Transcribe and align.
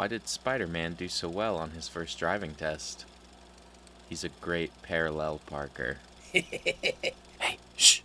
Why 0.00 0.08
did 0.08 0.28
Spider 0.28 0.66
Man 0.66 0.94
do 0.94 1.08
so 1.08 1.28
well 1.28 1.58
on 1.58 1.72
his 1.72 1.86
first 1.86 2.18
driving 2.18 2.54
test? 2.54 3.04
He's 4.08 4.24
a 4.24 4.30
great 4.40 4.72
parallel 4.80 5.42
parker. 5.44 5.98
hey, 6.32 7.12
shh! 7.76 8.00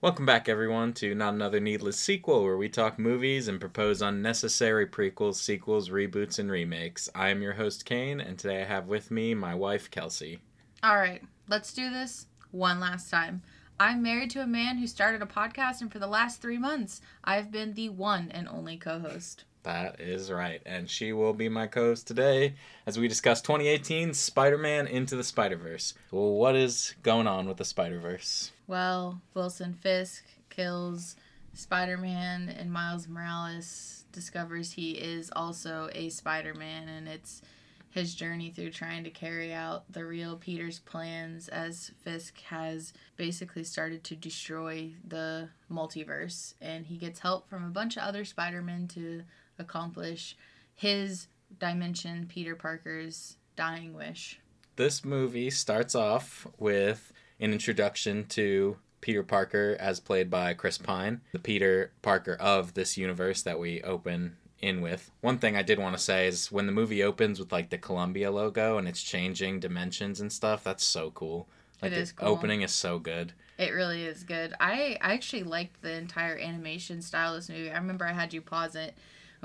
Welcome 0.00 0.26
back, 0.26 0.48
everyone, 0.48 0.92
to 0.94 1.14
Not 1.14 1.34
Another 1.34 1.60
Needless 1.60 2.00
Sequel, 2.00 2.42
where 2.42 2.56
we 2.56 2.68
talk 2.68 2.98
movies 2.98 3.46
and 3.46 3.60
propose 3.60 4.02
unnecessary 4.02 4.88
prequels, 4.88 5.36
sequels, 5.36 5.88
reboots, 5.88 6.40
and 6.40 6.50
remakes. 6.50 7.08
I 7.14 7.28
am 7.28 7.42
your 7.42 7.52
host, 7.52 7.84
Kane, 7.84 8.20
and 8.20 8.36
today 8.36 8.62
I 8.62 8.64
have 8.64 8.88
with 8.88 9.12
me 9.12 9.34
my 9.34 9.54
wife, 9.54 9.92
Kelsey. 9.92 10.40
All 10.82 10.96
right, 10.96 11.22
let's 11.46 11.72
do 11.72 11.90
this 11.90 12.26
one 12.50 12.80
last 12.80 13.08
time. 13.08 13.42
I'm 13.78 14.02
married 14.02 14.30
to 14.30 14.42
a 14.42 14.48
man 14.48 14.78
who 14.78 14.88
started 14.88 15.22
a 15.22 15.26
podcast, 15.26 15.80
and 15.80 15.92
for 15.92 16.00
the 16.00 16.08
last 16.08 16.42
three 16.42 16.58
months, 16.58 17.00
I've 17.22 17.52
been 17.52 17.74
the 17.74 17.88
one 17.88 18.32
and 18.32 18.48
only 18.48 18.76
co 18.76 18.98
host. 18.98 19.44
That 19.62 20.00
is 20.00 20.30
right. 20.30 20.60
And 20.64 20.88
she 20.88 21.12
will 21.12 21.32
be 21.32 21.48
my 21.48 21.66
co 21.66 21.88
host 21.88 22.06
today 22.06 22.54
as 22.86 22.98
we 22.98 23.08
discuss 23.08 23.40
2018 23.42 24.14
Spider 24.14 24.58
Man 24.58 24.86
Into 24.86 25.16
the 25.16 25.24
Spider 25.24 25.56
Verse. 25.56 25.94
Well, 26.10 26.32
what 26.32 26.56
is 26.56 26.94
going 27.02 27.26
on 27.26 27.48
with 27.48 27.56
the 27.56 27.64
Spider 27.64 27.98
Verse? 27.98 28.52
Well, 28.66 29.20
Wilson 29.34 29.74
Fisk 29.74 30.24
kills 30.50 31.16
Spider 31.54 31.96
Man, 31.96 32.48
and 32.48 32.72
Miles 32.72 33.08
Morales 33.08 34.04
discovers 34.12 34.72
he 34.72 34.92
is 34.92 35.30
also 35.34 35.90
a 35.92 36.08
Spider 36.08 36.54
Man, 36.54 36.88
and 36.88 37.08
it's 37.08 37.42
his 37.90 38.14
journey 38.14 38.50
through 38.50 38.70
trying 38.70 39.02
to 39.04 39.10
carry 39.10 39.52
out 39.52 39.90
the 39.92 40.04
real 40.04 40.36
Peter's 40.36 40.78
plans 40.78 41.48
as 41.48 41.90
Fisk 42.02 42.40
has 42.42 42.92
basically 43.16 43.64
started 43.64 44.04
to 44.04 44.14
destroy 44.14 44.92
the 45.06 45.48
multiverse. 45.72 46.54
And 46.60 46.86
he 46.86 46.96
gets 46.96 47.20
help 47.20 47.48
from 47.48 47.64
a 47.64 47.70
bunch 47.70 47.96
of 47.96 48.02
other 48.02 48.24
Spider 48.24 48.62
Men 48.62 48.88
to 48.88 49.22
accomplish 49.58 50.36
his 50.74 51.28
dimension, 51.58 52.26
Peter 52.28 52.54
Parker's 52.54 53.36
dying 53.56 53.94
wish. 53.94 54.38
This 54.76 55.04
movie 55.04 55.50
starts 55.50 55.94
off 55.94 56.46
with 56.58 57.12
an 57.40 57.52
introduction 57.52 58.26
to 58.26 58.76
Peter 59.00 59.22
Parker 59.22 59.76
as 59.80 60.00
played 60.00 60.30
by 60.30 60.54
Chris 60.54 60.78
Pine, 60.78 61.20
the 61.32 61.38
Peter 61.38 61.92
Parker 62.02 62.34
of 62.34 62.74
this 62.74 62.96
universe 62.96 63.42
that 63.42 63.58
we 63.58 63.82
open 63.82 64.36
in 64.60 64.80
with. 64.80 65.10
One 65.20 65.38
thing 65.38 65.56
I 65.56 65.62
did 65.62 65.78
want 65.78 65.96
to 65.96 66.02
say 66.02 66.26
is 66.26 66.50
when 66.50 66.66
the 66.66 66.72
movie 66.72 67.02
opens 67.02 67.38
with 67.38 67.52
like 67.52 67.70
the 67.70 67.78
Columbia 67.78 68.30
logo 68.30 68.76
and 68.78 68.88
it's 68.88 69.02
changing 69.02 69.60
dimensions 69.60 70.20
and 70.20 70.32
stuff, 70.32 70.64
that's 70.64 70.84
so 70.84 71.10
cool. 71.12 71.48
Like 71.80 71.92
It 71.92 72.06
the 72.06 72.12
cool. 72.12 72.28
opening 72.28 72.62
is 72.62 72.72
so 72.72 72.98
good. 72.98 73.32
It 73.56 73.70
really 73.72 74.04
is 74.04 74.24
good. 74.24 74.54
I, 74.60 74.98
I 75.00 75.14
actually 75.14 75.44
liked 75.44 75.80
the 75.82 75.92
entire 75.92 76.36
animation 76.38 77.02
style 77.02 77.34
of 77.34 77.40
this 77.40 77.48
movie. 77.48 77.70
I 77.70 77.78
remember 77.78 78.04
I 78.04 78.12
had 78.12 78.32
you 78.32 78.40
pause 78.40 78.74
it 78.74 78.96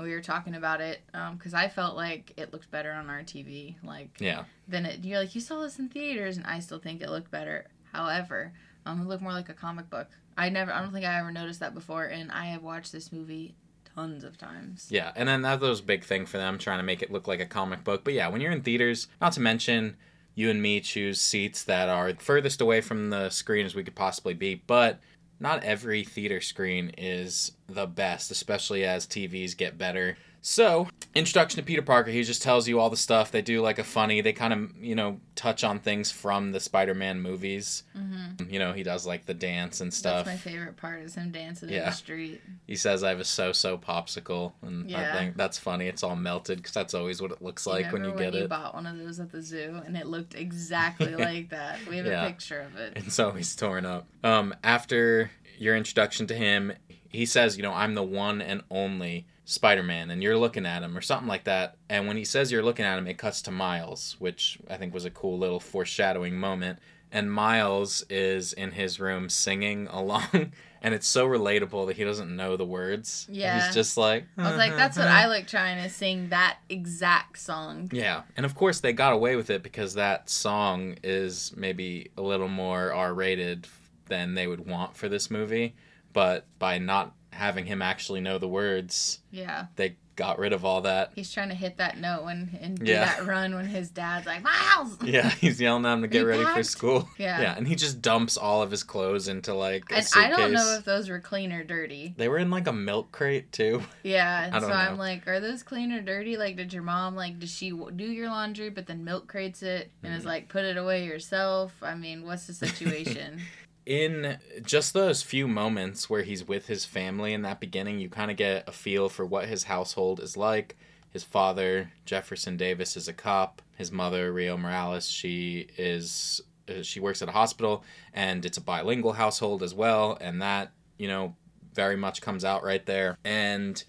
we 0.02 0.10
were 0.10 0.20
talking 0.20 0.54
about 0.54 0.80
it 0.80 1.00
because 1.32 1.54
I 1.54 1.68
felt 1.68 1.96
like 1.96 2.32
it 2.36 2.52
looked 2.52 2.70
better 2.70 2.92
on 2.92 3.08
our 3.08 3.22
TV. 3.22 3.76
Like 3.82 4.10
Yeah. 4.20 4.44
than 4.66 4.86
it. 4.86 5.04
You're 5.04 5.20
like 5.20 5.34
you 5.34 5.40
saw 5.40 5.60
this 5.62 5.78
in 5.78 5.88
theaters, 5.88 6.36
and 6.36 6.46
I 6.46 6.58
still 6.60 6.78
think 6.78 7.00
it 7.02 7.10
looked 7.10 7.30
better. 7.30 7.66
However, 7.92 8.52
um, 8.86 9.00
it 9.02 9.06
looked 9.06 9.22
more 9.22 9.32
like 9.32 9.48
a 9.48 9.54
comic 9.54 9.88
book. 9.90 10.08
I 10.36 10.48
never. 10.48 10.72
I 10.72 10.80
don't 10.80 10.92
think 10.92 11.06
I 11.06 11.18
ever 11.18 11.30
noticed 11.30 11.60
that 11.60 11.74
before, 11.74 12.04
and 12.06 12.32
I 12.32 12.46
have 12.46 12.62
watched 12.62 12.90
this 12.92 13.12
movie 13.12 13.54
tons 13.94 14.24
of 14.24 14.36
times. 14.36 14.88
Yeah, 14.90 15.12
and 15.14 15.28
then 15.28 15.42
that 15.42 15.60
was 15.60 15.78
a 15.78 15.84
big 15.84 16.02
thing 16.02 16.26
for 16.26 16.38
them 16.38 16.58
trying 16.58 16.78
to 16.80 16.82
make 16.84 17.00
it 17.02 17.12
look 17.12 17.28
like 17.28 17.38
a 17.40 17.46
comic 17.46 17.84
book. 17.84 18.02
But 18.02 18.14
yeah, 18.14 18.26
when 18.28 18.40
you're 18.40 18.50
in 18.50 18.62
theaters, 18.62 19.06
not 19.20 19.32
to 19.34 19.40
mention 19.40 19.96
you 20.34 20.50
and 20.50 20.60
me 20.60 20.80
choose 20.80 21.20
seats 21.20 21.62
that 21.62 21.88
are 21.88 22.12
furthest 22.14 22.60
away 22.60 22.80
from 22.80 23.10
the 23.10 23.30
screen 23.30 23.64
as 23.64 23.76
we 23.76 23.84
could 23.84 23.94
possibly 23.94 24.34
be, 24.34 24.56
but 24.66 24.98
not 25.40 25.64
every 25.64 26.04
theater 26.04 26.40
screen 26.40 26.92
is 26.96 27.52
the 27.68 27.86
best, 27.86 28.30
especially 28.30 28.84
as 28.84 29.06
TVs 29.06 29.56
get 29.56 29.78
better. 29.78 30.16
So, 30.46 30.88
introduction 31.14 31.56
to 31.56 31.62
Peter 31.64 31.80
Parker, 31.80 32.10
he 32.10 32.22
just 32.22 32.42
tells 32.42 32.68
you 32.68 32.78
all 32.78 32.90
the 32.90 32.98
stuff. 32.98 33.30
They 33.30 33.40
do 33.40 33.62
like 33.62 33.78
a 33.78 33.84
funny, 33.84 34.20
they 34.20 34.34
kind 34.34 34.52
of, 34.52 34.76
you 34.76 34.94
know, 34.94 35.18
touch 35.36 35.64
on 35.64 35.78
things 35.78 36.10
from 36.10 36.52
the 36.52 36.60
Spider 36.60 36.92
Man 36.92 37.22
movies. 37.22 37.84
Mm-hmm. 37.96 38.50
You 38.52 38.58
know, 38.58 38.74
he 38.74 38.82
does 38.82 39.06
like 39.06 39.24
the 39.24 39.32
dance 39.32 39.80
and 39.80 39.92
stuff. 39.92 40.26
That's 40.26 40.44
my 40.44 40.50
favorite 40.50 40.76
part 40.76 41.00
is 41.00 41.14
him 41.14 41.30
dancing 41.30 41.70
in 41.70 41.82
the 41.86 41.90
street. 41.92 42.42
He 42.66 42.76
says, 42.76 43.02
I 43.02 43.08
have 43.08 43.20
a 43.20 43.24
so 43.24 43.52
so 43.52 43.78
popsicle. 43.78 44.52
And 44.60 44.94
I 44.94 45.16
think 45.16 45.38
that's 45.38 45.56
funny. 45.56 45.86
It's 45.88 46.02
all 46.02 46.14
melted 46.14 46.58
because 46.58 46.74
that's 46.74 46.92
always 46.92 47.22
what 47.22 47.32
it 47.32 47.40
looks 47.40 47.66
like 47.66 47.90
when 47.90 48.04
you 48.04 48.12
get 48.12 48.34
you 48.34 48.40
it. 48.40 48.50
bought 48.50 48.74
one 48.74 48.86
of 48.86 48.98
those 48.98 49.20
at 49.20 49.32
the 49.32 49.40
zoo, 49.40 49.80
and 49.86 49.96
it 49.96 50.06
looked 50.06 50.34
exactly 50.34 51.14
like 51.16 51.48
that. 51.50 51.78
We 51.88 51.96
have 51.96 52.04
Yeah. 52.04 52.22
a 52.22 52.26
picture 52.28 52.60
of 52.60 52.76
it. 52.76 52.92
It's 52.96 53.18
always 53.18 53.56
torn 53.56 53.86
up. 53.86 54.06
Um, 54.22 54.54
after 54.62 55.30
your 55.56 55.74
introduction 55.74 56.26
to 56.26 56.34
him, 56.34 56.74
he 57.08 57.24
says, 57.24 57.56
you 57.56 57.62
know, 57.62 57.72
I'm 57.72 57.94
the 57.94 58.02
one 58.02 58.42
and 58.42 58.60
only 58.70 59.26
Spider 59.44 59.82
Man, 59.82 60.10
and 60.10 60.22
you're 60.22 60.38
looking 60.38 60.66
at 60.66 60.82
him, 60.82 60.96
or 60.96 61.00
something 61.00 61.28
like 61.28 61.44
that. 61.44 61.76
And 61.88 62.06
when 62.06 62.16
he 62.16 62.24
says 62.24 62.50
you're 62.50 62.62
looking 62.62 62.84
at 62.84 62.98
him, 62.98 63.06
it 63.06 63.18
cuts 63.18 63.42
to 63.42 63.50
Miles, 63.50 64.16
which 64.18 64.58
I 64.70 64.76
think 64.76 64.94
was 64.94 65.04
a 65.04 65.10
cool 65.10 65.38
little 65.38 65.60
foreshadowing 65.60 66.36
moment. 66.36 66.78
And 67.12 67.32
Miles 67.32 68.04
is 68.10 68.52
in 68.54 68.72
his 68.72 68.98
room 68.98 69.28
singing 69.28 69.86
along, 69.90 70.52
and 70.82 70.94
it's 70.94 71.06
so 71.06 71.28
relatable 71.28 71.86
that 71.86 71.96
he 71.96 72.04
doesn't 72.04 72.34
know 72.34 72.56
the 72.56 72.64
words. 72.64 73.26
Yeah. 73.30 73.66
He's 73.66 73.74
just 73.74 73.96
like, 73.96 74.24
I 74.38 74.48
was 74.48 74.56
like, 74.56 74.70
uh-huh. 74.70 74.78
that's 74.78 74.96
what 74.96 75.08
I 75.08 75.26
like 75.26 75.46
trying 75.46 75.82
to 75.82 75.90
sing 75.90 76.30
that 76.30 76.58
exact 76.68 77.38
song. 77.38 77.90
Yeah, 77.92 78.22
and 78.36 78.46
of 78.46 78.54
course 78.54 78.80
they 78.80 78.94
got 78.94 79.12
away 79.12 79.36
with 79.36 79.50
it 79.50 79.62
because 79.62 79.94
that 79.94 80.30
song 80.30 80.96
is 81.04 81.52
maybe 81.54 82.10
a 82.16 82.22
little 82.22 82.48
more 82.48 82.92
R 82.94 83.12
rated 83.12 83.68
than 84.06 84.34
they 84.34 84.46
would 84.46 84.66
want 84.66 84.96
for 84.96 85.08
this 85.08 85.30
movie. 85.30 85.74
But 86.14 86.46
by 86.60 86.78
not 86.78 87.12
having 87.34 87.66
him 87.66 87.82
actually 87.82 88.20
know 88.20 88.38
the 88.38 88.48
words, 88.48 89.18
Yeah. 89.30 89.66
they 89.76 89.96
got 90.16 90.38
rid 90.38 90.52
of 90.52 90.64
all 90.64 90.80
that. 90.82 91.10
He's 91.16 91.32
trying 91.32 91.48
to 91.48 91.56
hit 91.56 91.78
that 91.78 91.98
note 91.98 92.22
when 92.22 92.56
and 92.62 92.78
do 92.78 92.84
Yeah. 92.92 93.04
that 93.04 93.26
run 93.26 93.52
when 93.56 93.66
his 93.66 93.90
dad's 93.90 94.26
like, 94.26 94.42
Miles. 94.44 94.96
Yeah, 95.02 95.28
he's 95.28 95.60
yelling 95.60 95.84
at 95.84 95.94
him 95.94 96.02
to 96.02 96.06
get 96.08 96.20
ready 96.20 96.44
for 96.44 96.62
school. 96.62 97.08
Yeah. 97.18 97.40
Yeah, 97.40 97.54
and 97.56 97.66
he 97.66 97.74
just 97.74 98.00
dumps 98.00 98.36
all 98.36 98.62
of 98.62 98.70
his 98.70 98.84
clothes 98.84 99.26
into 99.26 99.52
like 99.54 99.90
a 99.90 99.96
And 99.96 100.04
suitcase. 100.06 100.32
I 100.32 100.36
don't 100.36 100.52
know 100.52 100.76
if 100.78 100.84
those 100.84 101.08
were 101.08 101.18
clean 101.18 101.52
or 101.52 101.64
dirty. 101.64 102.14
they 102.16 102.28
were 102.28 102.38
in 102.38 102.48
like 102.50 102.68
a 102.68 102.72
milk 102.72 103.10
crate 103.10 103.50
too. 103.50 103.82
Yeah, 104.04 104.44
and 104.44 104.54
so 104.62 104.68
don't 104.68 104.70
I'm 104.76 104.98
like, 104.98 105.26
are 105.26 105.40
those 105.40 105.64
clean 105.64 105.90
or 105.90 106.00
dirty? 106.00 106.36
Like, 106.36 106.56
did 106.56 106.72
your 106.72 106.84
mom 106.84 107.16
like, 107.16 107.40
did 107.40 107.48
she 107.48 107.70
do 107.70 108.04
your 108.04 108.28
laundry, 108.28 108.70
but 108.70 108.86
then 108.86 109.02
milk 109.02 109.26
crates 109.26 109.62
it 109.64 109.90
and 110.04 110.12
Mm-hmm. 110.12 110.20
is 110.20 110.24
like, 110.24 110.48
put 110.48 110.64
it 110.64 110.76
away 110.76 111.06
yourself? 111.06 111.72
I 111.82 111.96
mean, 111.96 112.24
what's 112.24 112.46
the 112.46 112.54
situation? 112.54 113.40
In 113.86 114.38
just 114.62 114.94
those 114.94 115.22
few 115.22 115.46
moments 115.46 116.08
where 116.08 116.22
he's 116.22 116.46
with 116.46 116.66
his 116.66 116.84
family 116.84 117.32
in 117.32 117.42
that 117.42 117.60
beginning, 117.60 117.98
you 117.98 118.08
kind 118.08 118.30
of 118.30 118.36
get 118.36 118.68
a 118.68 118.72
feel 118.72 119.08
for 119.08 119.24
what 119.24 119.48
his 119.48 119.64
household 119.64 120.20
is 120.20 120.36
like. 120.36 120.76
His 121.10 121.22
father, 121.22 121.92
Jefferson 122.04 122.56
Davis, 122.56 122.96
is 122.96 123.08
a 123.08 123.12
cop. 123.12 123.62
His 123.76 123.92
mother, 123.92 124.32
Rio 124.32 124.56
Morales, 124.56 125.08
she 125.08 125.68
is 125.76 126.40
uh, 126.68 126.82
she 126.82 126.98
works 126.98 127.20
at 127.22 127.28
a 127.28 127.32
hospital, 127.32 127.84
and 128.12 128.44
it's 128.44 128.56
a 128.56 128.62
bilingual 128.62 129.12
household 129.12 129.62
as 129.62 129.74
well. 129.74 130.18
And 130.20 130.40
that 130.42 130.72
you 130.98 131.06
know 131.06 131.36
very 131.74 131.96
much 131.96 132.22
comes 132.22 132.44
out 132.44 132.64
right 132.64 132.84
there. 132.86 133.18
And 133.24 133.82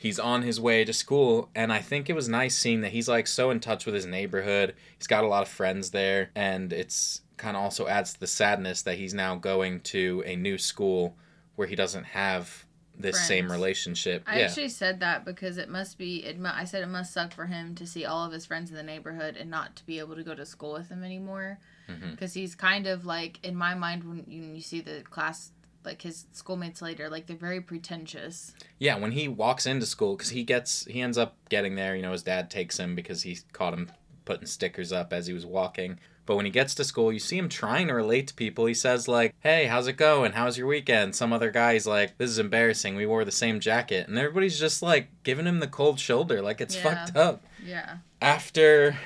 he's 0.00 0.18
on 0.18 0.40
his 0.40 0.58
way 0.58 0.82
to 0.82 0.94
school 0.94 1.50
and 1.54 1.70
i 1.70 1.78
think 1.78 2.08
it 2.08 2.14
was 2.14 2.26
nice 2.26 2.56
seeing 2.56 2.80
that 2.80 2.90
he's 2.90 3.06
like 3.06 3.26
so 3.26 3.50
in 3.50 3.60
touch 3.60 3.84
with 3.84 3.94
his 3.94 4.06
neighborhood 4.06 4.74
he's 4.96 5.06
got 5.06 5.24
a 5.24 5.26
lot 5.26 5.42
of 5.42 5.48
friends 5.48 5.90
there 5.90 6.30
and 6.34 6.72
it's 6.72 7.20
kind 7.40 7.56
of 7.56 7.62
also 7.62 7.88
adds 7.88 8.12
to 8.12 8.20
the 8.20 8.26
sadness 8.26 8.82
that 8.82 8.98
he's 8.98 9.14
now 9.14 9.34
going 9.34 9.80
to 9.80 10.22
a 10.26 10.36
new 10.36 10.58
school 10.58 11.16
where 11.56 11.66
he 11.66 11.74
doesn't 11.74 12.04
have 12.04 12.66
this 12.96 13.18
same 13.26 13.50
relationship 13.50 14.22
I 14.26 14.40
yeah 14.40 14.44
actually 14.44 14.68
said 14.68 15.00
that 15.00 15.24
because 15.24 15.56
it 15.56 15.70
must 15.70 15.96
be. 15.96 16.16
It. 16.24 16.36
I 16.44 16.64
said 16.64 16.82
it 16.82 16.88
must 16.88 17.14
suck 17.14 17.32
for 17.32 17.46
him 17.46 17.74
to 17.76 17.86
see 17.86 18.04
all 18.04 18.26
of 18.26 18.32
his 18.32 18.44
friends 18.44 18.68
in 18.70 18.76
the 18.76 18.82
neighborhood 18.82 19.36
and 19.38 19.50
not 19.50 19.74
to 19.76 19.86
be 19.86 19.98
able 19.98 20.16
to 20.16 20.22
go 20.22 20.34
to 20.34 20.44
school 20.44 20.74
with 20.74 20.90
them 20.90 21.02
anymore. 21.02 21.58
Mm-hmm. 21.88 22.10
Because 22.10 22.34
he's 22.34 22.54
kind 22.54 22.86
of 22.86 23.06
like 23.06 23.40
in 23.42 23.56
my 23.56 23.74
mind 23.74 24.04
when 24.04 24.24
you, 24.28 24.42
when 24.42 24.54
you 24.54 24.60
see 24.60 24.82
the 24.82 25.02
class, 25.08 25.50
like 25.82 26.02
his 26.02 26.26
schoolmates 26.32 26.82
later, 26.82 27.08
like 27.08 27.26
they're 27.26 27.36
very 27.36 27.62
pretentious. 27.62 28.52
yeah 28.78 28.98
when 28.98 29.12
he 29.12 29.28
walks 29.28 29.64
into 29.64 29.86
school 29.86 30.14
because 30.14 30.30
he 30.30 30.44
gets 30.44 30.84
he 30.84 31.00
ends 31.00 31.16
up 31.16 31.36
getting 31.48 31.74
there 31.76 31.96
you 31.96 32.02
know 32.02 32.12
his 32.12 32.22
dad 32.22 32.50
takes 32.50 32.78
him 32.78 32.94
because 32.94 33.22
he 33.22 33.38
caught 33.54 33.72
him 33.72 33.90
putting 34.26 34.46
stickers 34.46 34.92
up 34.92 35.12
as 35.12 35.26
he 35.26 35.32
was 35.32 35.46
walking 35.46 35.98
but 36.30 36.36
when 36.36 36.44
he 36.46 36.52
gets 36.52 36.76
to 36.76 36.84
school 36.84 37.12
you 37.12 37.18
see 37.18 37.36
him 37.36 37.48
trying 37.48 37.88
to 37.88 37.92
relate 37.92 38.28
to 38.28 38.34
people. 38.34 38.66
He 38.66 38.74
says 38.74 39.08
like 39.08 39.34
hey 39.40 39.66
how's 39.66 39.88
it 39.88 39.94
going? 39.94 40.30
How's 40.30 40.56
your 40.56 40.68
weekend? 40.68 41.16
Some 41.16 41.32
other 41.32 41.50
guy's 41.50 41.88
like 41.88 42.16
this 42.18 42.30
is 42.30 42.38
embarrassing. 42.38 42.94
We 42.94 43.04
wore 43.04 43.24
the 43.24 43.32
same 43.32 43.58
jacket. 43.58 44.06
And 44.06 44.16
everybody's 44.16 44.56
just 44.56 44.80
like 44.80 45.08
giving 45.24 45.44
him 45.46 45.58
the 45.58 45.66
cold 45.66 45.98
shoulder. 45.98 46.40
Like 46.40 46.60
it's 46.60 46.76
Yeah. 46.76 46.82
fucked 46.84 47.16
up. 47.16 47.42
Yeah. 47.66 47.96
after 48.22 48.96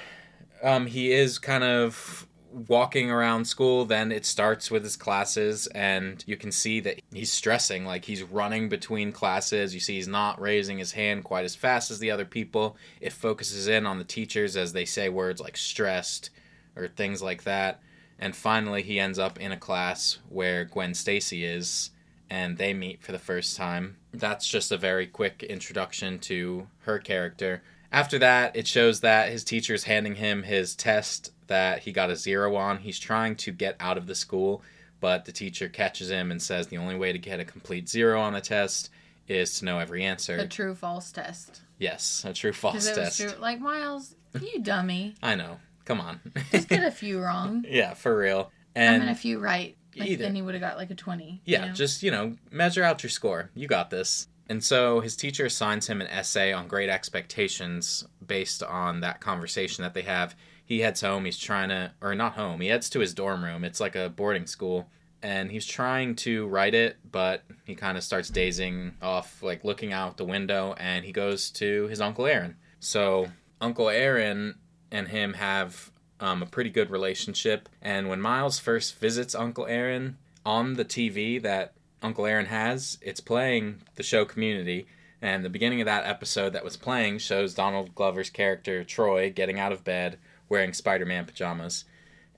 um, 0.62 0.85
he 0.85 1.12
is 1.12 1.38
kind 1.38 1.65
of 1.65 2.26
walking 2.69 3.11
around 3.11 3.47
school 3.47 3.87
then 3.87 4.12
it 4.12 4.27
starts 4.27 4.70
with 4.70 4.85
his 4.85 4.97
classes 4.97 5.67
and 5.69 6.23
you 6.27 6.37
can 6.37 6.53
see 6.53 6.79
that 6.81 7.00
he's 7.11 7.32
stressing. 7.32 7.87
Like 7.87 8.05
he's 8.05 8.23
running 8.23 8.69
between 8.69 9.12
classes. 9.12 9.73
You 9.73 9.81
see 9.81 9.94
he's 9.94 10.09
not 10.09 10.38
raising 10.38 10.77
his 10.77 10.93
hand 10.93 11.25
quite 11.25 11.47
as 11.47 11.55
fast 11.56 11.91
as 11.91 12.00
the 12.00 12.11
other 12.11 12.27
people. 12.27 12.77
It 13.00 13.15
focuses 13.15 13.67
in 13.67 13.87
on 13.87 13.97
the 13.97 14.05
teachers 14.05 14.59
as 14.59 14.75
they 14.75 14.85
say 14.85 15.09
words 15.09 15.41
like 15.41 15.56
stressed 15.56 16.29
or 16.76 16.88
things 16.88 17.23
like 17.23 17.44
that 17.44 17.81
and 18.19 18.35
finally 18.37 18.82
he 18.82 19.00
ends 19.00 19.19
up 19.19 19.38
in 19.41 19.53
a 19.53 19.56
class 19.56 20.19
where 20.29 20.65
Gwen 20.65 20.94
Stacy 20.94 21.44
is 21.44 21.91
and 22.31 22.56
they 22.59 22.73
meet 22.75 23.03
for 23.03 23.12
the 23.12 23.19
first 23.19 23.56
time 23.56 23.97
that's 24.12 24.47
just 24.49 24.73
a 24.73 24.76
very 24.76 25.06
quick 25.06 25.43
introduction 25.43 26.19
to 26.21 26.67
her 26.81 26.99
character 26.99 27.62
After 27.93 28.19
that, 28.19 28.56
it 28.56 28.67
shows 28.67 29.00
that 29.00 29.31
his 29.31 29.44
teacher's 29.44 29.85
handing 29.85 30.17
him 30.17 30.43
his 30.43 30.75
test 30.75 31.31
that 31.47 31.81
he 31.81 31.93
got 31.93 32.11
a 32.11 32.17
zero 32.17 32.56
on. 32.56 32.79
He's 32.79 32.99
trying 32.99 33.37
to 33.37 33.53
get 33.53 33.77
out 33.79 33.97
of 33.97 34.06
the 34.09 34.17
school, 34.17 34.62
but 34.99 35.27
the 35.27 35.31
teacher 35.32 35.69
catches 35.69 36.11
him 36.11 36.32
and 36.32 36.43
says 36.43 36.67
the 36.67 36.79
only 36.79 36.97
way 36.97 37.12
to 37.12 37.19
get 37.20 37.38
a 37.38 37.44
complete 37.44 37.88
zero 37.88 38.20
on 38.20 38.32
the 38.32 38.41
test 38.41 38.91
is 39.29 39.59
to 39.59 39.65
know 39.65 39.79
every 39.79 40.03
answer. 40.03 40.37
A 40.38 40.49
true 40.49 40.75
false 40.75 41.12
test. 41.12 41.61
yes, 41.79 42.25
a 42.27 42.32
true 42.32 42.53
false 42.53 42.91
test. 42.91 43.20
true. 43.20 43.31
Like 43.38 43.61
Miles, 43.61 44.17
you 44.41 44.61
dummy. 44.61 45.15
I 45.23 45.37
know. 45.37 45.59
Come 45.84 46.00
on. 46.00 46.20
Just 46.50 46.69
get 46.69 46.82
a 46.84 46.90
few 47.02 47.20
wrong. 47.20 47.64
yeah, 47.69 47.94
for 47.94 48.16
real. 48.16 48.50
I 48.76 48.81
And 48.81 49.02
mean, 49.02 49.12
a 49.12 49.14
few 49.14 49.38
right. 49.38 49.76
Like, 49.96 50.08
Either. 50.08 50.25
then 50.25 50.34
he 50.34 50.42
would 50.42 50.54
have 50.54 50.60
got 50.60 50.76
like 50.76 50.90
a 50.90 50.94
twenty. 50.94 51.40
Yeah, 51.44 51.62
you 51.62 51.69
know? 51.69 51.75
just, 51.75 52.02
you 52.02 52.10
know, 52.10 52.36
measure 52.50 52.82
out 52.82 53.02
your 53.02 53.10
score. 53.10 53.50
You 53.54 53.69
got 53.69 53.90
this. 53.90 54.26
And 54.48 54.62
so 54.62 55.00
his 55.00 55.14
teacher 55.16 55.46
assigns 55.46 55.86
him 55.86 56.00
an 56.00 56.06
essay 56.08 56.52
on 56.52 56.66
great 56.69 56.90
expectations 56.90 58.04
based 58.26 58.62
on 58.62 59.00
that 59.00 59.20
conversation 59.20 59.82
that 59.82 59.94
they 59.94 60.02
have. 60.02 60.34
He 60.64 60.81
heads 60.81 61.00
home. 61.00 61.25
He's 61.26 61.38
trying 61.38 61.69
to, 61.69 61.92
or 62.02 62.14
not 62.14 62.34
home, 62.34 62.60
he 62.60 62.69
heads 62.69 62.90
to 62.90 63.00
his 63.00 63.14
dorm 63.14 63.44
room. 63.44 63.64
It's 63.64 63.81
like 63.81 63.96
a 63.96 64.08
boarding 64.08 64.46
school. 64.46 64.88
And 65.22 65.50
he's 65.50 65.64
trying 65.64 66.16
to 66.16 66.46
write 66.48 66.75
it, 66.75 66.98
but 67.10 67.44
he 67.64 67.75
kind 67.75 67.96
of 67.96 68.04
starts 68.04 68.28
dazing 68.28 68.92
off, 69.00 69.42
like 69.42 69.64
looking 69.64 69.92
out 69.92 70.19
the 70.19 70.25
window, 70.26 70.75
and 70.76 71.02
he 71.02 71.12
goes 71.12 71.50
to 71.52 71.86
his 71.88 72.00
Uncle 72.02 72.26
Aaron. 72.26 72.56
So 72.81 73.28
Uncle 73.60 73.88
Aaron 73.88 74.56
and 74.94 75.08
him 75.08 75.35
have 75.35 75.91
um, 76.20 76.41
a 76.41 76.46
pretty 76.46 76.70
good 76.70 76.88
relationship. 76.88 77.69
And 77.82 78.08
when 78.08 78.20
Miles 78.20 78.61
first 78.61 78.96
visits 79.00 79.35
Uncle 79.35 79.67
Aaron 79.67 80.19
on 80.46 80.75
the 80.75 80.85
TV 80.85 81.43
that 81.43 81.75
Uncle 82.00 82.25
Aaron 82.25 82.46
has, 82.46 82.96
it's 83.02 83.20
playing 83.20 83.82
the 83.96 84.05
show 84.05 84.25
Community. 84.25 84.87
And 85.20 85.44
the 85.44 85.50
beginning 85.50 85.81
of 85.81 85.87
that 85.87 86.06
episode 86.06 86.52
that 86.52 86.62
was 86.62 86.76
playing 86.76 87.19
shows 87.19 87.55
Donald 87.55 87.94
Glover's 87.96 88.31
character, 88.31 88.85
Troy, 88.85 89.31
getting 89.31 89.58
out 89.58 89.73
of 89.73 89.82
bed 89.82 90.17
wearing 90.49 90.73
Spider 90.73 91.06
Man 91.06 91.25
pajamas. 91.25 91.85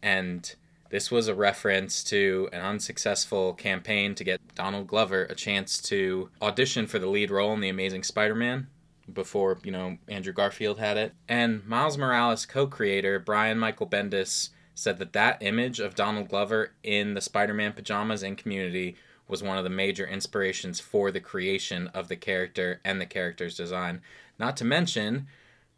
And 0.02 0.54
this 0.88 1.10
was 1.10 1.28
a 1.28 1.34
reference 1.34 2.02
to 2.04 2.48
an 2.54 2.62
unsuccessful 2.62 3.52
campaign 3.52 4.14
to 4.14 4.24
get 4.24 4.40
Donald 4.54 4.86
Glover 4.86 5.24
a 5.24 5.34
chance 5.34 5.82
to 5.82 6.30
audition 6.40 6.86
for 6.86 6.98
the 6.98 7.08
lead 7.08 7.30
role 7.30 7.52
in 7.52 7.60
The 7.60 7.68
Amazing 7.68 8.04
Spider 8.04 8.34
Man 8.34 8.68
before, 9.12 9.58
you 9.62 9.70
know, 9.70 9.98
Andrew 10.08 10.32
Garfield 10.32 10.78
had 10.78 10.96
it. 10.96 11.14
And 11.28 11.66
Miles 11.66 11.98
Morales 11.98 12.46
co 12.46 12.66
creator 12.66 13.18
Brian 13.18 13.58
Michael 13.58 13.86
Bendis 13.86 14.50
said 14.74 14.98
that 14.98 15.12
that 15.14 15.42
image 15.42 15.80
of 15.80 15.94
Donald 15.94 16.28
Glover 16.28 16.72
in 16.82 17.14
the 17.14 17.20
Spider 17.20 17.54
Man 17.54 17.72
pajamas 17.72 18.22
in 18.22 18.36
Community 18.36 18.96
was 19.28 19.42
one 19.42 19.58
of 19.58 19.64
the 19.64 19.70
major 19.70 20.06
inspirations 20.06 20.78
for 20.80 21.10
the 21.10 21.20
creation 21.20 21.88
of 21.88 22.08
the 22.08 22.16
character 22.16 22.80
and 22.84 23.00
the 23.00 23.06
character's 23.06 23.56
design. 23.56 24.00
Not 24.38 24.56
to 24.58 24.64
mention, 24.64 25.26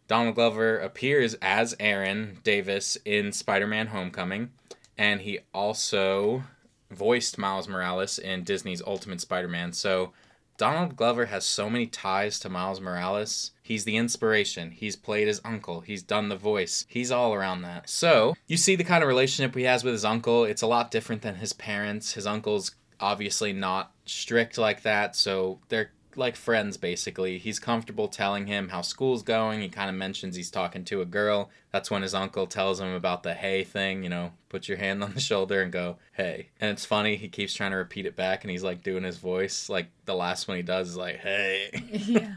Donald 0.06 0.34
Glover 0.34 0.78
appears 0.78 1.34
as 1.34 1.76
Aaron 1.78 2.38
Davis 2.42 2.96
in 3.04 3.32
Spider 3.32 3.66
Man 3.66 3.88
Homecoming, 3.88 4.50
and 4.96 5.20
he 5.20 5.40
also 5.54 6.42
voiced 6.90 7.38
Miles 7.38 7.69
Morales 7.69 8.19
in 8.19 8.42
Disney's 8.42 8.82
Ultimate 8.86 9.20
Spider 9.20 9.48
Man. 9.48 9.72
So, 9.72 10.12
Donald 10.58 10.96
Glover 10.96 11.26
has 11.26 11.46
so 11.46 11.70
many 11.70 11.87
ties 11.87 12.40
to 12.40 12.49
Miles 12.49 12.81
Morales. 12.81 13.52
He's 13.62 13.84
the 13.84 13.96
inspiration. 13.96 14.72
He's 14.72 14.96
played 14.96 15.28
his 15.28 15.40
uncle. 15.44 15.81
He's 15.81 16.02
done 16.02 16.28
the 16.28 16.37
voice. 16.37 16.84
He's 16.88 17.12
all 17.12 17.32
around 17.32 17.62
that. 17.62 17.88
So, 17.88 18.34
you 18.49 18.56
see 18.56 18.75
the 18.75 18.84
kind 18.84 19.05
of 19.05 19.08
relationship 19.08 19.55
he 19.55 19.62
has 19.62 19.84
with 19.84 19.93
his 19.93 20.05
uncle. 20.05 20.44
It's 20.44 20.62
a 20.62 20.66
lot 20.66 20.90
different 20.90 21.22
than 21.22 21.37
his 21.37 21.52
parents. 21.52 22.14
His 22.14 22.26
uncle's 22.26 22.72
obviously 23.00 23.52
not 23.52 23.93
strict 24.05 24.58
like 24.58 24.82
that, 24.82 25.14
so 25.14 25.60
they're 25.69 25.93
like 26.18 26.36
friends 26.36 26.76
basically. 26.76 27.38
He's 27.38 27.58
comfortable 27.58 28.08
telling 28.08 28.46
him 28.46 28.68
how 28.68 28.82
school's 28.82 29.22
going. 29.22 29.60
He 29.60 29.68
kind 29.68 29.88
of 29.88 29.96
mentions 29.96 30.36
he's 30.36 30.50
talking 30.50 30.84
to 30.86 31.00
a 31.00 31.06
girl. 31.06 31.50
That's 31.72 31.90
when 31.90 32.02
his 32.02 32.14
uncle 32.14 32.46
tells 32.46 32.80
him 32.80 32.92
about 32.92 33.22
the 33.22 33.34
hey 33.34 33.64
thing, 33.64 34.02
you 34.02 34.08
know, 34.08 34.32
put 34.48 34.68
your 34.68 34.78
hand 34.78 35.02
on 35.02 35.14
the 35.14 35.20
shoulder 35.20 35.62
and 35.62 35.72
go, 35.72 35.96
hey. 36.12 36.48
And 36.60 36.70
it's 36.70 36.84
funny, 36.84 37.16
he 37.16 37.28
keeps 37.28 37.54
trying 37.54 37.70
to 37.70 37.76
repeat 37.76 38.04
it 38.06 38.16
back 38.16 38.44
and 38.44 38.50
he's 38.50 38.62
like 38.64 38.82
doing 38.82 39.04
his 39.04 39.18
voice. 39.18 39.68
Like 39.68 39.86
the 40.04 40.14
last 40.14 40.48
one 40.48 40.56
he 40.56 40.62
does 40.62 40.88
is 40.90 40.96
like, 40.96 41.16
hey. 41.18 41.70
yeah. 41.92 42.34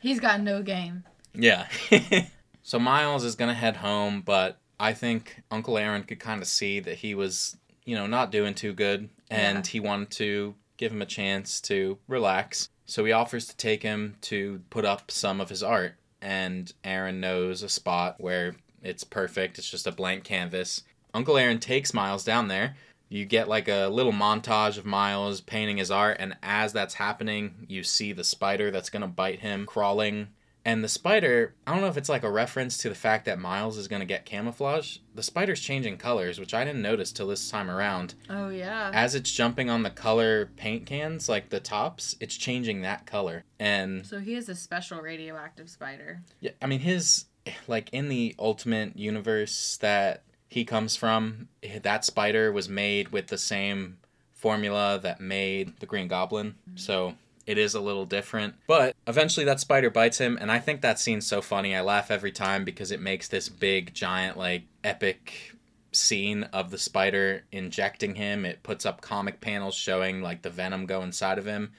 He's 0.00 0.20
got 0.20 0.40
no 0.40 0.62
game. 0.62 1.04
Yeah. 1.34 1.66
so 2.62 2.78
Miles 2.78 3.24
is 3.24 3.34
going 3.34 3.48
to 3.48 3.54
head 3.54 3.76
home, 3.76 4.22
but 4.22 4.58
I 4.78 4.92
think 4.92 5.42
Uncle 5.50 5.76
Aaron 5.78 6.02
could 6.04 6.20
kind 6.20 6.40
of 6.40 6.48
see 6.48 6.80
that 6.80 6.96
he 6.98 7.14
was, 7.14 7.56
you 7.84 7.96
know, 7.96 8.06
not 8.06 8.30
doing 8.30 8.54
too 8.54 8.72
good 8.72 9.08
and 9.30 9.58
Yeah. 9.64 9.70
he 9.70 9.80
wanted 9.80 10.10
to 10.12 10.54
give 10.76 10.92
him 10.92 11.02
a 11.02 11.06
chance 11.06 11.60
to 11.62 11.98
relax. 12.06 12.68
So 12.86 13.04
he 13.04 13.12
offers 13.12 13.46
to 13.48 13.56
take 13.56 13.82
him 13.82 14.16
to 14.22 14.62
put 14.70 14.84
up 14.84 15.10
some 15.10 15.40
of 15.40 15.48
his 15.48 15.62
art 15.62 15.96
and 16.22 16.72
Aaron 16.82 17.20
knows 17.20 17.62
a 17.62 17.68
spot 17.68 18.16
where 18.18 18.56
it's 18.82 19.04
perfect. 19.04 19.58
It's 19.58 19.70
just 19.70 19.86
a 19.86 19.92
blank 19.92 20.24
canvas. 20.24 20.82
Uncle 21.14 21.36
Aaron 21.36 21.58
takes 21.58 21.94
Miles 21.94 22.24
down 22.24 22.48
there. 22.48 22.76
You 23.08 23.24
get 23.24 23.48
like 23.48 23.68
a 23.68 23.86
little 23.86 24.12
montage 24.12 24.78
of 24.78 24.84
Miles 24.84 25.40
painting 25.40 25.76
his 25.76 25.90
art, 25.90 26.16
and 26.18 26.36
as 26.42 26.72
that's 26.72 26.94
happening, 26.94 27.66
you 27.68 27.84
see 27.84 28.12
the 28.12 28.24
spider 28.24 28.70
that's 28.70 28.90
gonna 28.90 29.06
bite 29.06 29.40
him 29.40 29.66
crawling. 29.66 30.28
And 30.66 30.82
the 30.82 30.88
spider, 30.88 31.54
I 31.64 31.70
don't 31.72 31.80
know 31.80 31.86
if 31.86 31.96
it's 31.96 32.08
like 32.08 32.24
a 32.24 32.30
reference 32.30 32.76
to 32.78 32.88
the 32.88 32.96
fact 32.96 33.24
that 33.26 33.38
Miles 33.38 33.78
is 33.78 33.86
gonna 33.86 34.04
get 34.04 34.24
camouflage. 34.26 34.98
The 35.14 35.22
spider's 35.22 35.60
changing 35.60 35.96
colors, 35.98 36.40
which 36.40 36.52
I 36.52 36.64
didn't 36.64 36.82
notice 36.82 37.12
till 37.12 37.28
this 37.28 37.48
time 37.48 37.70
around. 37.70 38.14
Oh 38.28 38.48
yeah. 38.48 38.90
As 38.92 39.14
it's 39.14 39.30
jumping 39.30 39.70
on 39.70 39.84
the 39.84 39.90
color 39.90 40.50
paint 40.56 40.84
cans, 40.84 41.28
like 41.28 41.50
the 41.50 41.60
tops, 41.60 42.16
it's 42.18 42.36
changing 42.36 42.82
that 42.82 43.06
color. 43.06 43.44
And 43.60 44.04
So 44.04 44.18
he 44.18 44.34
is 44.34 44.48
a 44.48 44.56
special 44.56 45.00
radioactive 45.00 45.70
spider. 45.70 46.22
yeah, 46.40 46.50
I 46.60 46.66
mean 46.66 46.80
his 46.80 47.26
like 47.68 47.88
in 47.92 48.08
the 48.08 48.34
ultimate 48.36 48.98
universe 48.98 49.76
that 49.76 50.24
he 50.48 50.64
comes 50.64 50.96
from, 50.96 51.46
that 51.82 52.04
spider 52.04 52.50
was 52.50 52.68
made 52.68 53.10
with 53.10 53.28
the 53.28 53.38
same 53.38 53.98
formula 54.32 54.98
that 55.00 55.20
made 55.20 55.78
the 55.78 55.86
Green 55.86 56.08
Goblin. 56.08 56.56
Mm-hmm. 56.68 56.76
So 56.76 57.14
it 57.46 57.58
is 57.58 57.74
a 57.74 57.80
little 57.80 58.04
different. 58.06 58.54
But 58.66 58.96
eventually 59.06 59.46
that 59.46 59.60
spider 59.60 59.88
bites 59.90 60.18
him 60.18 60.36
and 60.40 60.50
I 60.50 60.58
think 60.58 60.80
that 60.80 60.98
scene's 60.98 61.26
so 61.26 61.40
funny. 61.40 61.74
I 61.74 61.80
laugh 61.80 62.10
every 62.10 62.32
time 62.32 62.64
because 62.64 62.90
it 62.90 63.00
makes 63.00 63.28
this 63.28 63.48
big 63.48 63.94
giant 63.94 64.36
like 64.36 64.64
epic 64.84 65.52
scene 65.92 66.42
of 66.52 66.70
the 66.70 66.78
spider 66.78 67.44
injecting 67.52 68.16
him. 68.16 68.44
It 68.44 68.62
puts 68.62 68.84
up 68.84 69.00
comic 69.00 69.40
panels 69.40 69.74
showing 69.74 70.20
like 70.22 70.42
the 70.42 70.50
venom 70.50 70.86
go 70.86 71.02
inside 71.02 71.38
of 71.38 71.46
him 71.46 71.72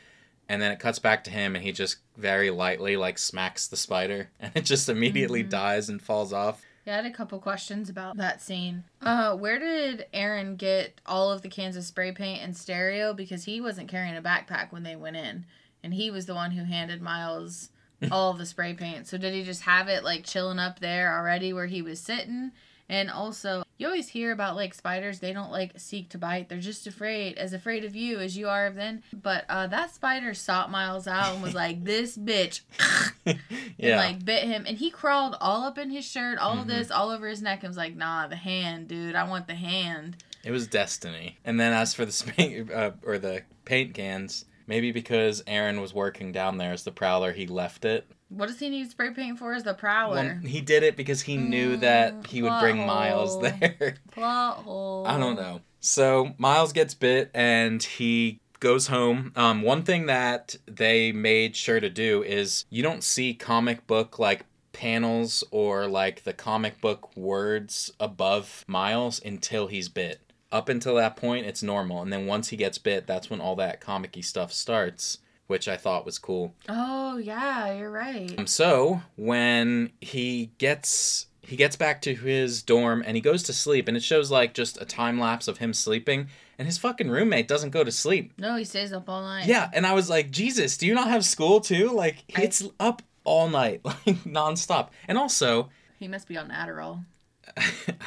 and 0.50 0.62
then 0.62 0.72
it 0.72 0.80
cuts 0.80 0.98
back 1.00 1.24
to 1.26 1.30
him 1.32 1.56
and 1.56 1.64
he 1.64 1.72
just 1.74 1.98
very 2.16 2.50
lightly 2.50 2.96
like 2.98 3.18
smacks 3.18 3.68
the 3.68 3.78
spider 3.78 4.30
and 4.40 4.52
it 4.56 4.66
just 4.66 4.90
immediately 4.90 5.44
Mhm. 5.44 5.50
dies 5.50 5.90
and 5.90 6.02
falls 6.02 6.32
off 6.34 6.62
Yeah, 6.88 6.94
I 6.94 6.96
had 7.02 7.06
a 7.06 7.12
couple 7.12 7.38
questions 7.40 7.90
about 7.90 8.16
that 8.16 8.42
scene. 8.42 8.86
Uh, 9.02 9.36
where 9.36 9.60
did 9.60 10.06
Aaron 10.14 10.56
get 10.56 11.02
all 11.06 11.30
of 11.34 11.42
the 11.42 11.50
cans 11.50 11.76
of 11.76 11.84
spray 11.84 12.14
paint 12.14 12.42
and 12.42 12.56
stereo? 12.56 13.14
Because 13.14 13.44
he 13.44 13.60
wasn't 13.60 13.90
carrying 13.90 14.16
a 14.16 14.22
backpack 14.22 14.72
when 14.72 14.84
they 14.84 14.96
went 14.96 15.18
in, 15.18 15.46
and 15.84 15.94
he 15.94 16.10
was 16.10 16.28
the 16.28 16.34
one 16.34 16.52
who 16.52 16.64
handed 16.64 17.02
Miles 17.02 17.72
all 18.10 18.32
of 18.32 18.38
the 18.38 18.46
spray 18.46 18.74
paint. 18.74 19.06
So 19.06 19.18
did 19.18 19.34
he 19.34 19.44
just 19.44 19.64
have 19.64 19.90
it 19.90 20.06
like 20.06 20.24
chilling 20.24 20.60
up 20.60 20.80
there 20.80 21.14
already 21.14 21.52
where 21.52 21.66
he 21.66 21.82
was 21.82 22.00
sitting? 22.00 22.54
And 22.88 23.12
also, 23.12 23.64
you 23.78 23.86
always 23.86 24.08
hear 24.08 24.32
about 24.32 24.56
like 24.56 24.74
spiders, 24.74 25.20
they 25.20 25.34
don't 25.34 25.52
like 25.52 25.74
seek 25.78 26.08
to 26.12 26.18
bite. 26.18 26.48
They're 26.48 26.60
just 26.60 26.88
afraid, 26.88 27.38
as 27.38 27.52
afraid 27.52 27.84
of 27.84 27.98
you 27.98 28.20
as 28.20 28.38
you 28.38 28.48
are 28.48 28.66
of 28.66 28.76
them. 28.76 29.04
But 29.12 29.44
uh, 29.50 29.68
that 29.68 29.94
spider 29.94 30.34
sought 30.34 30.72
Miles 30.72 31.06
out 31.06 31.34
and 31.34 31.44
was 31.44 31.54
like, 31.54 31.84
this 31.84 32.18
bitch. 32.18 32.62
and 33.50 33.76
yeah. 33.78 33.98
like 33.98 34.24
bit 34.26 34.44
him 34.44 34.66
and 34.68 34.78
he 34.78 34.90
crawled 34.90 35.36
all 35.42 35.64
up 35.64 35.78
in 35.78 35.90
his 35.90 36.06
shirt 36.06 36.38
all 36.40 36.54
of 36.60 36.66
Mhm. 36.66 36.68
this 36.68 36.92
all 36.92 37.10
over 37.10 37.28
his 37.28 37.42
neck. 37.42 37.60
And 37.64 37.70
was 37.70 37.78
like 37.78 37.96
nah 37.96 38.28
the 38.28 38.36
hand 38.36 38.88
dude. 38.88 39.16
I 39.16 39.24
want 39.28 39.48
the 39.48 39.56
hand. 39.56 40.18
It 40.44 40.52
was 40.52 40.68
destiny. 40.68 41.38
And 41.44 41.60
then 41.60 41.74
as 41.74 41.94
for 41.94 42.06
the 42.06 42.12
sp- 42.16 42.72
uh, 42.74 42.92
or 43.04 43.18
the 43.18 43.44
paint 43.66 43.94
cans 43.94 44.46
maybe 44.66 44.92
because 44.92 45.44
aaron 45.48 45.80
was 45.82 45.94
working 45.94 46.32
down 46.32 46.58
there 46.58 46.74
as 46.74 46.84
the 46.84 46.92
prowler 46.92 47.32
he 47.34 47.48
left 47.48 47.86
it. 47.86 48.06
What 48.30 48.48
does 48.48 48.60
he 48.60 48.70
need 48.70 48.90
spray 48.92 49.12
paint 49.14 49.40
for 49.40 49.54
as 49.54 49.64
the 49.64 49.74
prowler? 49.74 50.40
Well, 50.42 50.52
he 50.52 50.60
did 50.60 50.84
it 50.84 50.98
because 50.98 51.22
he 51.22 51.38
knew 51.38 51.78
that 51.78 52.14
Mm, 52.14 52.28
he 52.28 52.42
would 52.42 52.60
bring 52.60 52.76
plot 52.78 52.88
miles 52.88 53.42
there. 53.42 53.96
Plot 54.12 54.58
hole. 54.58 55.06
I 55.08 55.18
don't 55.18 55.36
know. 55.38 55.62
So 55.80 56.34
Miles 56.38 56.74
gets 56.74 56.94
bit 56.94 57.32
and 57.34 57.82
he 57.82 58.42
goes 58.60 58.88
home. 58.88 59.32
Um, 59.36 59.62
one 59.62 59.84
thing 59.84 60.06
that 60.08 60.56
they 60.66 61.12
made 61.12 61.56
sure 61.56 61.80
to 61.80 61.90
do 61.90 62.24
is 62.24 62.66
you 62.70 62.84
don't 62.84 63.04
see 63.04 63.34
comic 63.34 63.86
book 63.88 64.20
like 64.20 64.46
panels 64.74 65.44
or 65.52 65.88
like 65.88 66.24
the 66.24 66.34
comic 66.34 66.80
book 66.82 67.16
words 67.18 67.92
above 68.00 68.64
Miles 68.68 69.22
until 69.24 69.68
he's 69.68 69.90
bit. 69.90 70.22
Up 70.52 70.70
until 70.70 70.96
that 70.96 71.18
point, 71.18 71.46
it's 71.46 71.62
normal, 71.62 72.02
and 72.02 72.14
then 72.14 72.26
once 72.26 72.50
he 72.50 72.58
gets 72.58 72.78
bit, 72.78 73.06
that's 73.06 73.30
when 73.30 73.42
all 73.42 73.56
that 73.58 73.82
comic-y 73.82 74.22
stuff 74.22 74.54
starts, 74.54 75.18
which 75.48 75.68
I 75.68 75.76
thought 75.76 76.06
was 76.06 76.20
cool. 76.20 76.54
oh 76.70 77.18
yeah 77.18 77.74
you're 77.74 77.92
right 77.92 78.34
Um, 78.38 78.48
so 78.48 79.02
when 79.18 79.92
he 80.00 80.52
gets 80.58 81.28
he 81.42 81.56
gets 81.56 81.76
back 81.76 82.02
to 82.04 82.14
his 82.14 82.62
dorm 82.62 83.04
and 83.06 83.16
he 83.18 83.22
goes 83.22 83.44
to 83.44 83.54
sleep, 83.54 83.88
and 83.88 83.98
it 83.98 84.04
shows 84.04 84.30
like 84.32 84.54
just 84.54 84.82
a 84.82 84.86
time 84.86 85.20
lapse 85.20 85.48
of 85.48 85.58
him 85.58 85.74
sleeping, 85.74 86.28
and 86.60 86.66
his 86.68 86.78
fucking 86.78 87.10
roommate 87.10 87.48
doesn't 87.48 87.70
go 87.72 87.84
to 87.84 87.92
sleep. 87.92 88.34
no 88.38 88.56
he 88.56 88.64
stays 88.66 88.92
up 88.94 89.08
all 89.10 89.22
night 89.22 89.46
Yeah, 89.48 89.70
and 89.74 89.86
I 89.86 89.94
was 89.94 90.10
like, 90.10 90.32
Jesus, 90.32 90.78
do 90.78 90.86
you 90.88 90.94
not 90.96 91.10
have 91.10 91.24
school 91.26 91.60
too? 91.62 91.92
Like 91.92 92.24
I- 92.36 92.44
it's 92.44 92.64
up 92.80 93.02
all 93.24 93.50
night, 93.50 93.82
like 93.86 94.24
nonstop. 94.24 94.90
And 95.08 95.18
also, 95.18 95.70
He 96.00 96.08
must 96.08 96.28
be 96.28 96.38
on 96.38 96.50
Adderall. 96.50 97.04
I 97.58 97.64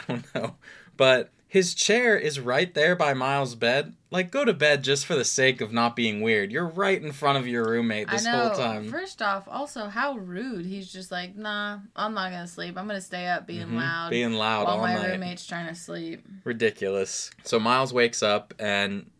don't 0.08 0.34
know, 0.34 0.56
but 0.96 1.30
his 1.48 1.74
chair 1.74 2.16
is 2.16 2.38
right 2.40 2.72
there 2.74 2.94
by 2.96 3.14
Miles' 3.14 3.54
bed. 3.54 3.94
Like, 4.12 4.30
go 4.32 4.44
to 4.44 4.52
bed 4.52 4.82
just 4.82 5.06
for 5.06 5.14
the 5.14 5.24
sake 5.24 5.60
of 5.60 5.72
not 5.72 5.94
being 5.94 6.20
weird. 6.20 6.50
You're 6.50 6.66
right 6.66 7.00
in 7.00 7.12
front 7.12 7.38
of 7.38 7.46
your 7.46 7.64
roommate 7.64 8.08
this 8.10 8.26
I 8.26 8.32
know. 8.32 8.48
whole 8.48 8.56
time. 8.56 8.90
First 8.90 9.22
off, 9.22 9.46
also 9.46 9.86
how 9.86 10.16
rude. 10.16 10.66
He's 10.66 10.92
just 10.92 11.12
like, 11.12 11.36
nah, 11.36 11.78
I'm 11.94 12.12
not 12.14 12.30
gonna 12.32 12.48
sleep. 12.48 12.76
I'm 12.76 12.88
gonna 12.88 13.00
stay 13.00 13.28
up 13.28 13.46
being 13.46 13.68
Mhm. 13.68 13.76
loud 13.78 14.10
Being 14.10 14.32
loud 14.32 14.64
while 14.66 14.76
all 14.76 14.82
my 14.82 14.94
night. 14.94 15.10
roommate's 15.10 15.46
trying 15.46 15.68
to 15.68 15.74
sleep. 15.76 16.26
Ridiculous. 16.44 17.30
So 17.44 17.60
Miles 17.60 17.92
wakes 17.92 18.22
up 18.22 18.52
and 18.58 19.10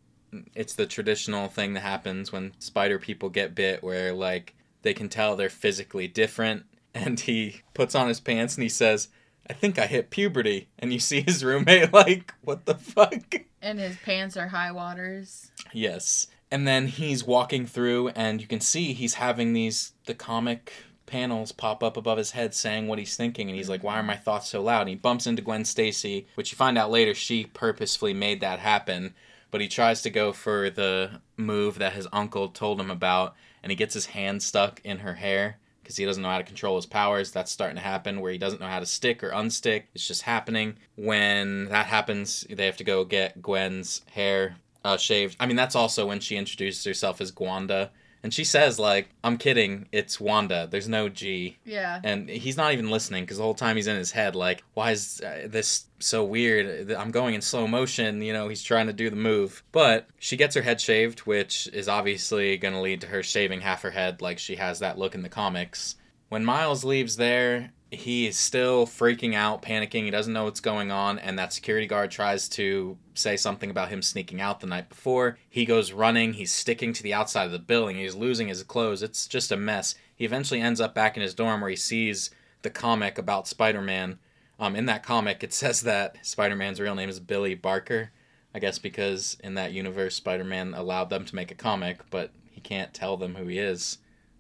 it's 0.55 0.75
the 0.75 0.87
traditional 0.87 1.49
thing 1.49 1.75
that 1.75 1.81
happens 1.81 2.33
when 2.33 2.53
spider 2.59 2.99
people 2.99 3.29
get 3.31 3.55
bit 3.55 3.83
where 3.83 4.13
like 4.13 4.55
they 4.83 4.95
can 4.95 5.09
tell 5.09 5.37
they're 5.37 5.49
physically 5.51 6.07
different 6.09 6.65
and 6.95 7.21
he 7.21 7.63
puts 7.75 7.95
on 7.95 8.09
his 8.09 8.19
pants 8.21 8.55
and 8.57 8.63
he 8.65 8.69
says, 8.69 9.09
"I 9.49 9.53
think 9.53 9.79
I 9.79 9.87
hit 9.87 10.11
puberty." 10.11 10.69
And 10.81 10.93
you 10.93 10.99
see 10.99 11.21
his 11.21 11.45
roommate 11.45 11.93
like, 11.93 12.35
"What 12.43 12.67
the 12.67 12.75
fuck?" 12.75 13.37
And 13.63 13.79
his 13.79 13.97
pants 13.97 14.37
are 14.37 14.49
high 14.49 14.73
waters. 14.73 15.51
Yes. 15.73 16.27
And 16.51 16.67
then 16.67 16.87
he's 16.87 17.25
walking 17.25 17.67
through 17.67 18.09
and 18.09 18.41
you 18.41 18.47
can 18.47 18.61
see 18.61 18.93
he's 18.93 19.15
having 19.15 19.53
these 19.53 19.93
the 20.07 20.15
comic 20.15 20.73
panels 21.07 21.53
pop 21.53 21.83
up 21.83 21.97
above 21.97 22.19
his 22.19 22.31
head 22.31 22.55
saying 22.55 22.87
what 22.87 22.99
he's 22.99 23.17
thinking 23.17 23.49
and 23.49 23.57
he's 23.57 23.69
like 23.69 23.83
why 23.83 23.99
are 23.99 24.03
my 24.03 24.17
thoughts 24.17 24.49
so 24.49 24.63
loud 24.63 24.83
and 24.83 24.91
he 24.91 24.95
bumps 24.95 25.27
into 25.27 25.43
Gwen 25.43 25.65
Stacy 25.65 26.29
which 26.37 26.53
you 26.53 26.57
find 26.57 26.79
out 26.79 26.91
later 26.91 27.15
she 27.15 27.45
purposefully 27.47 28.15
made 28.15 28.41
that 28.41 28.61
happen 28.61 29.13
but 29.51 29.61
he 29.61 29.67
tries 29.67 30.03
to 30.03 30.11
go 30.11 30.33
for 30.33 30.71
the 30.71 31.21
move 31.37 31.79
that 31.79 31.95
his 31.95 32.07
uncle 32.13 32.49
told 32.49 32.81
him 32.81 32.93
about 32.93 33.35
and 33.61 33.73
he 33.73 33.77
gets 33.77 33.95
his 33.95 34.07
hand 34.07 34.41
stuck 34.41 34.81
in 34.85 35.01
her 35.01 35.15
hair 35.15 35.59
because 35.83 35.97
he 35.97 36.05
doesn't 36.05 36.23
know 36.23 36.31
how 36.31 36.39
to 36.39 36.45
control 36.45 36.77
his 36.77 36.87
powers 36.87 37.31
that's 37.31 37.51
starting 37.51 37.77
to 37.77 37.83
happen 37.83 38.21
where 38.21 38.33
he 38.33 38.39
doesn't 38.39 38.61
know 38.61 38.67
how 38.67 38.81
to 38.81 38.87
stick 38.87 39.23
or 39.23 39.31
unstick 39.31 39.85
it's 39.95 40.07
just 40.07 40.23
happening 40.23 40.77
when 40.97 41.67
that 41.67 41.87
happens 41.87 42.47
they 42.51 42.67
have 42.67 42.77
to 42.77 42.85
go 42.85 43.05
get 43.05 43.41
Gwen's 43.43 44.03
hair 44.13 44.57
uh, 44.85 44.97
shaved. 44.97 45.37
I 45.41 45.47
mean, 45.47 45.57
that's 45.57 45.77
also 45.77 46.07
when 46.07 46.21
she 46.21 46.37
introduces 46.37 46.85
herself 46.85 47.21
as 47.21 47.31
Gwanda. 47.31 47.91
And 48.23 48.35
she 48.35 48.45
says, 48.45 48.79
like, 48.79 49.09
I'm 49.25 49.39
kidding, 49.39 49.89
it's 49.93 50.21
Wanda. 50.21 50.69
There's 50.71 50.89
no 50.89 51.09
G. 51.09 51.57
Yeah. 51.65 52.01
And 52.05 52.29
he's 52.29 52.57
not 52.57 52.73
even 52.73 52.91
listening 52.91 53.25
because 53.25 53.39
the 53.39 53.43
whole 53.43 53.55
time 53.55 53.77
he's 53.77 53.87
in 53.87 53.97
his 53.97 54.11
head, 54.11 54.35
like, 54.37 54.63
why 54.75 54.91
is 54.91 55.23
uh, 55.23 55.47
this 55.49 55.87
so 56.01 56.25
weird? 56.25 56.93
I'm 56.93 57.11
going 57.13 57.35
in 57.35 57.41
slow 57.41 57.67
motion. 57.67 58.21
You 58.21 58.33
know, 58.33 58.49
he's 58.49 58.63
trying 58.63 58.89
to 58.89 58.93
do 58.93 59.09
the 59.09 59.17
move. 59.17 59.63
But 59.73 60.07
she 60.19 60.37
gets 60.37 60.55
her 60.55 60.63
head 60.63 60.81
shaved, 60.81 61.21
which 61.21 61.67
is 61.73 61.89
obviously 61.89 62.59
going 62.59 62.75
to 62.75 62.81
lead 62.81 63.01
to 63.03 63.07
her 63.07 63.23
shaving 63.23 63.63
half 63.63 63.83
her 63.83 63.91
head, 63.91 64.21
like 64.21 64.39
she 64.39 64.57
has 64.57 64.81
that 64.81 64.99
look 64.99 65.15
in 65.15 65.23
the 65.23 65.29
comics. 65.31 65.97
When 66.29 66.45
Miles 66.45 66.85
leaves 66.85 67.17
there, 67.17 67.73
he 67.91 68.27
is 68.27 68.37
still 68.37 68.87
freaking 68.87 69.35
out, 69.35 69.63
panicking. 69.63 70.05
He 70.05 70.11
doesn't 70.11 70.33
know 70.33 70.45
what's 70.45 70.61
going 70.61 70.93
on, 70.93 71.19
and 71.19 71.39
that 71.39 71.53
security 71.53 71.87
guard 71.87 72.11
tries 72.11 72.49
to 72.51 72.97
say 73.15 73.37
something 73.37 73.71
about 73.71 73.89
him 73.89 74.01
sneaking 74.01 74.41
out 74.41 74.61
the 74.61 74.67
night 74.67 74.89
before. 74.89 75.39
He 75.49 75.65
goes 75.65 75.93
running. 75.93 76.35
He's 76.35 76.53
sticking 76.53 76.93
to 76.93 77.03
the 77.03 77.15
outside 77.15 77.47
of 77.47 77.53
the 77.53 77.59
building. 77.59 77.97
He's 77.97 78.15
losing 78.15 78.49
his 78.49 78.63
clothes. 78.63 79.03
It's 79.03 79.27
just 79.27 79.51
a 79.51 79.57
mess. 79.57 79.97
He 80.15 80.25
eventually 80.25 80.61
ends 80.61 80.81
up 80.81 80.95
back 80.95 81.17
in 81.17 81.23
his 81.23 81.35
dorm 81.35 81.61
where 81.61 81.71
he 81.71 81.77
sees 81.77 82.31
the 82.63 82.71
comic 82.71 83.19
about 83.19 83.49
Spider 83.49 83.83
Man. 83.83 84.19
Um, 84.61 84.77
in 84.77 84.87
that 84.87 85.03
comic, 85.03 85.43
it 85.43 85.53
says 85.53 85.81
that 85.83 86.25
Spider 86.25 86.55
Man's 86.55 86.81
real 86.81 86.95
name 86.95 87.09
is 87.09 87.19
Billy 87.19 87.55
Barker. 87.55 88.13
I 88.55 88.59
guess 88.59 88.79
because 88.79 89.37
in 89.43 89.55
that 89.55 89.73
universe, 89.73 90.15
Spider 90.15 90.45
Man 90.45 90.75
allowed 90.75 91.11
them 91.11 91.25
to 91.25 91.35
make 91.35 91.51
a 91.51 91.57
comic, 91.57 92.01
but 92.11 92.31
he 92.51 92.61
can't 92.61 92.95
tell 92.95 93.17
them 93.17 93.35
who 93.35 93.47
he 93.47 93.59
is. 93.59 93.99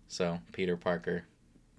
So, 0.09 0.41
Peter 0.53 0.77
Parker, 0.77 1.25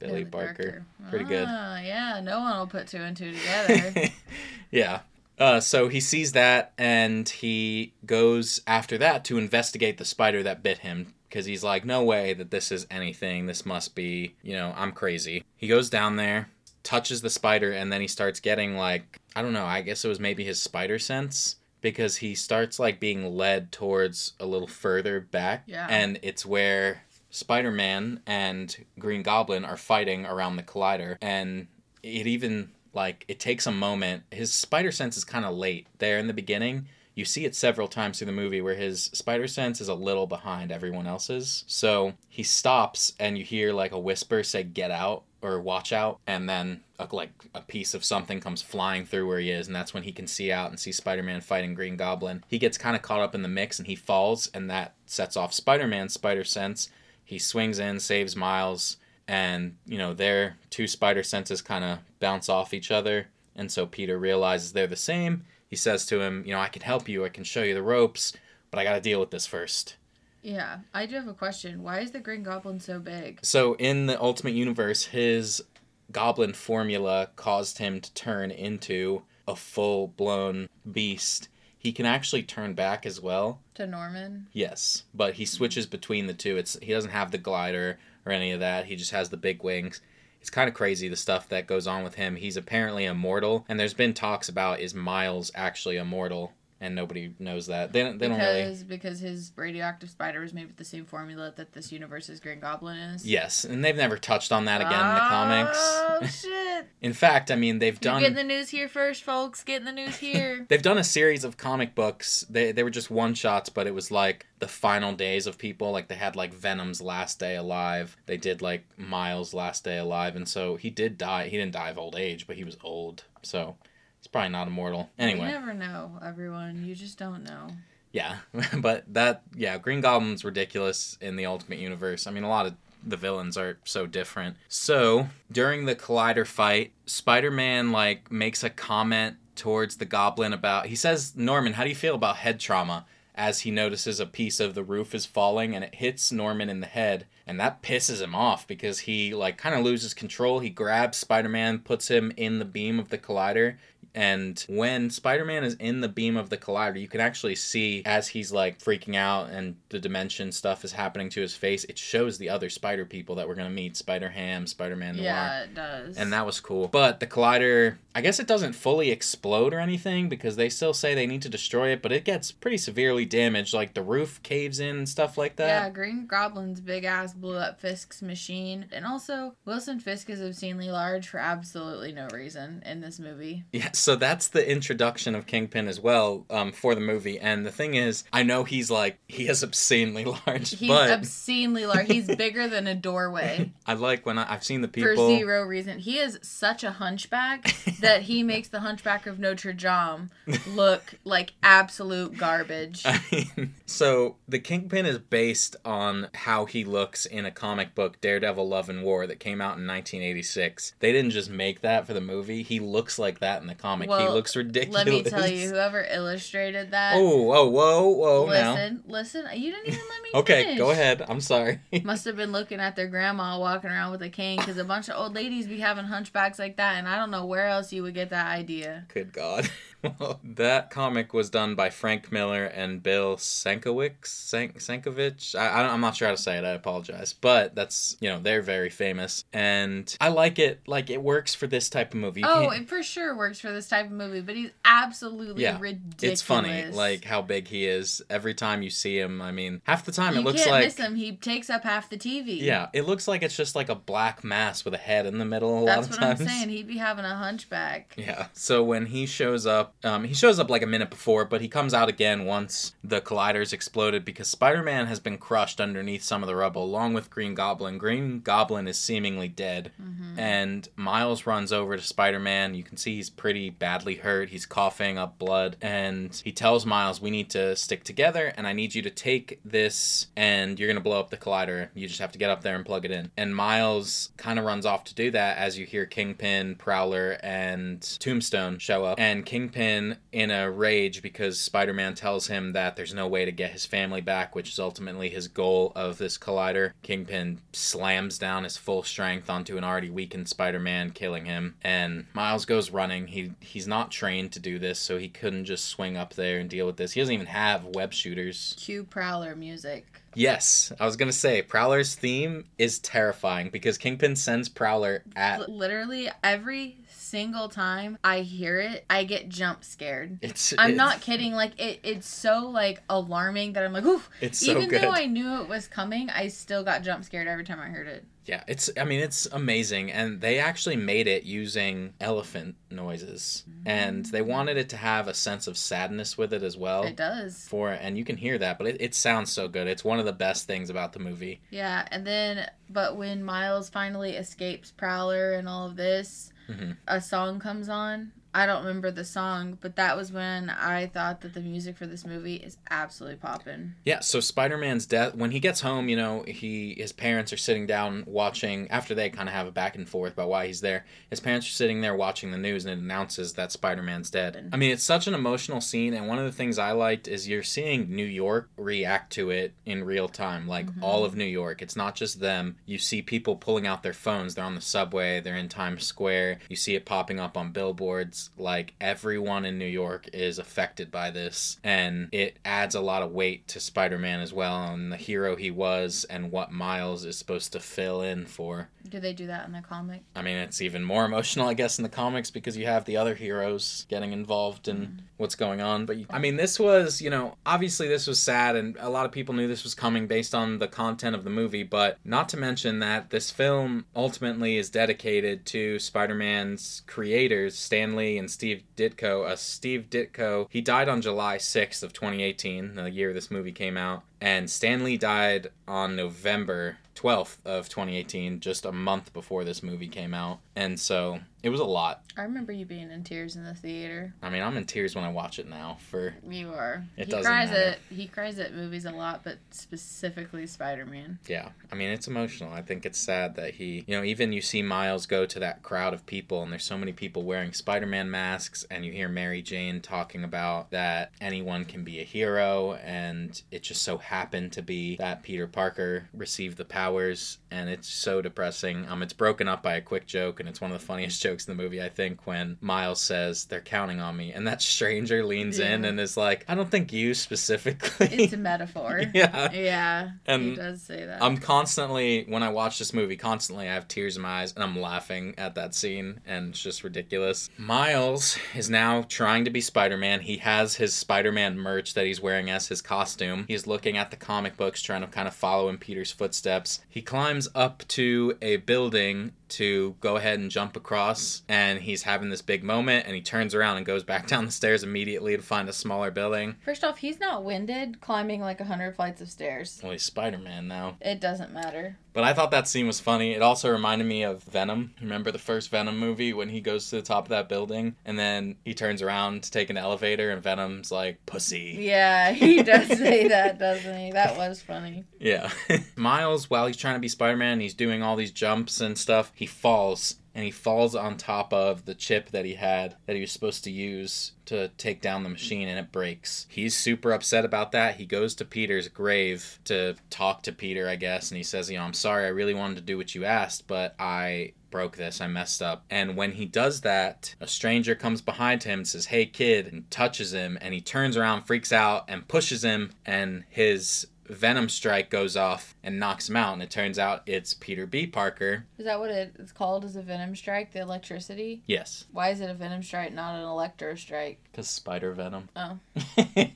Billy, 0.01 0.23
Barker. 0.23 0.85
Pretty 1.09 1.25
good. 1.25 1.45
Ah, 1.47 1.79
yeah, 1.79 2.19
no 2.23 2.39
one 2.39 2.59
will 2.59 2.67
put 2.67 2.87
two 2.87 2.97
and 2.97 3.15
two 3.15 3.31
together. 3.33 4.09
yeah. 4.71 5.01
Uh, 5.37 5.59
so 5.59 5.87
he 5.87 5.99
sees 5.99 6.33
that 6.33 6.71
and 6.77 7.27
he 7.27 7.93
goes 8.05 8.61
after 8.67 8.97
that 8.99 9.25
to 9.25 9.37
investigate 9.37 9.97
the 9.97 10.05
spider 10.05 10.43
that 10.43 10.61
bit 10.61 10.79
him 10.79 11.13
because 11.27 11.45
he's 11.45 11.63
like, 11.63 11.85
no 11.85 12.03
way 12.03 12.33
that 12.33 12.51
this 12.51 12.71
is 12.71 12.85
anything. 12.91 13.45
This 13.45 13.65
must 13.65 13.95
be, 13.95 14.35
you 14.43 14.53
know, 14.53 14.73
I'm 14.77 14.91
crazy. 14.91 15.43
He 15.55 15.67
goes 15.67 15.89
down 15.89 16.17
there, 16.17 16.49
touches 16.83 17.21
the 17.21 17.29
spider, 17.29 17.71
and 17.71 17.91
then 17.91 18.01
he 18.01 18.07
starts 18.07 18.39
getting 18.39 18.75
like, 18.75 19.19
I 19.35 19.41
don't 19.41 19.53
know, 19.53 19.65
I 19.65 19.81
guess 19.81 20.05
it 20.05 20.09
was 20.09 20.19
maybe 20.19 20.43
his 20.43 20.61
spider 20.61 20.99
sense 20.99 21.55
because 21.79 22.17
he 22.17 22.35
starts 22.35 22.79
like 22.79 22.99
being 22.99 23.35
led 23.35 23.71
towards 23.71 24.33
a 24.39 24.45
little 24.45 24.67
further 24.67 25.19
back. 25.21 25.63
Yeah. 25.65 25.87
And 25.89 26.19
it's 26.21 26.45
where 26.45 27.03
Spider 27.31 27.71
Man 27.71 28.21
and 28.27 28.75
Green 28.99 29.23
Goblin 29.23 29.65
are 29.65 29.77
fighting 29.77 30.25
around 30.25 30.57
the 30.57 30.63
collider. 30.63 31.17
And 31.21 31.67
it 32.03 32.27
even 32.27 32.71
like 32.93 33.25
it 33.27 33.39
takes 33.39 33.65
a 33.65 33.71
moment. 33.71 34.23
His 34.31 34.53
spider 34.53 34.91
sense 34.91 35.17
is 35.17 35.23
kind 35.23 35.45
of 35.45 35.55
late. 35.55 35.87
There 35.97 36.19
in 36.19 36.27
the 36.27 36.33
beginning 36.33 36.87
you 37.13 37.25
see 37.25 37.45
it 37.45 37.55
several 37.55 37.87
times 37.87 38.17
through 38.17 38.27
the 38.27 38.31
movie 38.31 38.61
where 38.61 38.75
his 38.75 39.03
spider 39.13 39.47
sense 39.47 39.81
is 39.81 39.89
a 39.89 39.93
little 39.93 40.27
behind 40.27 40.71
everyone 40.71 41.07
else's. 41.07 41.63
So 41.67 42.13
he 42.29 42.43
stops 42.43 43.13
and 43.19 43.37
you 43.37 43.43
hear 43.43 43.73
like 43.73 43.91
a 43.91 43.99
whisper 43.99 44.43
say 44.43 44.63
get 44.63 44.91
out 44.91 45.23
or 45.41 45.59
watch 45.59 45.91
out 45.91 46.19
and 46.27 46.47
then 46.47 46.81
a, 46.99 47.07
like 47.11 47.31
a 47.53 47.61
piece 47.61 47.93
of 47.93 48.05
something 48.05 48.39
comes 48.39 48.61
flying 48.61 49.05
through 49.05 49.27
where 49.27 49.39
he 49.39 49.51
is 49.51 49.67
and 49.67 49.75
that's 49.75 49.93
when 49.93 50.03
he 50.03 50.11
can 50.11 50.27
see 50.27 50.51
out 50.51 50.69
and 50.69 50.79
see 50.79 50.91
spider-man 50.91 51.41
fighting 51.41 51.73
green 51.73 51.97
goblin. 51.97 52.43
He 52.47 52.59
gets 52.59 52.77
kind 52.77 52.95
of 52.95 53.01
caught 53.01 53.21
up 53.21 53.35
in 53.35 53.41
the 53.41 53.47
mix 53.47 53.77
and 53.77 53.87
he 53.87 53.95
falls 53.95 54.49
and 54.53 54.69
that 54.69 54.93
sets 55.05 55.35
off 55.35 55.53
spider-man's 55.53 56.13
spider 56.13 56.43
sense 56.43 56.89
he 57.31 57.39
swings 57.39 57.79
in 57.79 57.97
saves 57.97 58.35
miles 58.35 58.97
and 59.25 59.77
you 59.85 59.97
know 59.97 60.13
their 60.13 60.57
two 60.69 60.85
spider 60.85 61.23
senses 61.23 61.61
kind 61.61 61.85
of 61.85 61.99
bounce 62.19 62.49
off 62.49 62.73
each 62.73 62.91
other 62.91 63.27
and 63.55 63.71
so 63.71 63.85
peter 63.85 64.19
realizes 64.19 64.73
they're 64.73 64.85
the 64.85 64.97
same 64.97 65.45
he 65.69 65.75
says 65.77 66.05
to 66.05 66.19
him 66.19 66.43
you 66.45 66.51
know 66.51 66.59
i 66.59 66.67
can 66.67 66.81
help 66.81 67.07
you 67.07 67.23
i 67.23 67.29
can 67.29 67.45
show 67.45 67.63
you 67.63 67.73
the 67.73 67.81
ropes 67.81 68.33
but 68.69 68.79
i 68.79 68.83
gotta 68.83 68.99
deal 68.99 69.19
with 69.19 69.31
this 69.31 69.47
first 69.47 69.95
yeah, 70.43 70.79
I 70.91 71.05
do 71.05 71.13
have 71.17 71.27
a 71.27 71.35
question. 71.35 71.83
Why 71.83 71.99
is 71.99 72.09
the 72.09 72.19
Green 72.19 72.41
Goblin 72.41 72.79
so 72.79 72.97
big? 72.97 73.39
so 73.43 73.75
in 73.75 74.07
the 74.07 74.19
ultimate 74.19 74.55
universe 74.55 75.05
his 75.05 75.63
goblin 76.11 76.53
formula 76.53 77.29
caused 77.35 77.77
him 77.77 78.01
to 78.01 78.11
turn 78.15 78.49
into 78.49 79.21
a 79.47 79.55
full-blown 79.55 80.67
beast 80.91 81.47
he 81.81 81.91
can 81.91 82.05
actually 82.05 82.43
turn 82.43 82.75
back 82.75 83.07
as 83.07 83.19
well 83.19 83.59
To 83.73 83.87
Norman? 83.87 84.45
Yes, 84.53 85.03
but 85.15 85.33
he 85.33 85.45
switches 85.45 85.87
between 85.87 86.27
the 86.27 86.33
two. 86.33 86.55
It's 86.55 86.77
he 86.79 86.93
doesn't 86.93 87.09
have 87.09 87.31
the 87.31 87.39
glider 87.39 87.97
or 88.23 88.31
any 88.31 88.51
of 88.51 88.59
that. 88.59 88.85
He 88.85 88.95
just 88.95 89.09
has 89.09 89.29
the 89.29 89.37
big 89.37 89.63
wings. 89.63 89.99
It's 90.39 90.51
kind 90.51 90.69
of 90.69 90.75
crazy 90.75 91.07
the 91.07 91.15
stuff 91.15 91.49
that 91.49 91.65
goes 91.65 91.87
on 91.87 92.03
with 92.03 92.15
him. 92.15 92.35
He's 92.35 92.55
apparently 92.55 93.05
immortal, 93.05 93.65
and 93.67 93.79
there's 93.79 93.95
been 93.95 94.13
talks 94.13 94.47
about 94.47 94.79
is 94.79 94.93
Miles 94.93 95.51
actually 95.55 95.97
immortal, 95.97 96.53
and 96.81 96.95
nobody 96.95 97.33
knows 97.37 97.67
that. 97.67 97.93
They 97.93 98.01
don't. 98.01 98.17
They 98.17 98.27
don't 98.27 98.39
really. 98.39 98.63
because 98.63 98.83
because 98.83 99.19
his 99.19 99.51
radioactive 99.55 100.09
spider 100.09 100.41
was 100.41 100.51
made 100.51 100.65
with 100.65 100.77
the 100.77 100.83
same 100.83 101.05
formula 101.05 101.53
that 101.55 101.73
this 101.73 101.91
universe's 101.91 102.39
Green 102.39 102.59
Goblin 102.59 102.97
is. 102.97 103.25
Yes, 103.25 103.63
and 103.63 103.85
they've 103.85 103.95
never 103.95 104.17
touched 104.17 104.51
on 104.51 104.65
that 104.65 104.81
again 104.81 104.93
in 104.93 105.13
the 105.13 105.21
comics. 105.21 105.77
Oh 105.79 106.19
shit! 106.25 106.87
in 107.01 107.13
fact, 107.13 107.51
I 107.51 107.55
mean 107.55 107.79
they've 107.79 107.93
You're 107.93 108.13
done. 108.13 108.21
getting 108.21 108.35
the 108.35 108.43
news 108.43 108.69
here 108.69 108.89
first, 108.89 109.23
folks. 109.23 109.63
Getting 109.63 109.85
the 109.85 109.91
news 109.91 110.17
here. 110.17 110.65
They've 110.69 110.81
done 110.81 110.97
a 110.97 111.03
series 111.03 111.43
of 111.43 111.55
comic 111.57 111.93
books. 111.93 112.45
They 112.49 112.71
they 112.71 112.83
were 112.83 112.89
just 112.89 113.11
one 113.11 113.35
shots, 113.35 113.69
but 113.69 113.85
it 113.85 113.93
was 113.93 114.09
like 114.09 114.47
the 114.57 114.67
final 114.67 115.13
days 115.13 115.45
of 115.45 115.59
people. 115.59 115.91
Like 115.91 116.07
they 116.07 116.15
had 116.15 116.35
like 116.35 116.51
Venom's 116.51 116.99
last 116.99 117.39
day 117.39 117.55
alive. 117.55 118.17
They 118.25 118.37
did 118.37 118.61
like 118.63 118.85
Miles' 118.97 119.53
last 119.53 119.83
day 119.83 119.99
alive, 119.99 120.35
and 120.35 120.49
so 120.49 120.77
he 120.77 120.89
did 120.89 121.17
die. 121.19 121.47
He 121.47 121.57
didn't 121.57 121.73
die 121.73 121.89
of 121.91 121.99
old 121.99 122.15
age, 122.15 122.47
but 122.47 122.55
he 122.55 122.63
was 122.63 122.77
old, 122.83 123.25
so 123.43 123.75
he's 124.21 124.27
probably 124.27 124.49
not 124.51 124.67
immortal. 124.67 125.09
Anyway, 125.19 125.47
You 125.47 125.51
never 125.51 125.73
know, 125.73 126.19
everyone. 126.25 126.85
You 126.85 126.95
just 126.95 127.17
don't 127.17 127.43
know. 127.43 127.67
yeah, 128.13 128.37
but 128.77 129.03
that 129.13 129.41
yeah, 129.55 129.77
Green 129.77 129.99
Goblin's 130.01 130.45
ridiculous 130.45 131.17
in 131.19 131.35
the 131.35 131.45
Ultimate 131.45 131.79
Universe. 131.79 132.25
I 132.27 132.31
mean, 132.31 132.43
a 132.43 132.49
lot 132.49 132.65
of 132.65 132.75
the 133.05 133.17
villains 133.17 133.57
are 133.57 133.79
so 133.83 134.05
different. 134.05 134.57
So 134.67 135.27
during 135.51 135.85
the 135.85 135.95
Collider 135.95 136.45
fight, 136.45 136.91
Spider-Man 137.07 137.91
like 137.91 138.31
makes 138.31 138.63
a 138.63 138.69
comment 138.69 139.37
towards 139.55 139.97
the 139.97 140.05
Goblin 140.05 140.53
about. 140.53 140.85
He 140.87 140.95
says, 140.95 141.35
"Norman, 141.35 141.73
how 141.73 141.83
do 141.83 141.89
you 141.89 141.95
feel 141.95 142.15
about 142.15 142.37
head 142.37 142.59
trauma?" 142.59 143.05
As 143.33 143.61
he 143.61 143.71
notices 143.71 144.19
a 144.19 144.25
piece 144.25 144.59
of 144.59 144.75
the 144.75 144.83
roof 144.83 145.15
is 145.15 145.25
falling 145.25 145.73
and 145.73 145.83
it 145.85 145.95
hits 145.95 146.31
Norman 146.33 146.69
in 146.69 146.81
the 146.81 146.85
head, 146.85 147.25
and 147.47 147.57
that 147.59 147.81
pisses 147.81 148.21
him 148.21 148.35
off 148.35 148.67
because 148.67 148.99
he 148.99 149.33
like 149.33 149.57
kind 149.57 149.73
of 149.73 149.83
loses 149.85 150.13
control. 150.13 150.59
He 150.59 150.69
grabs 150.69 151.17
Spider-Man, 151.17 151.79
puts 151.79 152.09
him 152.09 152.33
in 152.35 152.59
the 152.59 152.65
beam 152.65 152.99
of 152.99 153.09
the 153.09 153.17
Collider. 153.17 153.77
And 154.13 154.63
when 154.67 155.09
Spider 155.09 155.45
Man 155.45 155.63
is 155.63 155.75
in 155.75 156.01
the 156.01 156.09
beam 156.09 156.37
of 156.37 156.49
the 156.49 156.57
collider, 156.57 156.99
you 156.99 157.07
can 157.07 157.21
actually 157.21 157.55
see 157.55 158.03
as 158.05 158.27
he's 158.27 158.51
like 158.51 158.79
freaking 158.79 159.15
out 159.15 159.49
and 159.49 159.75
the 159.89 159.99
dimension 159.99 160.51
stuff 160.51 160.83
is 160.83 160.91
happening 160.91 161.29
to 161.29 161.41
his 161.41 161.55
face, 161.55 161.83
it 161.85 161.97
shows 161.97 162.37
the 162.37 162.49
other 162.49 162.69
spider 162.69 163.05
people 163.05 163.35
that 163.35 163.47
we're 163.47 163.55
going 163.55 163.69
to 163.69 163.73
meet 163.73 163.95
Spider 163.95 164.29
Ham, 164.29 164.67
Spider 164.67 164.95
Man 164.95 165.15
Noir. 165.15 165.25
Yeah, 165.25 165.63
it 165.63 165.73
does. 165.73 166.17
And 166.17 166.33
that 166.33 166.45
was 166.45 166.59
cool. 166.59 166.87
But 166.87 167.19
the 167.19 167.27
collider, 167.27 167.97
I 168.13 168.21
guess 168.21 168.39
it 168.39 168.47
doesn't 168.47 168.73
fully 168.73 169.11
explode 169.11 169.73
or 169.73 169.79
anything 169.79 170.29
because 170.29 170.55
they 170.55 170.69
still 170.69 170.93
say 170.93 171.15
they 171.15 171.27
need 171.27 171.41
to 171.43 171.49
destroy 171.49 171.89
it, 171.89 172.01
but 172.01 172.11
it 172.11 172.25
gets 172.25 172.51
pretty 172.51 172.77
severely 172.77 173.25
damaged. 173.25 173.73
Like 173.73 173.93
the 173.93 174.03
roof 174.03 174.41
caves 174.43 174.79
in 174.79 174.97
and 174.97 175.09
stuff 175.09 175.37
like 175.37 175.55
that. 175.57 175.67
Yeah. 175.67 175.89
Green 175.89 176.27
Goblin's 176.27 176.81
big 176.81 177.03
ass 177.03 177.33
blew 177.33 177.55
up 177.55 177.79
Fisk's 177.79 178.21
machine. 178.21 178.87
And 178.91 179.05
also, 179.05 179.55
Wilson 179.65 179.99
Fisk 179.99 180.29
is 180.29 180.41
obscenely 180.41 180.89
large 180.89 181.27
for 181.27 181.39
absolutely 181.39 182.11
no 182.11 182.27
reason 182.33 182.83
in 182.85 183.01
this 183.01 183.19
movie. 183.19 183.63
Yeah, 183.71 183.91
so 184.01 184.15
that's 184.15 184.47
the 184.47 184.69
introduction 184.69 185.35
of 185.35 185.45
Kingpin 185.45 185.87
as 185.87 185.99
well 185.99 186.45
um, 186.49 186.71
for 186.71 186.95
the 186.95 187.01
movie. 187.01 187.39
And 187.39 187.65
the 187.65 187.71
thing 187.71 187.93
is, 187.93 188.23
I 188.33 188.43
know 188.43 188.63
he's 188.63 188.89
like, 188.89 189.19
he 189.27 189.47
is 189.47 189.63
obscenely 189.63 190.25
large, 190.47 190.71
He's 190.71 190.89
but 190.89 191.11
obscenely 191.11 191.85
large. 191.85 192.07
He's 192.07 192.27
bigger 192.35 192.67
than 192.67 192.87
a 192.87 192.95
doorway 192.95 193.71
I 193.85 193.93
like 193.93 194.25
when 194.25 194.37
I, 194.37 194.51
I've 194.53 194.63
seen 194.63 194.81
the 194.81 194.87
people 194.87 195.15
for 195.15 195.37
zero 195.37 195.63
reason. 195.63 195.99
He 195.99 196.17
is 196.17 196.39
such 196.41 196.83
a 196.83 196.91
hunchback 196.91 197.75
that 197.99 198.23
he 198.23 198.43
makes 198.43 198.69
the 198.69 198.79
hunchback 198.79 199.27
of 199.27 199.39
Notre 199.39 199.73
Dame 199.73 200.31
look 200.67 201.15
like 201.23 201.53
absolute 201.61 202.37
garbage. 202.37 203.03
I 203.05 203.21
mean, 203.31 203.75
so 203.85 204.37
the 204.47 204.59
Kingpin 204.59 205.05
is 205.05 205.19
based 205.19 205.75
on 205.85 206.29
how 206.33 206.65
he 206.65 206.83
looks 206.83 207.25
in 207.25 207.45
a 207.45 207.51
comic 207.51 207.93
book, 207.93 208.19
Daredevil 208.21 208.67
Love 208.67 208.89
and 208.89 209.03
War, 209.03 209.27
that 209.27 209.39
came 209.39 209.61
out 209.61 209.77
in 209.77 209.85
1986. 209.85 210.95
They 210.99 211.11
didn't 211.11 211.31
just 211.31 211.49
make 211.49 211.81
that 211.81 212.07
for 212.07 212.13
the 212.13 212.21
movie. 212.21 212.63
He 212.63 212.79
looks 212.79 213.19
like 213.19 213.39
that 213.39 213.61
in 213.61 213.67
the 213.67 213.75
comic. 213.75 213.90
He 213.99 214.07
Well, 214.07 214.33
looks 214.33 214.55
ridiculous. 214.55 215.05
Let 215.05 215.07
me 215.07 215.23
tell 215.23 215.47
you, 215.47 215.69
whoever 215.69 216.05
illustrated 216.09 216.91
that. 216.91 217.15
Oh, 217.17 217.41
whoa, 217.41 217.67
whoa, 217.67 218.09
whoa! 218.11 218.45
now. 218.47 218.73
listen, 218.73 219.03
listen. 219.07 219.45
You 219.53 219.71
didn't 219.71 219.87
even 219.87 219.99
let 219.99 220.21
me. 220.23 220.29
Okay, 220.41 220.63
finish. 220.63 220.77
go 220.77 220.91
ahead. 220.91 221.23
I'm 221.27 221.41
sorry. 221.41 221.81
Must 222.03 222.23
have 222.23 222.37
been 222.37 222.53
looking 222.53 222.79
at 222.79 222.95
their 222.95 223.07
grandma 223.07 223.59
walking 223.59 223.89
around 223.89 224.11
with 224.11 224.21
a 224.21 224.29
cane 224.29 224.59
because 224.59 224.77
a 224.77 224.85
bunch 224.85 225.09
of 225.09 225.17
old 225.17 225.35
ladies 225.35 225.67
be 225.67 225.79
having 225.79 226.05
hunchbacks 226.05 226.57
like 226.57 226.77
that, 226.77 226.97
and 226.97 227.07
I 227.07 227.17
don't 227.17 227.31
know 227.31 227.45
where 227.45 227.67
else 227.67 227.91
you 227.91 228.03
would 228.03 228.13
get 228.13 228.29
that 228.29 228.47
idea. 228.47 229.05
Good 229.13 229.33
God. 229.33 229.69
well, 230.19 230.39
that 230.43 230.89
comic 230.89 231.33
was 231.33 231.49
done 231.49 231.75
by 231.75 231.89
Frank 231.89 232.31
Miller 232.31 232.65
and 232.65 233.01
Bill 233.03 233.35
Sankovic. 233.37 234.25
Sank- 234.25 234.79
Sankovic? 234.79 235.55
I, 235.55 235.67
I 235.67 235.87
I'm 235.93 236.01
not 236.01 236.15
sure 236.15 236.27
how 236.27 236.33
to 236.35 236.41
say 236.41 236.57
it. 236.57 236.63
I 236.65 236.69
apologize. 236.71 237.33
But 237.33 237.75
that's, 237.75 238.17
you 238.19 238.29
know, 238.29 238.39
they're 238.39 238.61
very 238.61 238.89
famous. 238.89 239.43
And 239.53 240.15
I 240.19 240.29
like 240.29 240.59
it. 240.59 240.81
Like, 240.87 241.09
it 241.09 241.21
works 241.21 241.53
for 241.55 241.67
this 241.67 241.89
type 241.89 242.13
of 242.13 242.19
movie. 242.19 242.41
You 242.41 242.47
Oh, 242.49 242.69
it 242.69 242.87
for 242.89 243.03
sure 243.03 243.35
works 243.35 243.59
for 243.59 243.71
this 243.71 243.87
type 243.87 244.05
of 244.07 244.11
movie, 244.11 244.41
but 244.41 244.55
he's 244.55 244.71
absolutely 244.85 245.63
Yeah, 245.63 245.77
ridiculous. 245.79 246.23
it's 246.33 246.41
funny, 246.41 246.85
like, 246.85 247.23
how 247.25 247.41
big 247.41 247.67
he 247.67 247.85
is. 247.85 248.21
Every 248.29 248.53
time 248.53 248.81
you 248.81 248.89
see 248.89 249.19
him, 249.19 249.41
I 249.41 249.51
mean, 249.51 249.81
half 249.85 250.05
the 250.05 250.11
time 250.11 250.33
you 250.33 250.39
it 250.41 250.43
looks 250.45 250.65
like. 250.67 250.83
miss 250.85 250.97
him. 250.97 251.15
He 251.15 251.33
takes 251.33 251.69
up 251.69 251.83
half 251.83 252.09
the 252.09 252.17
TV. 252.17 252.59
Yeah, 252.61 252.89
it 252.93 253.05
looks 253.05 253.27
like 253.27 253.41
it's 253.43 253.55
just 253.55 253.75
like 253.75 253.89
a 253.89 253.95
black 253.95 254.43
mass 254.43 254.83
with 254.85 254.93
a 254.93 254.97
head 254.97 255.25
in 255.25 255.37
the 255.37 255.45
middle 255.45 255.83
a 255.83 255.85
that's 255.85 256.09
lot 256.09 256.17
of 256.17 256.21
what 256.39 256.41
I'm 256.41 256.47
saying. 256.47 256.69
He'd 256.69 256.87
be 256.87 256.97
having 256.97 257.25
a 257.25 257.35
hunchback. 257.35 258.13
Yeah. 258.17 258.47
So 258.53 258.83
when 258.83 259.07
he 259.07 259.25
shows 259.25 259.65
up, 259.65 259.90
um, 260.03 260.23
he 260.23 260.33
shows 260.33 260.59
up 260.59 260.69
like 260.69 260.81
a 260.81 260.87
minute 260.87 261.09
before, 261.09 261.45
but 261.45 261.61
he 261.61 261.67
comes 261.67 261.93
out 261.93 262.09
again 262.09 262.45
once 262.45 262.95
the 263.03 263.21
colliders 263.21 263.73
exploded 263.73 264.25
because 264.25 264.47
Spider 264.47 264.81
Man 264.81 265.07
has 265.07 265.19
been 265.19 265.37
crushed 265.37 265.79
underneath 265.79 266.23
some 266.23 266.43
of 266.43 266.47
the 266.47 266.55
rubble, 266.55 266.83
along 266.83 267.13
with 267.13 267.29
Green 267.29 267.53
Goblin. 267.55 267.97
Green 267.97 268.39
Goblin 268.39 268.87
is 268.87 268.97
seemingly 268.97 269.47
dead, 269.47 269.91
hmm 269.97 270.17
and 270.37 270.87
Miles 270.95 271.45
runs 271.45 271.73
over 271.73 271.97
to 271.97 272.03
Spider 272.03 272.39
Man. 272.39 272.73
You 272.73 272.83
can 272.83 272.95
see 272.95 273.15
he's 273.15 273.29
pretty 273.29 273.69
badly 273.69 274.15
hurt. 274.15 274.49
He's 274.49 274.65
coughing 274.65 275.17
up 275.17 275.37
blood, 275.37 275.75
and 275.81 276.41
he 276.43 276.51
tells 276.53 276.85
Miles, 276.85 277.21
"We 277.21 277.29
need 277.31 277.49
to 277.51 277.75
stick 277.75 278.03
together, 278.03 278.53
and 278.55 278.65
I 278.65 278.73
need 278.73 278.95
you 278.95 279.01
to 279.01 279.09
take 279.09 279.59
this, 279.65 280.27
and 280.35 280.79
you're 280.79 280.87
gonna 280.87 281.01
blow 281.01 281.19
up 281.19 281.29
the 281.29 281.37
collider. 281.37 281.89
You 281.93 282.07
just 282.07 282.21
have 282.21 282.31
to 282.31 282.39
get 282.39 282.49
up 282.49 282.61
there 282.61 282.75
and 282.75 282.85
plug 282.85 283.03
it 283.05 283.11
in." 283.11 283.31
And 283.35 283.55
Miles 283.55 284.29
kind 284.37 284.57
of 284.57 284.65
runs 284.65 284.85
off 284.85 285.03
to 285.05 285.15
do 285.15 285.31
that 285.31 285.57
as 285.57 285.77
you 285.77 285.85
hear 285.85 286.05
Kingpin, 286.05 286.75
Prowler, 286.75 287.37
and 287.43 288.01
Tombstone 288.19 288.79
show 288.79 289.03
up, 289.03 289.19
and 289.19 289.45
Kingpin 289.45 289.80
in 289.81 290.51
a 290.51 290.69
rage 290.69 291.21
because 291.21 291.59
Spider 291.59 291.93
Man 291.93 292.13
tells 292.13 292.47
him 292.47 292.73
that 292.73 292.95
there's 292.95 293.13
no 293.13 293.27
way 293.27 293.45
to 293.45 293.51
get 293.51 293.71
his 293.71 293.85
family 293.85 294.21
back, 294.21 294.55
which 294.55 294.69
is 294.69 294.79
ultimately 294.79 295.29
his 295.29 295.47
goal 295.47 295.91
of 295.95 296.17
this 296.17 296.37
collider. 296.37 296.91
Kingpin 297.01 297.59
slams 297.73 298.37
down 298.37 298.63
his 298.63 298.77
full 298.77 299.03
strength 299.03 299.49
onto 299.49 299.77
an 299.77 299.83
already 299.83 300.09
weakened 300.09 300.47
Spider 300.47 300.79
Man, 300.79 301.11
killing 301.11 301.45
him. 301.45 301.75
And 301.83 302.25
Miles 302.33 302.65
goes 302.65 302.91
running. 302.91 303.27
He 303.27 303.53
he's 303.59 303.87
not 303.87 304.11
trained 304.11 304.51
to 304.53 304.59
do 304.59 304.79
this, 304.79 304.99
so 304.99 305.17
he 305.17 305.29
couldn't 305.29 305.65
just 305.65 305.85
swing 305.85 306.17
up 306.17 306.33
there 306.33 306.59
and 306.59 306.69
deal 306.69 306.85
with 306.85 306.97
this. 306.97 307.13
He 307.13 307.21
doesn't 307.21 307.33
even 307.33 307.47
have 307.47 307.83
web 307.85 308.13
shooters. 308.13 308.75
Cue 308.79 309.03
Prowler 309.03 309.55
music. 309.55 310.05
Yes, 310.33 310.93
I 310.99 311.05
was 311.05 311.17
gonna 311.17 311.33
say 311.33 311.61
Prowler's 311.61 312.15
theme 312.15 312.65
is 312.77 312.99
terrifying 312.99 313.69
because 313.69 313.97
Kingpin 313.97 314.35
sends 314.35 314.69
Prowler 314.69 315.23
at 315.35 315.59
L- 315.59 315.65
literally 315.67 316.29
every 316.43 316.97
single 317.31 317.69
time 317.69 318.17
I 318.23 318.41
hear 318.41 318.79
it, 318.79 319.05
I 319.09 319.23
get 319.23 319.47
jump 319.47 319.85
scared. 319.85 320.37
it's. 320.41 320.73
I'm 320.77 320.91
it- 320.91 320.97
not 320.97 321.21
kidding. 321.21 321.53
Like 321.53 321.79
it, 321.79 322.01
it's 322.03 322.27
so 322.27 322.69
like 322.69 323.01
alarming 323.09 323.73
that 323.73 323.83
I'm 323.83 323.93
like, 323.93 324.05
oof. 324.05 324.29
It's 324.41 324.59
so 324.59 324.71
Even 324.71 324.89
good. 324.89 325.01
though 325.01 325.11
I 325.11 325.25
knew 325.25 325.61
it 325.61 325.69
was 325.69 325.87
coming, 325.87 326.29
I 326.29 326.49
still 326.49 326.83
got 326.83 327.03
jump 327.03 327.23
scared 327.23 327.47
every 327.47 327.63
time 327.63 327.79
I 327.79 327.87
heard 327.87 328.07
it. 328.07 328.25
Yeah, 328.45 328.63
it's. 328.67 328.89
I 328.99 329.05
mean, 329.05 329.19
it's 329.19 329.45
amazing, 329.45 330.11
and 330.11 330.41
they 330.41 330.57
actually 330.59 330.95
made 330.95 331.27
it 331.27 331.43
using 331.43 332.13
elephant 332.19 332.75
noises, 332.89 333.63
and 333.85 334.25
they 334.25 334.41
mm. 334.41 334.47
wanted 334.47 334.77
it 334.77 334.89
to 334.89 334.97
have 334.97 335.27
a 335.27 335.33
sense 335.33 335.67
of 335.67 335.77
sadness 335.77 336.39
with 336.39 336.51
it 336.51 336.63
as 336.63 336.75
well. 336.75 337.03
It 337.03 337.15
does. 337.15 337.67
For 337.67 337.91
and 337.91 338.17
you 338.17 338.25
can 338.25 338.37
hear 338.37 338.57
that, 338.57 338.79
but 338.79 338.87
it, 338.87 338.97
it 338.99 339.15
sounds 339.15 339.51
so 339.51 339.67
good. 339.67 339.87
It's 339.87 340.03
one 340.03 340.19
of 340.19 340.25
the 340.25 340.33
best 340.33 340.65
things 340.65 340.89
about 340.89 341.13
the 341.13 341.19
movie. 341.19 341.61
Yeah, 341.69 342.05
and 342.09 342.25
then 342.25 342.67
but 342.89 343.15
when 343.15 343.43
Miles 343.43 343.89
finally 343.89 344.31
escapes 344.31 344.91
Prowler 344.91 345.53
and 345.53 345.69
all 345.69 345.85
of 345.85 345.95
this, 345.95 346.51
Mhm. 346.71 346.97
a 347.07 347.21
song 347.21 347.59
comes 347.59 347.89
on. 347.89 348.31
I 348.53 348.65
don't 348.65 348.81
remember 348.85 349.11
the 349.11 349.23
song, 349.23 349.77
but 349.79 349.95
that 349.95 350.17
was 350.17 350.31
when 350.31 350.69
I 350.69 351.07
thought 351.07 351.41
that 351.41 351.53
the 351.53 351.61
music 351.61 351.97
for 351.97 352.05
this 352.05 352.25
movie 352.25 352.55
is 352.55 352.77
absolutely 352.89 353.37
popping. 353.37 353.93
Yeah, 354.03 354.19
so 354.19 354.39
Spider-Man's 354.41 355.05
death 355.05 355.35
when 355.35 355.51
he 355.51 355.59
gets 355.59 355.81
home, 355.81 356.09
you 356.09 356.17
know, 356.17 356.43
he 356.47 356.95
his 356.97 357.11
parents 357.13 357.53
are 357.53 357.57
sitting 357.57 357.85
down 357.87 358.23
watching 358.27 358.89
after 358.91 359.15
they 359.15 359.29
kind 359.29 359.47
of 359.47 359.55
have 359.55 359.67
a 359.67 359.71
back 359.71 359.95
and 359.95 360.07
forth 360.07 360.33
about 360.33 360.49
why 360.49 360.67
he's 360.67 360.81
there. 360.81 361.05
His 361.29 361.39
parents 361.39 361.65
are 361.67 361.71
sitting 361.71 362.01
there 362.01 362.15
watching 362.15 362.51
the 362.51 362.57
news 362.57 362.85
and 362.85 362.99
it 362.99 363.03
announces 363.03 363.53
that 363.53 363.71
Spider-Man's 363.71 364.29
dead. 364.29 364.69
I 364.73 364.77
mean, 364.77 364.91
it's 364.91 365.03
such 365.03 365.27
an 365.27 365.33
emotional 365.33 365.79
scene 365.79 366.13
and 366.13 366.27
one 366.27 366.37
of 366.39 366.45
the 366.45 366.51
things 366.51 366.77
I 366.77 366.91
liked 366.91 367.27
is 367.27 367.47
you're 367.47 367.63
seeing 367.63 368.13
New 368.13 368.25
York 368.25 368.69
react 368.77 369.31
to 369.33 369.49
it 369.49 369.73
in 369.85 370.03
real 370.03 370.27
time, 370.27 370.67
like 370.67 370.87
Mhm. 370.87 371.01
all 371.03 371.23
of 371.23 371.35
New 371.35 371.45
York. 371.45 371.81
It's 371.81 371.95
not 371.95 372.15
just 372.15 372.39
them. 372.41 372.75
You 372.85 372.97
see 372.97 373.21
people 373.21 373.55
pulling 373.55 373.87
out 373.87 374.03
their 374.03 374.13
phones, 374.13 374.55
they're 374.55 374.65
on 374.65 374.75
the 374.75 374.81
subway, 374.81 375.39
they're 375.39 375.55
in 375.55 375.69
Times 375.69 376.05
Square. 376.05 376.59
You 376.69 376.75
see 376.75 376.95
it 376.95 377.05
popping 377.05 377.39
up 377.39 377.55
on 377.55 377.71
billboards 377.71 378.40
like 378.57 378.93
everyone 378.99 379.65
in 379.65 379.77
New 379.77 379.85
York 379.85 380.29
is 380.33 380.59
affected 380.59 381.11
by 381.11 381.31
this 381.31 381.79
and 381.83 382.29
it 382.31 382.57
adds 382.65 382.95
a 382.95 383.01
lot 383.01 383.21
of 383.21 383.31
weight 383.31 383.67
to 383.69 383.79
Spider-Man 383.79 384.39
as 384.39 384.53
well 384.53 384.93
and 384.93 385.11
the 385.11 385.17
hero 385.17 385.55
he 385.55 385.71
was 385.71 386.25
and 386.29 386.51
what 386.51 386.71
Miles 386.71 387.25
is 387.25 387.37
supposed 387.37 387.73
to 387.73 387.79
fill 387.79 388.21
in 388.21 388.45
for. 388.45 388.89
Do 389.09 389.19
they 389.19 389.33
do 389.33 389.47
that 389.47 389.65
in 389.65 389.73
the 389.73 389.81
comic? 389.81 390.21
I 390.35 390.41
mean, 390.41 390.57
it's 390.57 390.81
even 390.81 391.03
more 391.03 391.25
emotional, 391.25 391.67
I 391.67 391.73
guess, 391.73 391.97
in 391.99 392.03
the 392.03 392.09
comics 392.09 392.51
because 392.51 392.77
you 392.77 392.85
have 392.85 393.05
the 393.05 393.17
other 393.17 393.35
heroes 393.35 394.05
getting 394.09 394.31
involved 394.31 394.87
in 394.87 394.97
mm. 394.97 395.19
what's 395.37 395.55
going 395.55 395.81
on. 395.81 396.05
But 396.05 396.17
I 396.29 396.39
mean, 396.39 396.55
this 396.55 396.79
was, 396.79 397.21
you 397.21 397.29
know, 397.29 397.55
obviously 397.65 398.07
this 398.07 398.27
was 398.27 398.41
sad, 398.41 398.75
and 398.75 398.95
a 398.99 399.09
lot 399.09 399.25
of 399.25 399.31
people 399.31 399.55
knew 399.55 399.67
this 399.67 399.83
was 399.83 399.95
coming 399.95 400.27
based 400.27 400.53
on 400.53 400.79
the 400.79 400.87
content 400.87 401.35
of 401.35 401.43
the 401.43 401.49
movie. 401.49 401.83
But 401.83 402.19
not 402.23 402.47
to 402.49 402.57
mention 402.57 402.99
that 402.99 403.31
this 403.31 403.51
film 403.51 404.05
ultimately 404.15 404.77
is 404.77 404.89
dedicated 404.89 405.65
to 405.67 405.99
Spider-Man's 405.99 407.01
creators, 407.07 407.77
Stan 407.77 408.15
And 408.37 408.49
Steve 408.49 408.83
Ditko. 408.95 409.45
Uh, 409.45 409.55
Steve 409.55 410.07
Ditko, 410.09 410.67
he 410.69 410.81
died 410.81 411.09
on 411.09 411.21
July 411.21 411.57
6th 411.57 412.03
of 412.03 412.13
2018, 412.13 412.95
the 412.95 413.11
year 413.11 413.33
this 413.33 413.51
movie 413.51 413.71
came 413.71 413.97
out, 413.97 414.23
and 414.39 414.69
Stan 414.69 415.03
Lee 415.03 415.17
died 415.17 415.71
on 415.87 416.15
November 416.15 416.97
12th 417.15 417.57
of 417.65 417.89
2018 417.89 418.59
just 418.59 418.85
a 418.85 418.91
month 418.91 419.31
before 419.33 419.63
this 419.63 419.83
movie 419.83 420.07
came 420.07 420.33
out 420.33 420.59
and 420.75 420.99
so 420.99 421.39
it 421.63 421.69
was 421.69 421.79
a 421.79 421.85
lot 421.85 422.23
I 422.37 422.43
remember 422.43 422.71
you 422.71 422.85
being 422.85 423.11
in 423.11 423.23
tears 423.23 423.55
in 423.55 423.63
the 423.65 423.73
theater. 423.73 424.33
i 424.41 424.49
mean 424.49 424.63
i'm 424.63 424.77
in 424.77 424.85
tears 424.85 425.15
when 425.15 425.23
i 425.25 425.29
watch 425.29 425.59
it 425.59 425.67
now 425.67 425.97
for 426.09 426.33
You 426.47 426.73
are. 426.73 427.03
It 427.17 427.25
he 427.25 427.31
doesn't 427.31 427.45
cries 427.45 427.69
matter. 427.71 427.83
at 427.91 427.99
he 428.09 428.27
cries 428.27 428.57
at 428.59 428.73
movies 428.73 429.05
a 429.05 429.11
lot, 429.11 429.41
but 429.43 429.57
specifically 429.71 430.65
Spider 430.67 431.05
Man. 431.05 431.39
yeah 431.47 431.69
i 431.91 431.95
mean 431.95 432.09
it's 432.09 432.27
emotional 432.27 432.71
i 432.73 432.81
think 432.81 433.05
it's 433.05 433.19
sad 433.19 433.55
that 433.55 433.75
he 433.75 434.03
you 434.07 434.15
know 434.17 434.23
even 434.23 434.53
you 434.53 434.61
see 434.61 434.81
miles 434.81 435.25
go 435.25 435.45
to 435.45 435.59
that 435.59 435.83
crowd 435.83 436.13
of 436.13 436.25
people 436.25 436.63
and 436.63 436.71
there's 436.71 436.83
so 436.83 436.97
many 436.97 437.11
people 437.11 437.43
wearing 437.43 437.73
spider-man 437.73 438.31
masks 438.31 438.85
and 438.89 439.05
you 439.05 439.11
hear 439.11 439.27
mary 439.27 439.61
jane 439.61 439.99
talking 440.01 440.43
about 440.43 440.89
that 440.91 441.31
anyone 441.41 441.83
can 441.85 442.03
be 442.03 442.19
a 442.19 442.23
hero 442.23 442.93
and 443.03 443.61
it 443.71 443.83
just 443.83 444.01
so 444.03 444.17
happened 444.17 444.71
to 444.71 444.81
be 444.81 445.17
that 445.17 445.43
Peter 445.43 445.67
Parker 445.67 446.29
received 446.33 446.77
the 446.77 446.85
powers, 446.85 447.57
and 447.69 447.89
it's 447.89 448.07
so 448.07 448.41
depressing. 448.41 449.07
Um, 449.09 449.21
it's 449.21 449.33
broken 449.33 449.67
up 449.67 449.81
by 449.83 449.95
a 449.95 450.01
quick 450.01 450.25
joke, 450.27 450.59
and 450.59 450.69
it's 450.69 450.79
one 450.79 450.91
of 450.91 450.99
the 450.99 451.05
funniest 451.05 451.41
jokes 451.47 451.50
in 451.51 451.75
the 451.75 451.81
movie, 451.83 452.01
I 452.01 452.09
think, 452.09 452.45
when 452.47 452.77
Miles 452.81 453.21
says, 453.21 453.65
They're 453.65 453.81
counting 453.81 454.19
on 454.19 454.35
me, 454.37 454.51
and 454.51 454.67
that 454.67 454.81
stranger 454.81 455.43
leans 455.43 455.79
in 455.79 456.05
and 456.05 456.19
is 456.19 456.37
like, 456.37 456.65
I 456.67 456.75
don't 456.75 456.89
think 456.89 457.11
you 457.13 457.33
specifically. 457.33 458.27
It's 458.27 458.53
a 458.53 458.57
metaphor. 458.71 459.21
yeah. 459.33 459.71
Yeah, 459.71 460.31
he 460.47 460.75
does 460.75 461.01
say 461.01 461.25
that. 461.25 461.41
I'm 461.43 461.57
constantly 461.57 462.45
when 462.47 462.63
I 462.63 462.69
watch 462.69 462.99
this 462.99 463.13
movie, 463.13 463.35
constantly 463.37 463.87
I 463.89 463.93
have 463.93 464.07
tears 464.07 464.35
in 464.35 464.41
my 464.41 464.61
eyes 464.61 464.73
and 464.73 464.83
I'm 464.83 464.99
laughing 464.99 465.55
at 465.57 465.75
that 465.75 465.93
scene 465.95 466.39
and 466.45 466.69
it's 466.69 466.81
just 466.81 467.03
ridiculous. 467.03 467.69
Miles 467.77 468.57
is 468.75 468.89
now 468.89 469.23
trying 469.27 469.65
to 469.65 469.71
be 469.71 469.81
Spider-Man. 469.81 470.41
He 470.41 470.57
has 470.57 470.95
his 470.95 471.13
Spider-Man 471.13 471.77
merch 471.77 472.13
that 472.13 472.25
he's 472.25 472.41
wearing 472.41 472.69
as 472.69 472.87
his 472.87 473.01
costume. 473.01 473.65
He's 473.67 473.87
looking 473.87 474.17
at 474.17 474.31
the 474.31 474.37
comic 474.37 474.77
books 474.77 475.01
trying 475.01 475.21
to 475.21 475.27
kind 475.27 475.47
of 475.47 475.53
follow 475.55 475.89
in 475.89 475.97
Peter's 475.97 476.31
footsteps. 476.31 477.01
He 477.09 477.21
climbs 477.21 477.67
up 477.75 478.03
to 478.09 478.57
a 478.61 478.77
building 478.77 479.51
to 479.71 480.15
go 480.19 480.37
ahead 480.37 480.59
and 480.59 480.69
jump 480.69 480.95
across 480.95 481.63
and 481.67 481.99
he's 481.99 482.23
having 482.23 482.49
this 482.49 482.61
big 482.61 482.83
moment 482.83 483.25
and 483.25 483.35
he 483.35 483.41
turns 483.41 483.73
around 483.73 483.97
and 483.97 484.05
goes 484.05 484.23
back 484.23 484.47
down 484.51 484.65
the 484.65 484.71
stairs 484.71 485.03
immediately 485.03 485.55
to 485.55 485.63
find 485.63 485.89
a 485.89 485.93
smaller 485.93 486.31
building. 486.31 486.75
First 486.83 487.03
off, 487.03 487.17
he's 487.17 487.39
not 487.39 487.63
winded 487.63 488.21
climbing 488.21 488.61
like 488.61 488.79
a 488.79 488.85
hundred 488.85 489.15
flights 489.15 489.41
of 489.41 489.49
stairs. 489.49 489.99
Well, 490.03 490.11
he's 490.11 490.23
Spider-Man 490.23 490.87
now. 490.87 491.17
It 491.21 491.39
doesn't 491.39 491.73
matter. 491.73 492.17
But 492.33 492.43
I 492.43 492.53
thought 492.53 492.71
that 492.71 492.87
scene 492.87 493.07
was 493.07 493.19
funny. 493.19 493.53
It 493.53 493.61
also 493.61 493.91
reminded 493.91 494.27
me 494.27 494.43
of 494.43 494.63
Venom. 494.63 495.13
Remember 495.21 495.51
the 495.51 495.59
first 495.59 495.89
Venom 495.89 496.17
movie 496.17 496.53
when 496.53 496.69
he 496.69 496.81
goes 496.81 497.09
to 497.09 497.17
the 497.17 497.21
top 497.21 497.45
of 497.45 497.49
that 497.49 497.69
building 497.69 498.15
and 498.25 498.39
then 498.39 498.77
he 498.85 498.93
turns 498.93 499.21
around 499.21 499.63
to 499.63 499.71
take 499.71 499.89
an 499.89 499.97
elevator 499.97 500.51
and 500.51 500.63
Venom's 500.63 501.11
like, 501.11 501.45
pussy. 501.45 501.97
Yeah, 501.99 502.51
he 502.51 502.83
does 502.83 503.07
say 503.07 503.47
that, 503.49 503.79
doesn't 503.79 504.17
he? 504.17 504.31
That 504.31 504.57
was 504.57 504.81
funny. 504.81 505.25
Yeah. 505.39 505.71
Miles, 506.15 506.69
while 506.69 506.87
he's 506.87 506.97
trying 506.97 507.15
to 507.15 507.19
be 507.19 507.27
Spider 507.27 507.57
Man, 507.57 507.79
he's 507.79 507.93
doing 507.93 508.23
all 508.23 508.35
these 508.35 508.51
jumps 508.51 509.01
and 509.01 509.17
stuff, 509.17 509.51
he 509.55 509.65
falls. 509.65 510.35
And 510.53 510.65
he 510.65 510.71
falls 510.71 511.15
on 511.15 511.37
top 511.37 511.73
of 511.73 512.05
the 512.05 512.15
chip 512.15 512.49
that 512.51 512.65
he 512.65 512.73
had 512.73 513.15
that 513.25 513.35
he 513.35 513.41
was 513.41 513.51
supposed 513.51 513.83
to 513.85 513.91
use 513.91 514.51
to 514.65 514.89
take 514.97 515.21
down 515.21 515.43
the 515.43 515.49
machine 515.49 515.87
and 515.87 515.99
it 515.99 516.11
breaks. 516.11 516.67
He's 516.69 516.95
super 516.95 517.31
upset 517.31 517.65
about 517.65 517.91
that. 517.93 518.15
He 518.15 518.25
goes 518.25 518.55
to 518.55 518.65
Peter's 518.65 519.07
grave 519.07 519.79
to 519.85 520.15
talk 520.29 520.63
to 520.63 520.71
Peter, 520.71 521.07
I 521.07 521.15
guess, 521.15 521.51
and 521.51 521.57
he 521.57 521.63
says, 521.63 521.89
You 521.89 521.97
know, 521.97 522.03
I'm 522.03 522.13
sorry, 522.13 522.45
I 522.45 522.49
really 522.49 522.73
wanted 522.73 522.95
to 522.95 523.01
do 523.01 523.17
what 523.17 523.33
you 523.33 523.45
asked, 523.45 523.87
but 523.87 524.15
I 524.19 524.73
broke 524.91 525.15
this. 525.15 525.41
I 525.41 525.47
messed 525.47 525.81
up. 525.81 526.03
And 526.09 526.35
when 526.35 526.51
he 526.51 526.65
does 526.65 527.01
that, 527.01 527.55
a 527.59 527.67
stranger 527.67 528.13
comes 528.13 528.41
behind 528.41 528.83
him 528.83 528.99
and 528.99 529.07
says, 529.07 529.27
Hey, 529.27 529.45
kid, 529.45 529.91
and 529.91 530.11
touches 530.11 530.53
him. 530.53 530.77
And 530.81 530.93
he 530.93 531.01
turns 531.01 531.37
around, 531.37 531.63
freaks 531.63 531.91
out, 531.91 532.25
and 532.27 532.47
pushes 532.47 532.83
him. 532.83 533.11
And 533.25 533.63
his 533.69 534.27
venom 534.55 534.89
strike 534.89 535.29
goes 535.29 535.55
off 535.55 535.95
and 536.03 536.19
knocks 536.19 536.49
him 536.49 536.55
out. 536.55 536.73
And 536.73 536.83
it 536.83 536.89
turns 536.91 537.17
out 537.17 537.41
it's 537.45 537.73
Peter 537.73 538.05
B. 538.05 538.27
Parker. 538.27 538.85
Is 538.97 539.05
that 539.05 539.19
what 539.19 539.29
it's 539.31 539.71
called? 539.71 540.05
Is 540.05 540.15
a 540.15 540.21
venom 540.21 540.55
strike 540.55 540.91
the 540.93 540.99
electricity? 540.99 541.81
Yes, 541.87 542.25
Why 542.31 542.49
is 542.49 542.61
it 542.61 542.69
a 542.69 542.73
venom 542.73 543.03
strike, 543.03 543.33
not 543.33 543.55
an 543.55 543.63
electro 543.63 544.15
strike? 544.15 544.59
because 544.71 544.87
spider 544.87 545.31
venom. 545.33 545.69
Oh, 545.75 545.97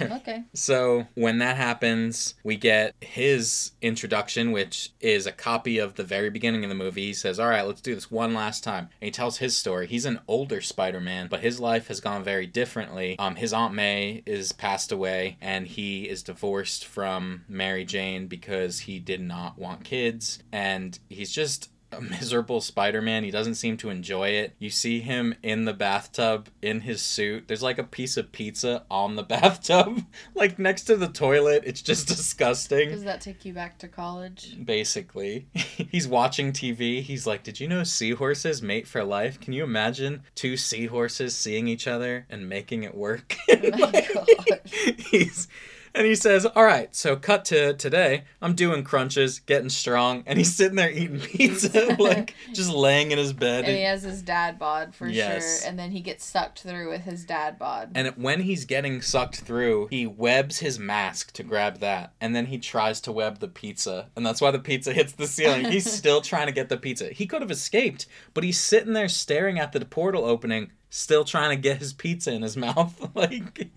okay. 0.00 0.44
So 0.54 1.06
when 1.14 1.38
that 1.38 1.56
happens, 1.56 2.34
we 2.42 2.56
get 2.56 2.94
his 3.00 3.72
introduction, 3.80 4.50
which 4.52 4.90
is 5.00 5.26
a 5.26 5.32
copy 5.32 5.78
of 5.78 5.94
the 5.94 6.02
very 6.02 6.30
beginning 6.30 6.64
of 6.64 6.68
the 6.68 6.74
movie. 6.74 7.06
He 7.06 7.14
says, 7.14 7.38
All 7.38 7.48
right, 7.48 7.66
let's 7.66 7.80
do 7.80 7.94
this 7.94 8.10
one 8.10 8.34
last 8.34 8.64
time. 8.64 8.88
And 9.00 9.06
he 9.06 9.10
tells 9.10 9.38
his 9.38 9.56
story. 9.56 9.86
He's 9.86 10.04
an 10.04 10.20
older 10.26 10.60
Spider 10.60 11.00
Man, 11.00 11.28
but 11.28 11.40
his 11.40 11.60
life 11.60 11.88
has 11.88 12.00
gone 12.00 12.24
very 12.24 12.46
differently. 12.46 13.18
Um, 13.18 13.36
his 13.36 13.52
Aunt 13.52 13.74
May 13.74 14.22
is 14.26 14.52
passed 14.52 14.92
away, 14.92 15.36
and 15.40 15.66
he 15.66 16.08
is 16.08 16.22
divorced 16.22 16.84
from 16.84 17.44
Mary 17.48 17.84
Jane 17.84 18.26
because 18.26 18.80
he 18.80 18.98
did 18.98 19.20
not 19.20 19.58
want 19.58 19.84
kids. 19.84 20.42
And 20.52 20.98
he's 21.08 21.32
just 21.32 21.70
a 21.92 22.00
miserable 22.00 22.60
Spider-Man. 22.60 23.24
He 23.24 23.30
doesn't 23.30 23.54
seem 23.54 23.76
to 23.78 23.90
enjoy 23.90 24.30
it. 24.30 24.54
You 24.58 24.70
see 24.70 25.00
him 25.00 25.34
in 25.42 25.64
the 25.64 25.72
bathtub 25.72 26.48
in 26.60 26.80
his 26.82 27.02
suit. 27.02 27.48
There's 27.48 27.62
like 27.62 27.78
a 27.78 27.84
piece 27.84 28.16
of 28.16 28.32
pizza 28.32 28.84
on 28.90 29.16
the 29.16 29.22
bathtub, 29.38 30.04
like 30.34 30.58
next 30.58 30.84
to 30.84 30.96
the 30.96 31.08
toilet. 31.08 31.62
It's 31.66 31.82
just 31.82 32.08
disgusting. 32.08 32.90
Does 32.90 33.04
that 33.04 33.20
take 33.20 33.44
you 33.44 33.52
back 33.52 33.78
to 33.78 33.88
college? 33.88 34.56
Basically, 34.64 35.46
he's 35.54 36.06
watching 36.08 36.52
TV. 36.52 37.02
He's 37.02 37.26
like, 37.26 37.42
"Did 37.42 37.60
you 37.60 37.68
know 37.68 37.84
seahorses 37.84 38.62
mate 38.62 38.86
for 38.86 39.04
life? 39.04 39.40
Can 39.40 39.52
you 39.52 39.64
imagine 39.64 40.22
two 40.34 40.56
seahorses 40.56 41.34
seeing 41.34 41.68
each 41.68 41.86
other 41.86 42.26
and 42.28 42.48
making 42.48 42.82
it 42.82 42.94
work?" 42.94 43.36
Oh 43.50 43.56
my 43.78 43.90
gosh. 43.90 44.72
he's 45.10 45.48
and 45.94 46.06
he 46.06 46.14
says, 46.14 46.46
"All 46.46 46.64
right, 46.64 46.94
so 46.94 47.16
cut 47.16 47.44
to 47.46 47.74
today. 47.74 48.24
I'm 48.42 48.54
doing 48.54 48.84
crunches, 48.84 49.40
getting 49.40 49.68
strong, 49.68 50.22
and 50.26 50.38
he's 50.38 50.54
sitting 50.54 50.76
there 50.76 50.90
eating 50.90 51.20
pizza, 51.20 51.96
like 51.98 52.34
just 52.52 52.70
laying 52.70 53.10
in 53.10 53.18
his 53.18 53.32
bed. 53.32 53.64
And 53.64 53.76
he 53.76 53.82
has 53.82 54.02
his 54.02 54.22
dad 54.22 54.58
bod 54.58 54.94
for 54.94 55.06
Yes. 55.08 55.60
sure, 55.60 55.68
and 55.68 55.78
then 55.78 55.90
he 55.90 56.00
gets 56.00 56.24
sucked 56.24 56.60
through 56.62 56.90
with 56.90 57.02
his 57.02 57.24
dad 57.24 57.58
bod. 57.58 57.92
And 57.94 58.08
when 58.16 58.40
he's 58.40 58.64
getting 58.64 59.02
sucked 59.02 59.40
through, 59.40 59.88
he 59.88 60.06
webs 60.06 60.58
his 60.58 60.78
mask 60.78 61.32
to 61.32 61.42
grab 61.42 61.78
that. 61.80 62.12
And 62.20 62.34
then 62.34 62.46
he 62.46 62.58
tries 62.58 63.00
to 63.02 63.12
web 63.12 63.38
the 63.38 63.48
pizza. 63.48 64.10
And 64.16 64.24
that's 64.26 64.40
why 64.40 64.50
the 64.50 64.58
pizza 64.58 64.92
hits 64.92 65.12
the 65.12 65.26
ceiling. 65.26 65.66
He's 65.70 65.90
still 65.98 66.20
trying 66.20 66.46
to 66.46 66.52
get 66.52 66.68
the 66.68 66.76
pizza. 66.76 67.08
He 67.08 67.26
could 67.26 67.42
have 67.42 67.50
escaped, 67.50 68.06
but 68.34 68.44
he's 68.44 68.60
sitting 68.60 68.92
there 68.92 69.08
staring 69.08 69.58
at 69.58 69.72
the 69.72 69.84
portal 69.84 70.24
opening, 70.24 70.72
still 70.90 71.24
trying 71.24 71.50
to 71.50 71.60
get 71.60 71.78
his 71.78 71.92
pizza 71.92 72.32
in 72.32 72.42
his 72.42 72.56
mouth. 72.56 73.10
like, 73.14 73.68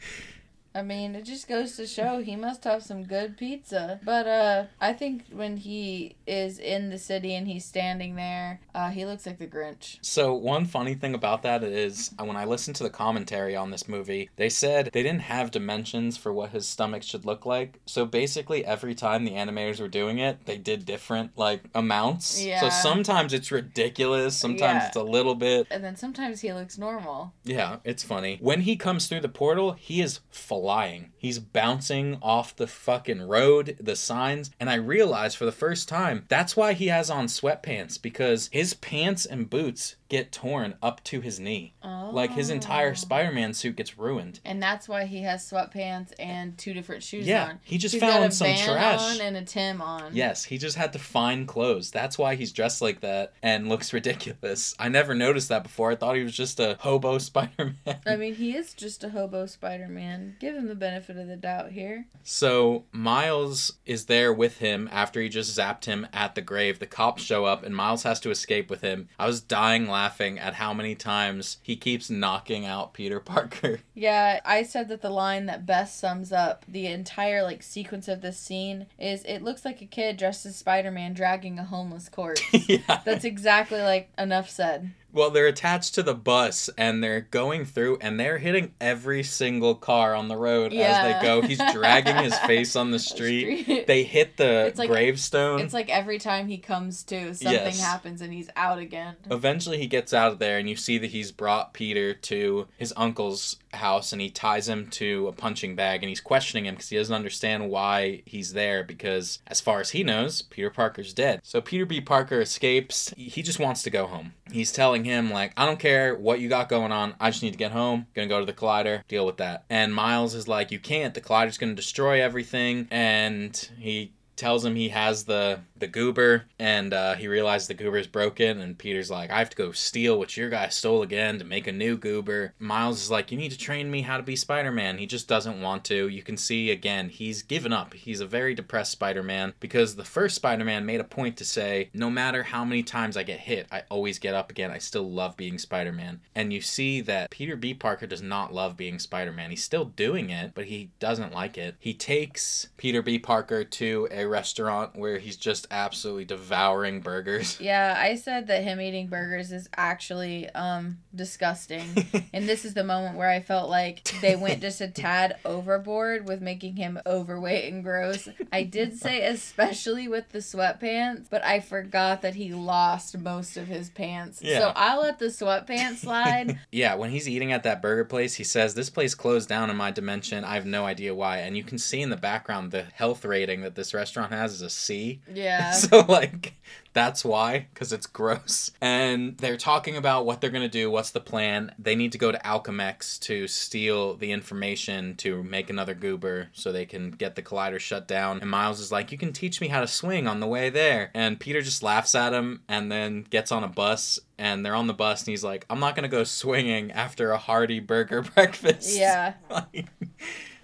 I 0.73 0.81
mean, 0.81 1.15
it 1.15 1.25
just 1.25 1.47
goes 1.47 1.75
to 1.75 1.85
show 1.85 2.21
he 2.21 2.35
must 2.35 2.63
have 2.63 2.81
some 2.83 3.03
good 3.03 3.37
pizza. 3.37 3.99
But 4.03 4.27
uh 4.27 4.65
I 4.79 4.93
think 4.93 5.25
when 5.31 5.57
he 5.57 6.15
is 6.25 6.59
in 6.59 6.89
the 6.89 6.97
city 6.97 7.35
and 7.35 7.47
he's 7.47 7.65
standing 7.65 8.15
there, 8.15 8.61
uh 8.73 8.89
he 8.89 9.05
looks 9.05 9.25
like 9.25 9.37
the 9.39 9.47
Grinch. 9.47 9.97
So 10.01 10.33
one 10.33 10.65
funny 10.65 10.93
thing 10.95 11.13
about 11.13 11.43
that 11.43 11.63
is 11.63 12.11
uh, 12.19 12.25
when 12.25 12.37
I 12.37 12.45
listened 12.45 12.75
to 12.77 12.83
the 12.83 12.89
commentary 12.89 13.55
on 13.55 13.71
this 13.71 13.87
movie, 13.87 14.29
they 14.37 14.49
said 14.49 14.89
they 14.93 15.03
didn't 15.03 15.21
have 15.21 15.51
dimensions 15.51 16.15
for 16.17 16.31
what 16.31 16.51
his 16.51 16.67
stomach 16.67 17.03
should 17.03 17.25
look 17.25 17.45
like. 17.45 17.79
So 17.85 18.05
basically 18.05 18.65
every 18.65 18.95
time 18.95 19.25
the 19.25 19.31
animators 19.31 19.79
were 19.81 19.87
doing 19.89 20.19
it, 20.19 20.45
they 20.45 20.57
did 20.57 20.85
different 20.85 21.37
like 21.37 21.63
amounts. 21.75 22.41
Yeah. 22.43 22.61
So 22.61 22.69
sometimes 22.69 23.33
it's 23.33 23.51
ridiculous, 23.51 24.37
sometimes 24.37 24.81
Yeah. 24.83 24.87
it's 24.87 24.95
a 24.95 25.03
little 25.03 25.35
bit. 25.35 25.67
And 25.69 25.83
then 25.83 25.95
sometimes 25.97 26.39
he 26.41 26.53
looks 26.53 26.77
normal. 26.77 27.33
Yeah, 27.43 27.77
it's 27.83 28.03
funny. 28.03 28.37
When 28.41 28.61
he 28.61 28.75
comes 28.77 29.07
through 29.07 29.21
the 29.21 29.29
portal, 29.29 29.73
he 29.73 30.01
is 30.01 30.19
flying. 30.61 31.10
He's 31.21 31.37
bouncing 31.37 32.17
off 32.19 32.55
the 32.55 32.65
fucking 32.65 33.27
road, 33.27 33.77
the 33.79 33.95
signs, 33.95 34.49
and 34.59 34.71
I 34.71 34.73
realized 34.75 35.37
for 35.37 35.45
the 35.45 35.51
first 35.51 35.87
time 35.87 36.25
that's 36.29 36.57
why 36.57 36.73
he 36.73 36.87
has 36.87 37.11
on 37.11 37.27
sweatpants 37.27 38.01
because 38.01 38.49
his 38.51 38.73
pants 38.73 39.27
and 39.27 39.47
boots 39.47 39.97
get 40.09 40.31
torn 40.31 40.73
up 40.81 41.01
to 41.03 41.21
his 41.21 41.39
knee. 41.39 41.73
Oh. 41.83 42.09
Like 42.11 42.31
his 42.31 42.49
entire 42.49 42.89
oh. 42.89 42.95
Spider-Man 42.95 43.53
suit 43.53 43.75
gets 43.75 43.99
ruined. 43.99 44.39
And 44.43 44.61
that's 44.61 44.89
why 44.89 45.05
he 45.05 45.21
has 45.21 45.49
sweatpants 45.49 46.11
and 46.19 46.57
two 46.57 46.73
different 46.73 47.03
shoes 47.03 47.25
Yeah, 47.27 47.49
on. 47.49 47.59
he 47.63 47.77
just 47.77 47.93
He's 47.93 48.01
found 48.01 48.33
some 48.33 48.47
trash. 48.57 48.99
on 48.99 49.21
and 49.21 49.37
a 49.37 49.43
Tim 49.43 49.79
on. 49.79 50.13
Yes, 50.15 50.43
he 50.43 50.57
just 50.57 50.75
had 50.75 50.91
to 50.93 50.99
find 50.99 51.47
clothes. 51.47 51.91
That's 51.91 52.17
why 52.17 52.33
he's 52.35 52.51
dressed 52.51 52.81
like 52.81 53.01
that 53.01 53.33
and 53.43 53.69
looks 53.69 53.93
ridiculous. 54.25 54.75
I 54.79 54.89
never 54.89 55.13
noticed 55.13 55.49
that 55.49 55.63
before. 55.63 55.91
I 55.91 55.95
thought 55.95 56.15
he 56.17 56.23
was 56.23 56.35
just 56.35 56.59
a 56.59 56.77
hobo 56.79 57.17
Spider-Man. 57.19 57.99
I 58.05 58.15
mean, 58.15 58.33
he 58.35 58.55
is 58.55 58.73
just 58.73 59.03
a 59.03 59.09
hobo 59.09 59.45
Spider 59.45 59.87
Man. 59.87 60.35
Give 60.39 60.55
him 60.55 60.67
the 60.67 60.75
benefit 60.75 61.10
of 61.17 61.27
the 61.27 61.35
doubt 61.35 61.71
here. 61.71 62.05
So 62.23 62.85
Miles 62.91 63.73
is 63.85 64.05
there 64.05 64.31
with 64.33 64.57
him 64.59 64.89
after 64.91 65.21
he 65.21 65.29
just 65.29 65.57
zapped 65.57 65.85
him 65.85 66.07
at 66.13 66.35
the 66.35 66.41
grave. 66.41 66.79
The 66.79 66.85
cops 66.85 67.23
show 67.23 67.45
up 67.45 67.63
and 67.63 67.75
Miles 67.75 68.03
has 68.03 68.19
to 68.21 68.29
escape 68.29 68.69
with 68.69 68.81
him. 68.81 69.09
I 69.17 69.27
was 69.27 69.41
dying 69.41 69.87
laughing 69.87 70.39
at 70.39 70.55
how 70.55 70.73
many 70.73 70.95
times 70.95 71.57
he 71.61 71.75
keeps 71.75 72.09
knocking 72.09 72.65
out 72.65 72.93
Peter 72.93 73.19
Parker. 73.31 73.79
Yeah, 73.93 74.39
I 74.45 74.63
said 74.63 74.87
that 74.89 75.01
the 75.01 75.09
line 75.09 75.45
that 75.47 75.65
best 75.65 75.99
sums 75.99 76.31
up 76.31 76.65
the 76.67 76.87
entire 76.87 77.43
like 77.43 77.63
sequence 77.63 78.07
of 78.07 78.21
this 78.21 78.37
scene 78.37 78.87
is 78.99 79.23
it 79.23 79.41
looks 79.41 79.65
like 79.65 79.81
a 79.81 79.85
kid 79.85 80.17
dressed 80.17 80.45
as 80.45 80.55
Spider 80.55 80.91
Man 80.91 81.13
dragging 81.13 81.59
a 81.59 81.63
homeless 81.63 82.09
corpse. 82.09 82.41
yeah. 82.67 83.01
That's 83.05 83.25
exactly 83.25 83.81
like 83.81 84.09
enough 84.17 84.49
said. 84.49 84.91
Well, 85.13 85.29
they're 85.29 85.47
attached 85.47 85.95
to 85.95 86.03
the 86.03 86.13
bus 86.13 86.69
and 86.77 87.03
they're 87.03 87.21
going 87.21 87.65
through 87.65 87.97
and 88.01 88.19
they're 88.19 88.37
hitting 88.37 88.73
every 88.79 89.23
single 89.23 89.75
car 89.75 90.15
on 90.15 90.27
the 90.27 90.37
road 90.37 90.71
Yeah. 90.73 91.01
as 91.03 91.03
they 91.21 91.25
go. 91.27 91.41
He's 91.41 91.61
dragging 91.73 92.15
his 92.17 92.37
face 92.47 92.75
on 92.75 92.91
the 92.91 92.99
street. 92.99 93.63
Street. 93.63 93.87
They 93.87 94.03
hit 94.03 94.37
the 94.37 94.65
It's 94.67 94.79
like- 94.79 94.89
gravestone. 94.89 95.59
It's 95.59 95.73
like 95.73 95.89
every 95.89 96.17
time 96.19 96.47
he 96.47 96.57
comes 96.57 97.03
to, 97.03 97.33
something 97.35 97.51
Yes. 97.51 97.79
happens 97.81 98.21
and 98.21 98.33
he's 98.33 98.49
out 98.55 98.79
again. 98.79 99.15
Eventually, 99.29 99.77
he 99.77 99.87
gets 99.87 100.13
out 100.13 100.31
of 100.31 100.39
there, 100.39 100.57
and 100.57 100.69
you 100.69 100.75
see 100.75 100.97
that 100.97 101.07
he's 101.11 101.31
brought 101.31 101.73
Peter 101.73 102.13
to 102.13 102.67
his 102.77 102.93
uncle's 102.97 103.57
house, 103.73 104.11
and 104.11 104.21
he 104.21 104.29
ties 104.29 104.67
him 104.67 104.87
to 104.91 105.27
a 105.27 105.31
punching 105.31 105.75
bag, 105.75 106.01
and 106.03 106.09
he's 106.09 106.21
questioning 106.21 106.65
him 106.65 106.75
because 106.75 106.89
he 106.89 106.97
doesn't 106.97 107.13
understand 107.15 107.69
why 107.69 108.21
he's 108.25 108.53
there. 108.53 108.83
Because, 108.83 109.39
as 109.47 109.61
far 109.61 109.79
as 109.79 109.91
he 109.91 110.03
knows, 110.03 110.41
Peter 110.41 110.69
Parker's 110.69 111.13
dead. 111.13 111.41
So 111.43 111.61
Peter 111.61 111.85
B. 111.85 112.01
Parker 112.01 112.41
escapes. 112.41 113.13
He 113.17 113.41
just 113.41 113.59
wants 113.59 113.83
to 113.83 113.89
go 113.89 114.07
home. 114.07 114.33
He's 114.51 114.71
telling 114.71 115.03
him 115.03 115.31
like 115.31 115.53
i 115.57 115.65
don't 115.65 115.79
care 115.79 116.15
what 116.15 116.39
you 116.39 116.49
got 116.49 116.69
going 116.69 116.91
on 116.91 117.13
i 117.19 117.29
just 117.29 117.43
need 117.43 117.51
to 117.51 117.57
get 117.57 117.71
home 117.71 118.05
gonna 118.13 118.27
go 118.27 118.39
to 118.39 118.45
the 118.45 118.53
collider 118.53 119.01
deal 119.07 119.25
with 119.25 119.37
that. 119.37 119.65
And 119.69 119.93
miles 119.93 120.33
is 120.33 120.47
like 120.47 120.71
you 120.71 120.79
can't. 120.79 121.13
The 121.13 121.21
collider's 121.21 121.57
gonna 121.57 121.75
destroy 121.75 122.21
everything. 122.21 122.87
And 122.91 123.55
he 123.77 124.13
tells 124.41 124.65
him 124.65 124.75
he 124.75 124.89
has 124.89 125.23
the 125.25 125.59
the 125.77 125.87
goober 125.87 126.43
and 126.59 126.93
uh, 126.93 127.15
he 127.15 127.27
realizes 127.27 127.67
the 127.67 127.73
goober 127.73 127.97
is 127.97 128.07
broken 128.07 128.59
and 128.59 128.77
peter's 128.77 129.09
like 129.09 129.31
i 129.31 129.39
have 129.39 129.49
to 129.49 129.55
go 129.55 129.71
steal 129.71 130.17
what 130.17 130.35
your 130.35 130.49
guy 130.49 130.67
stole 130.67 131.01
again 131.01 131.39
to 131.39 131.45
make 131.45 131.67
a 131.67 131.71
new 131.71 131.97
goober. 131.97 132.53
Miles 132.59 133.01
is 133.01 133.11
like 133.11 133.31
you 133.31 133.37
need 133.37 133.51
to 133.51 133.57
train 133.57 133.89
me 133.89 134.01
how 134.01 134.17
to 134.17 134.23
be 134.23 134.35
spider-man. 134.35 134.97
He 134.97 135.05
just 135.05 135.27
doesn't 135.27 135.61
want 135.61 135.83
to. 135.85 136.07
You 136.07 136.23
can 136.23 136.37
see 136.37 136.71
again 136.71 137.09
he's 137.09 137.43
given 137.43 137.73
up. 137.73 137.93
He's 137.93 138.21
a 138.21 138.25
very 138.25 138.53
depressed 138.53 138.91
spider-man 138.91 139.53
because 139.59 139.95
the 139.95 140.03
first 140.03 140.35
spider-man 140.35 140.85
made 140.85 140.99
a 140.99 141.05
point 141.05 141.37
to 141.37 141.45
say 141.45 141.89
no 141.93 142.09
matter 142.09 142.43
how 142.43 142.65
many 142.65 142.83
times 142.83 143.17
i 143.17 143.23
get 143.23 143.39
hit 143.39 143.67
i 143.71 143.83
always 143.89 144.19
get 144.19 144.35
up 144.35 144.51
again. 144.51 144.71
I 144.71 144.77
still 144.77 145.09
love 145.09 145.37
being 145.37 145.57
spider-man. 145.57 146.21
And 146.35 146.53
you 146.53 146.61
see 146.61 147.01
that 147.01 147.29
peter 147.29 147.55
b. 147.55 147.73
Parker 147.73 148.07
does 148.07 148.21
not 148.21 148.53
love 148.53 148.77
being 148.77 148.99
spider-man. 148.99 149.49
He's 149.49 149.63
still 149.63 149.85
doing 149.85 150.29
it 150.29 150.51
but 150.53 150.65
he 150.65 150.91
doesn't 150.99 151.33
like 151.33 151.57
it. 151.57 151.75
He 151.79 151.93
takes 151.93 152.69
peter 152.77 153.01
b. 153.01 153.19
Parker 153.19 153.63
to 153.63 154.07
a 154.11 154.25
restaurant 154.31 154.95
where 154.95 155.19
he's 155.19 155.37
just 155.37 155.67
absolutely 155.69 156.25
devouring 156.25 157.01
burgers. 157.01 157.59
Yeah, 157.59 157.95
I 157.97 158.15
said 158.15 158.47
that 158.47 158.63
him 158.63 158.81
eating 158.81 159.07
burgers 159.07 159.51
is 159.51 159.69
actually 159.75 160.49
um 160.51 160.97
disgusting. 161.13 161.83
and 162.33 162.47
this 162.47 162.65
is 162.65 162.73
the 162.73 162.83
moment 162.83 163.17
where 163.17 163.29
I 163.29 163.41
felt 163.41 163.69
like 163.69 164.03
they 164.21 164.35
went 164.35 164.61
just 164.61 164.81
a 164.81 164.87
tad 164.87 165.37
overboard 165.45 166.27
with 166.27 166.41
making 166.41 166.77
him 166.77 166.99
overweight 167.05 167.71
and 167.71 167.83
gross. 167.83 168.27
I 168.51 168.63
did 168.63 168.97
say 168.97 169.25
especially 169.25 170.07
with 170.07 170.29
the 170.29 170.39
sweatpants, 170.39 171.27
but 171.29 171.43
I 171.43 171.59
forgot 171.59 172.21
that 172.21 172.35
he 172.35 172.53
lost 172.53 173.17
most 173.17 173.57
of 173.57 173.67
his 173.67 173.89
pants. 173.89 174.41
Yeah. 174.41 174.59
So 174.59 174.73
I 174.75 174.97
let 174.97 175.19
the 175.19 175.25
sweatpants 175.25 175.97
slide. 175.97 176.59
yeah, 176.71 176.95
when 176.95 177.09
he's 177.09 177.27
eating 177.27 177.51
at 177.51 177.63
that 177.63 177.81
burger 177.81 178.05
place, 178.05 178.35
he 178.35 178.43
says, 178.43 178.73
This 178.73 178.89
place 178.89 179.15
closed 179.15 179.49
down 179.49 179.69
in 179.69 179.75
my 179.75 179.91
dimension. 179.91 180.43
I 180.43 180.55
have 180.55 180.65
no 180.65 180.85
idea 180.85 181.13
why. 181.13 181.39
And 181.39 181.57
you 181.57 181.63
can 181.63 181.77
see 181.77 182.01
in 182.01 182.09
the 182.09 182.17
background 182.17 182.71
the 182.71 182.83
health 182.83 183.25
rating 183.25 183.61
that 183.61 183.75
this 183.75 183.93
restaurant 183.93 184.20
has 184.29 184.53
is 184.53 184.61
a 184.61 184.69
C. 184.69 185.21
yeah. 185.33 185.71
So, 185.81 186.05
like, 186.07 186.53
that's 186.93 187.23
why, 187.23 187.67
because 187.73 187.93
it's 187.93 188.05
gross. 188.05 188.71
And 188.81 189.37
they're 189.37 189.57
talking 189.57 189.95
about 189.95 190.25
what 190.25 190.41
they're 190.41 190.49
going 190.49 190.61
to 190.61 190.67
do, 190.69 190.91
what's 190.91 191.11
the 191.11 191.19
plan. 191.21 191.73
They 191.79 191.95
need 191.95 192.11
to 192.11 192.17
go 192.17 192.31
to 192.31 192.37
Alchemax 192.39 193.19
to 193.21 193.47
steal 193.47 194.15
the 194.15 194.31
information 194.31 195.15
to 195.17 195.41
make 195.43 195.69
another 195.69 195.93
goober 195.93 196.49
so 196.53 196.71
they 196.71 196.85
can 196.85 197.11
get 197.11 197.35
the 197.35 197.41
collider 197.41 197.79
shut 197.79 198.07
down. 198.07 198.41
And 198.41 198.49
Miles 198.49 198.79
is 198.79 198.91
like, 198.91 199.11
You 199.11 199.17
can 199.17 199.33
teach 199.33 199.61
me 199.61 199.69
how 199.69 199.79
to 199.81 199.87
swing 199.87 200.27
on 200.27 200.39
the 200.39 200.47
way 200.47 200.69
there. 200.69 201.11
And 201.13 201.39
Peter 201.39 201.61
just 201.61 201.81
laughs 201.81 202.13
at 202.13 202.33
him 202.33 202.61
and 202.67 202.91
then 202.91 203.25
gets 203.29 203.51
on 203.51 203.63
a 203.63 203.67
bus. 203.69 204.19
And 204.37 204.65
they're 204.65 204.73
on 204.75 204.87
the 204.87 204.93
bus, 204.93 205.21
and 205.21 205.27
he's 205.27 205.43
like, 205.43 205.67
I'm 205.69 205.79
not 205.79 205.95
going 205.95 206.01
to 206.01 206.09
go 206.09 206.23
swinging 206.23 206.91
after 206.91 207.31
a 207.31 207.37
hearty 207.37 207.79
burger 207.79 208.21
breakfast. 208.35 208.97
Yeah. 208.97 209.33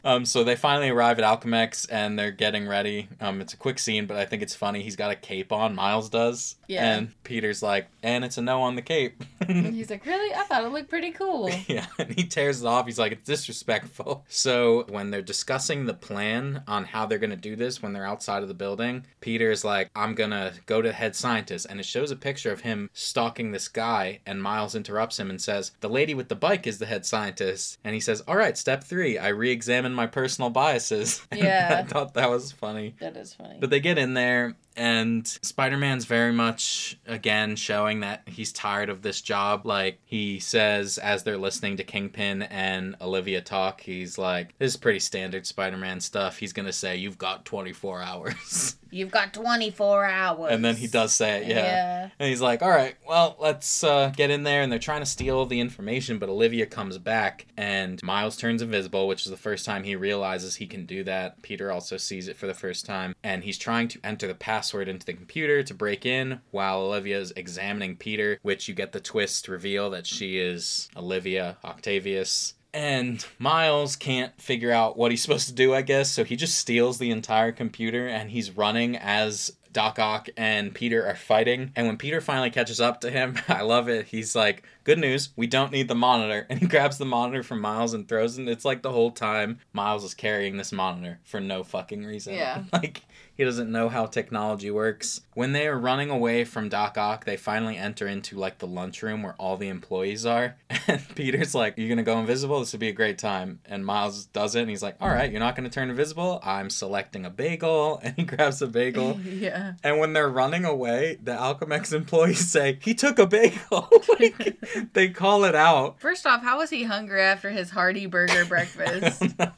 Um, 0.08 0.24
so 0.24 0.46
they 0.46 0.56
finally 0.56 0.88
arrive 0.88 1.20
at 1.20 1.26
Alchemax 1.26 1.86
and 1.92 2.18
they're 2.18 2.32
getting 2.32 2.66
ready. 2.66 3.10
Um, 3.20 3.42
it's 3.42 3.54
a 3.54 3.58
quick 3.58 3.78
scene, 3.78 4.06
but 4.06 4.16
I 4.16 4.26
think 4.26 4.42
it's 4.42 4.56
funny. 4.56 4.82
He's 4.82 4.96
got 4.96 5.12
a 5.12 5.16
cape 5.16 5.52
on, 5.52 5.76
Miles 5.76 6.10
does. 6.10 6.56
Yeah. 6.68 6.90
And 6.90 7.24
Peter's 7.26 7.62
like, 7.62 7.88
and 8.02 8.24
it's 8.24 8.38
a 8.38 8.42
no 8.42 8.62
on 8.62 8.76
the 8.76 8.82
cape. 8.82 9.22
And 9.42 9.66
he's 9.76 9.90
like, 9.90 10.06
Really? 10.06 10.34
I 10.34 10.44
thought 10.44 10.64
it 10.64 10.70
looked 10.70 10.90
pretty 10.90 11.12
cool. 11.12 11.50
yeah, 11.68 11.88
and 12.00 12.14
he 12.14 12.24
tears 12.24 12.62
it 12.62 12.66
off. 12.66 12.86
He's 12.86 12.98
like, 12.98 13.12
it's 13.12 13.26
disrespectful. 13.26 14.24
So 14.38 14.86
when 14.90 15.10
they're 15.10 15.22
discussing 15.22 15.86
the 15.86 15.94
plan 15.94 16.64
on 16.68 16.86
how 16.86 17.06
they're 17.06 17.18
going 17.18 17.32
to 17.32 17.36
do 17.36 17.56
this 17.56 17.82
when 17.82 17.92
they're 17.92 18.06
outside 18.06 18.44
of 18.44 18.48
the 18.48 18.54
building, 18.54 19.06
Peter's 19.20 19.66
like, 19.66 19.90
I'm 19.96 20.14
going 20.16 20.30
to 20.30 20.54
go 20.68 20.82
to 20.82 20.92
head 20.92 21.16
scientist. 21.16 21.66
And 21.70 21.80
it 21.80 21.86
shows 21.86 22.12
a 22.12 22.16
picture 22.16 22.52
of 22.52 22.62
him 22.62 22.90
stalking 22.94 23.52
this 23.52 23.68
guy. 23.68 24.20
And 24.26 24.42
Miles 24.42 24.76
interrupts 24.76 25.20
him 25.20 25.30
and 25.30 25.42
says, 25.42 25.72
The 25.82 25.90
lady 25.90 26.14
with 26.14 26.30
the 26.30 26.36
bike 26.36 26.68
is 26.68 26.78
the 26.78 26.86
head 26.86 27.06
scientist. 27.06 27.80
And 27.84 27.94
he 27.94 28.00
says, 28.00 28.22
All 28.22 28.38
right, 28.38 28.58
step 28.58 28.84
three, 28.84 29.18
I 29.18 29.30
re 29.30 29.52
examine 29.52 29.97
my 29.98 30.08
personal 30.08 30.50
biases. 30.50 31.22
Yeah. 31.36 31.84
I 31.84 31.88
thought 31.88 32.14
that 32.14 32.30
was 32.30 32.52
funny. 32.52 32.96
That 33.02 33.18
is 33.18 33.34
funny. 33.34 33.58
But 33.60 33.70
they 33.70 33.80
get 33.82 33.98
in 33.98 34.14
there, 34.14 34.56
and 34.78 35.28
Spider 35.28 35.78
Man's 35.78 36.06
very 36.06 36.32
much, 36.32 36.98
again, 37.08 37.56
showing 37.56 38.02
that 38.02 38.22
he's 38.28 38.52
tired 38.54 38.90
of 38.90 39.02
this 39.02 39.22
job. 39.22 39.66
Like, 39.66 40.00
he 40.06 40.40
says, 40.40 40.98
as 40.98 41.24
they're 41.24 41.38
listening 41.38 41.78
to 41.78 41.84
Kingpin 41.84 42.44
and 42.44 42.96
Olivia 43.02 43.42
talk, 43.42 43.82
he's 43.82 44.18
like, 44.18 44.58
This 44.60 44.74
is 44.74 44.78
pretty 44.78 45.00
standard 45.00 45.46
Spider 45.46 45.78
Man 45.78 46.00
stuff. 46.00 46.38
He's 46.38 46.54
going 46.54 46.68
to 46.68 46.74
say, 46.74 46.96
You've 46.96 47.18
got 47.18 47.44
24 47.46 48.02
hours. 48.02 48.76
You've 48.90 49.12
got 49.12 49.34
24 49.34 50.06
hours. 50.06 50.52
and 50.52 50.64
then 50.64 50.76
he 50.78 50.88
does 50.88 51.14
say 51.14 51.42
it, 51.42 51.48
yeah. 51.48 51.56
Yeah. 51.56 52.10
And 52.20 52.30
he's 52.30 52.40
like, 52.40 52.62
all 52.62 52.70
right, 52.70 52.96
well, 53.08 53.36
let's 53.40 53.84
uh, 53.84 54.14
get 54.16 54.30
in 54.30 54.44
there. 54.44 54.62
And 54.62 54.72
they're 54.72 54.80
trying 54.80 55.02
to 55.02 55.06
steal 55.06 55.46
the 55.46 55.60
information, 55.60 56.20
but 56.20 56.30
Olivia 56.30 56.66
comes 56.66 56.98
back 56.98 57.48
and 57.58 58.02
Miles 58.02 58.38
turns 58.38 58.62
invisible, 58.62 59.08
which 59.08 59.26
is 59.26 59.30
the 59.30 59.38
first 59.38 59.66
time 59.66 59.84
he 59.84 59.96
realizes 59.98 60.56
he 60.56 60.68
can 60.68 60.86
do 60.86 61.04
that. 61.04 61.42
Peter 61.42 61.70
also 61.70 61.98
sees 61.98 62.28
it 62.28 62.38
for 62.38 62.48
the 62.48 62.54
first 62.54 62.86
time. 62.86 63.14
And 63.24 63.44
he's 63.44 63.58
trying 63.58 63.90
to 63.90 64.00
enter 64.06 64.26
the 64.28 64.36
password 64.68 64.90
into 64.90 65.06
the 65.06 65.14
computer 65.14 65.64
to 65.64 65.74
break 65.74 66.06
in 66.06 66.42
while 66.52 66.82
Olivia 66.82 67.18
is 67.18 67.32
examining 67.38 67.96
Peter, 67.96 68.38
which 68.42 68.68
you 68.68 68.74
get 68.74 68.92
the 68.92 69.00
twist 69.00 69.48
reveal 69.48 69.90
that 69.92 70.06
she 70.06 70.38
is 70.38 70.90
Olivia 70.98 71.56
Octavius. 71.64 72.54
And 72.74 73.26
Miles 73.40 73.96
can't 73.96 74.40
figure 74.42 74.74
out 74.74 74.98
what 74.98 75.12
he's 75.12 75.22
supposed 75.22 75.48
to 75.48 75.54
do, 75.54 75.74
I 75.74 75.84
guess, 75.84 76.12
so 76.12 76.26
he 76.26 76.36
just 76.36 76.58
steals 76.58 76.98
the 76.98 77.12
entire 77.12 77.54
computer 77.54 78.10
and 78.10 78.30
he's 78.30 78.58
running 78.58 78.98
as 78.98 79.54
Doc 79.72 80.00
Ock 80.00 80.28
and 80.36 80.76
Peter 80.76 81.08
are 81.08 81.16
fighting. 81.16 81.72
And 81.78 81.88
when 81.88 81.98
Peter 81.98 82.20
finally 82.20 82.50
catches 82.50 82.82
up 82.82 83.00
to 83.02 83.10
him, 83.10 83.38
I 83.48 83.62
love 83.62 83.88
it. 83.88 84.08
He's 84.08 84.36
like, 84.36 84.64
Good 84.88 85.00
news, 85.00 85.32
we 85.36 85.48
don't 85.48 85.74
need 85.74 85.90
the 85.90 85.96
monitor. 85.96 86.46
And 86.50 86.60
he 86.60 86.66
grabs 86.66 86.98
the 86.98 87.04
monitor 87.04 87.44
from 87.44 87.60
Miles 87.60 87.94
and 87.94 88.08
throws 88.08 88.40
it. 88.40 88.48
It's 88.48 88.64
like 88.64 88.84
the 88.84 88.92
whole 88.94 89.12
time 89.12 89.60
Miles 89.74 90.06
is 90.06 90.14
carrying 90.14 90.56
this 90.56 90.72
monitor 90.72 91.20
for 91.26 91.42
no 91.42 91.66
fucking 91.66 92.06
reason. 92.06 92.36
Yeah. 92.36 92.64
like, 92.74 93.02
he 93.38 93.44
doesn't 93.44 93.72
know 93.72 93.88
how 93.88 94.08
technology 94.08 94.72
works. 94.72 95.22
When 95.36 95.52
they 95.52 95.68
are 95.68 95.78
running 95.78 96.10
away 96.10 96.44
from 96.44 96.70
Doc 96.70 96.98
Ock, 96.98 97.26
they 97.26 97.38
finally 97.38 97.78
enter 97.78 98.08
into 98.08 98.36
like 98.36 98.58
the 98.58 98.66
lunchroom 98.66 99.22
where 99.22 99.36
all 99.38 99.58
the 99.58 99.68
employees 99.68 100.26
are. 100.26 100.56
And 100.90 101.06
Peter's 101.16 101.54
like, 101.54 101.74
You're 101.78 101.90
gonna 101.90 102.02
go 102.02 102.18
invisible? 102.18 102.62
This 102.62 102.72
would 102.72 102.80
be 102.80 102.88
a 102.88 102.94
great 102.94 103.18
time. 103.18 103.60
And 103.66 103.86
Miles 103.86 104.26
does 104.28 104.56
it 104.56 104.62
and 104.62 104.70
he's 104.70 104.82
like, 104.82 105.02
Alright, 105.02 105.32
you're 105.32 105.42
not 105.42 105.54
gonna 105.58 105.70
turn 105.70 105.90
invisible? 105.90 106.40
I'm 106.44 106.70
selecting 106.70 107.26
a 107.26 107.30
bagel. 107.30 108.00
And 108.02 108.16
he 108.16 108.24
grabs 108.24 108.62
a 108.62 108.68
bagel. 108.68 109.20
yeah. 109.22 109.74
And 109.84 110.00
when 110.00 110.14
they're 110.14 110.30
running 110.30 110.64
away, 110.64 111.18
the 111.22 111.34
Alchemax 111.34 111.94
employees 111.94 112.48
say, 112.50 112.80
He 112.82 112.94
took 112.94 113.20
a 113.20 113.28
bagel. 113.28 113.90
like, 114.18 114.58
they 114.94 115.10
call 115.10 115.44
it 115.44 115.56
out. 115.56 116.00
First 116.00 116.26
off, 116.26 116.42
how 116.44 116.58
was 116.60 116.70
he 116.70 116.84
hungry 116.84 117.22
after 117.22 117.50
his 117.50 117.70
hearty 117.70 118.06
burger 118.06 118.42
I 118.46 118.48
breakfast? 118.48 119.20
don't 119.38 119.40
know. 119.40 119.54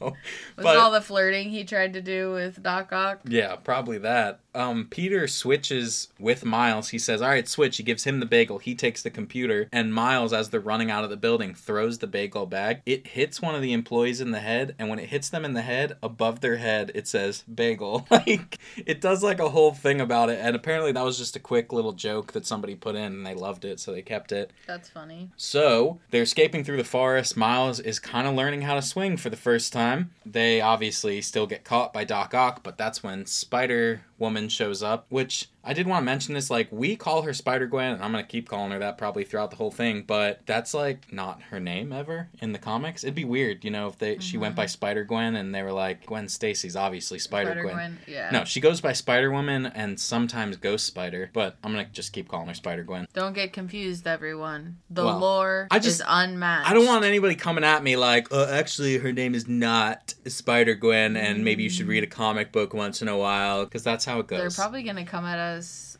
Was 0.56 0.64
But- 0.64 0.76
all 0.76 0.90
the 0.90 1.00
flirting 1.00 1.50
he 1.50 1.64
tried 1.64 1.92
to 1.94 2.00
do 2.02 2.32
with 2.32 2.62
Doc 2.62 2.92
Ock? 2.92 3.20
Yeah, 3.26 3.56
probably 3.56 3.98
that. 3.98 4.40
Um, 4.54 4.86
Peter 4.90 5.26
switches 5.26 6.08
with 6.18 6.44
Miles. 6.44 6.90
He 6.90 6.98
says, 6.98 7.22
All 7.22 7.28
right, 7.28 7.48
switch. 7.48 7.76
He 7.76 7.82
gives 7.82 8.04
him 8.04 8.20
the 8.20 8.26
bagel. 8.26 8.58
He 8.58 8.74
takes 8.74 9.02
the 9.02 9.10
computer. 9.10 9.68
And 9.72 9.94
Miles, 9.94 10.32
as 10.32 10.50
they're 10.50 10.60
running 10.60 10.90
out 10.90 11.04
of 11.04 11.10
the 11.10 11.16
building, 11.16 11.54
throws 11.54 11.98
the 11.98 12.06
bagel 12.06 12.46
bag. 12.46 12.82
It 12.86 13.08
hits 13.08 13.40
one 13.40 13.54
of 13.54 13.62
the 13.62 13.72
employees 13.72 14.20
in 14.20 14.30
the 14.30 14.40
head. 14.40 14.74
And 14.78 14.88
when 14.88 14.98
it 14.98 15.08
hits 15.08 15.28
them 15.28 15.44
in 15.44 15.54
the 15.54 15.62
head, 15.62 15.96
above 16.02 16.40
their 16.40 16.56
head, 16.56 16.92
it 16.94 17.06
says 17.06 17.42
bagel. 17.42 18.06
like, 18.10 18.58
it 18.76 19.00
does 19.00 19.22
like 19.22 19.40
a 19.40 19.50
whole 19.50 19.72
thing 19.72 20.00
about 20.00 20.30
it. 20.30 20.38
And 20.40 20.56
apparently, 20.56 20.92
that 20.92 21.04
was 21.04 21.18
just 21.18 21.36
a 21.36 21.40
quick 21.40 21.72
little 21.72 21.92
joke 21.92 22.32
that 22.32 22.46
somebody 22.46 22.74
put 22.74 22.96
in 22.96 23.12
and 23.12 23.26
they 23.26 23.34
loved 23.34 23.64
it. 23.64 23.80
So 23.80 23.92
they 23.92 24.02
kept 24.02 24.32
it. 24.32 24.52
That's 24.66 24.88
funny. 24.88 25.30
So 25.36 25.98
they're 26.10 26.22
escaping 26.22 26.64
through 26.64 26.78
the 26.78 26.84
forest. 26.84 27.36
Miles 27.36 27.80
is 27.80 27.98
kind 27.98 28.26
of 28.26 28.34
learning 28.34 28.62
how 28.62 28.74
to 28.74 28.82
swing 28.82 29.16
for 29.16 29.30
the 29.30 29.36
first 29.36 29.72
time. 29.72 30.10
They 30.26 30.60
obviously 30.60 31.20
still 31.20 31.46
get 31.46 31.64
caught 31.64 31.92
by 31.92 32.04
Doc 32.04 32.34
Ock, 32.34 32.62
but 32.62 32.76
that's 32.76 33.02
when 33.02 33.26
Spider 33.26 34.02
Woman 34.20 34.48
shows 34.50 34.82
up, 34.82 35.06
which 35.08 35.48
I 35.62 35.74
did 35.74 35.86
want 35.86 36.02
to 36.02 36.04
mention 36.06 36.34
this. 36.34 36.50
Like, 36.50 36.68
we 36.70 36.96
call 36.96 37.22
her 37.22 37.34
Spider 37.34 37.66
Gwen, 37.66 37.92
and 37.94 38.02
I'm 38.02 38.12
going 38.12 38.24
to 38.24 38.30
keep 38.30 38.48
calling 38.48 38.70
her 38.72 38.78
that 38.78 38.96
probably 38.96 39.24
throughout 39.24 39.50
the 39.50 39.56
whole 39.56 39.70
thing, 39.70 40.04
but 40.06 40.40
that's 40.46 40.72
like 40.72 41.12
not 41.12 41.42
her 41.50 41.60
name 41.60 41.92
ever 41.92 42.28
in 42.40 42.52
the 42.52 42.58
comics. 42.58 43.04
It'd 43.04 43.14
be 43.14 43.24
weird, 43.26 43.62
you 43.64 43.70
know, 43.70 43.88
if 43.88 43.98
they 43.98 44.18
she 44.20 44.38
went 44.38 44.56
by 44.56 44.66
Spider 44.66 45.04
Gwen 45.04 45.36
and 45.36 45.54
they 45.54 45.62
were 45.62 45.72
like, 45.72 46.06
Gwen 46.06 46.28
Stacy's 46.28 46.76
obviously 46.76 47.18
Spider 47.18 47.62
Gwen. 47.62 47.98
Yeah. 48.06 48.30
No, 48.30 48.44
she 48.44 48.60
goes 48.60 48.80
by 48.80 48.92
Spider 48.94 49.30
Woman 49.30 49.66
and 49.66 50.00
sometimes 50.00 50.56
Ghost 50.56 50.86
Spider, 50.86 51.28
but 51.34 51.56
I'm 51.62 51.72
going 51.74 51.84
to 51.84 51.92
just 51.92 52.12
keep 52.14 52.28
calling 52.28 52.48
her 52.48 52.54
Spider 52.54 52.82
Gwen. 52.82 53.06
Don't 53.12 53.34
get 53.34 53.52
confused, 53.52 54.06
everyone. 54.06 54.78
The 54.88 55.04
Well, 55.04 55.18
lore 55.18 55.68
I 55.70 55.78
just- 55.78 56.00
is 56.00 56.02
unmatched. 56.08 56.70
I 56.70 56.74
don't 56.74 56.86
want 56.86 57.04
anybody 57.04 57.34
coming 57.34 57.64
at 57.64 57.82
me 57.82 57.96
like, 57.96 58.32
uh, 58.32 58.46
actually, 58.50 58.96
her 58.98 59.12
name 59.12 59.34
is 59.34 59.46
not 59.46 60.14
Spider 60.26 60.74
Gwen, 60.74 61.16
and 61.16 61.44
maybe 61.44 61.62
you 61.64 61.70
should 61.70 61.86
read 61.86 62.02
a 62.02 62.06
comic 62.06 62.50
book 62.50 62.72
once 62.72 63.02
in 63.02 63.08
a 63.08 63.18
while, 63.18 63.64
because 63.64 63.82
that's 63.84 64.06
how 64.06 64.20
it 64.20 64.26
goes. 64.26 64.38
They're 64.38 64.64
probably 64.64 64.82
gonna 64.82 65.04
come 65.04 65.24
at 65.26 65.38
us 65.38 65.49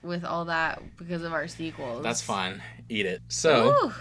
with 0.03 0.25
all 0.25 0.47
that 0.47 0.83
because 0.97 1.23
of 1.23 1.33
our 1.33 1.49
sequels. 1.49 2.03
That's 2.03 2.23
fine. 2.23 2.63
Eat 2.89 3.07
it. 3.07 3.23
So, 3.29 3.93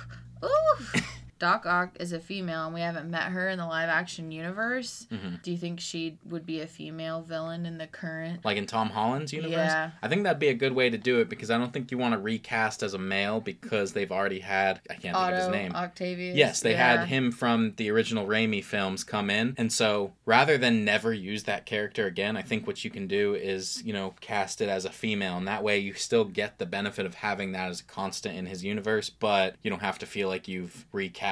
Ooh, 0.43 0.47
ooh. 0.47 1.01
Doc 1.39 1.65
Ock 1.65 1.91
is 1.99 2.12
a 2.12 2.19
female 2.19 2.65
and 2.65 2.73
we 2.73 2.82
haven't 2.82 3.10
met 3.10 3.23
her 3.32 3.49
in 3.49 3.58
the 3.58 3.65
live 3.65 3.89
action 3.89 4.32
universe, 4.32 5.08
hmm 5.10 5.36
do 5.41 5.52
you 5.52 5.58
think 5.58 5.80
she 5.80 6.17
would 6.25 6.45
be 6.45 6.60
a 6.60 6.67
female 6.67 7.21
villain 7.21 7.65
in 7.65 7.78
the 7.78 7.88
current? 7.88 8.43
Like 8.43 8.58
in 8.58 8.65
Tom 8.65 8.89
Holland's 8.89 9.32
universe? 9.32 9.54
Yeah. 9.56 9.91
I 10.02 10.08
think 10.10 10.23
that'd 10.23 10.38
be 10.39 10.49
a 10.49 10.54
good 10.54 10.73
way 10.73 10.89
to 10.89 10.97
do 10.97 11.19
it 11.21 11.30
because 11.30 11.49
I 11.49 11.58
don't 11.58 11.71
think 11.71 11.91
you 11.91 11.97
want 11.97 12.13
to 12.13 12.19
recast 12.19 12.84
as 12.84 12.93
a 12.93 12.97
male 12.97 13.39
because 13.39 13.93
they've 13.93 14.12
already 14.12 14.39
had, 14.39 14.82
I 14.89 14.95
can't 14.95 15.15
think 15.15 15.32
of 15.32 15.38
his 15.38 15.47
name. 15.47 15.71
Octavius. 15.73 16.36
Yes, 16.36 16.60
they 16.60 16.71
Yeah. 16.71 16.97
had 16.99 17.08
him 17.08 17.32
from 17.32 17.73
the 17.78 17.89
original 17.89 18.28
Raimi 18.28 18.62
films 18.63 19.06
come 19.06 19.30
in. 19.30 19.54
And 19.58 19.71
so 19.71 20.12
rather 20.25 20.58
than 20.58 20.84
never 20.84 21.13
use 21.13 21.43
that 21.43 21.65
character 21.65 22.06
again, 22.06 22.36
I 22.36 22.41
think 22.41 22.67
what 22.67 22.84
you 22.84 22.89
can 22.91 23.08
do 23.08 23.34
is, 23.36 23.82
you 23.86 23.93
know, 23.93 24.13
cast 24.19 24.60
it 24.60 24.67
as 24.67 24.84
a 24.84 24.91
female. 24.91 25.38
And 25.38 25.47
that 25.47 25.63
way 25.63 25.78
you 25.80 25.93
still 25.93 26.25
get 26.25 26.58
the 26.58 26.65
benefit 26.65 27.06
of 27.06 27.15
having 27.15 27.54
that 27.54 27.69
as 27.69 27.80
a 27.80 27.86
constant 27.86 28.36
in 28.36 28.45
his 28.45 28.63
universe, 28.65 29.10
but 29.10 29.56
you 29.63 29.69
don't 29.69 29.82
have 29.82 29.99
to 29.99 30.06
feel 30.06 30.28
like 30.28 30.47
you've 30.49 30.86
recast 30.91 31.28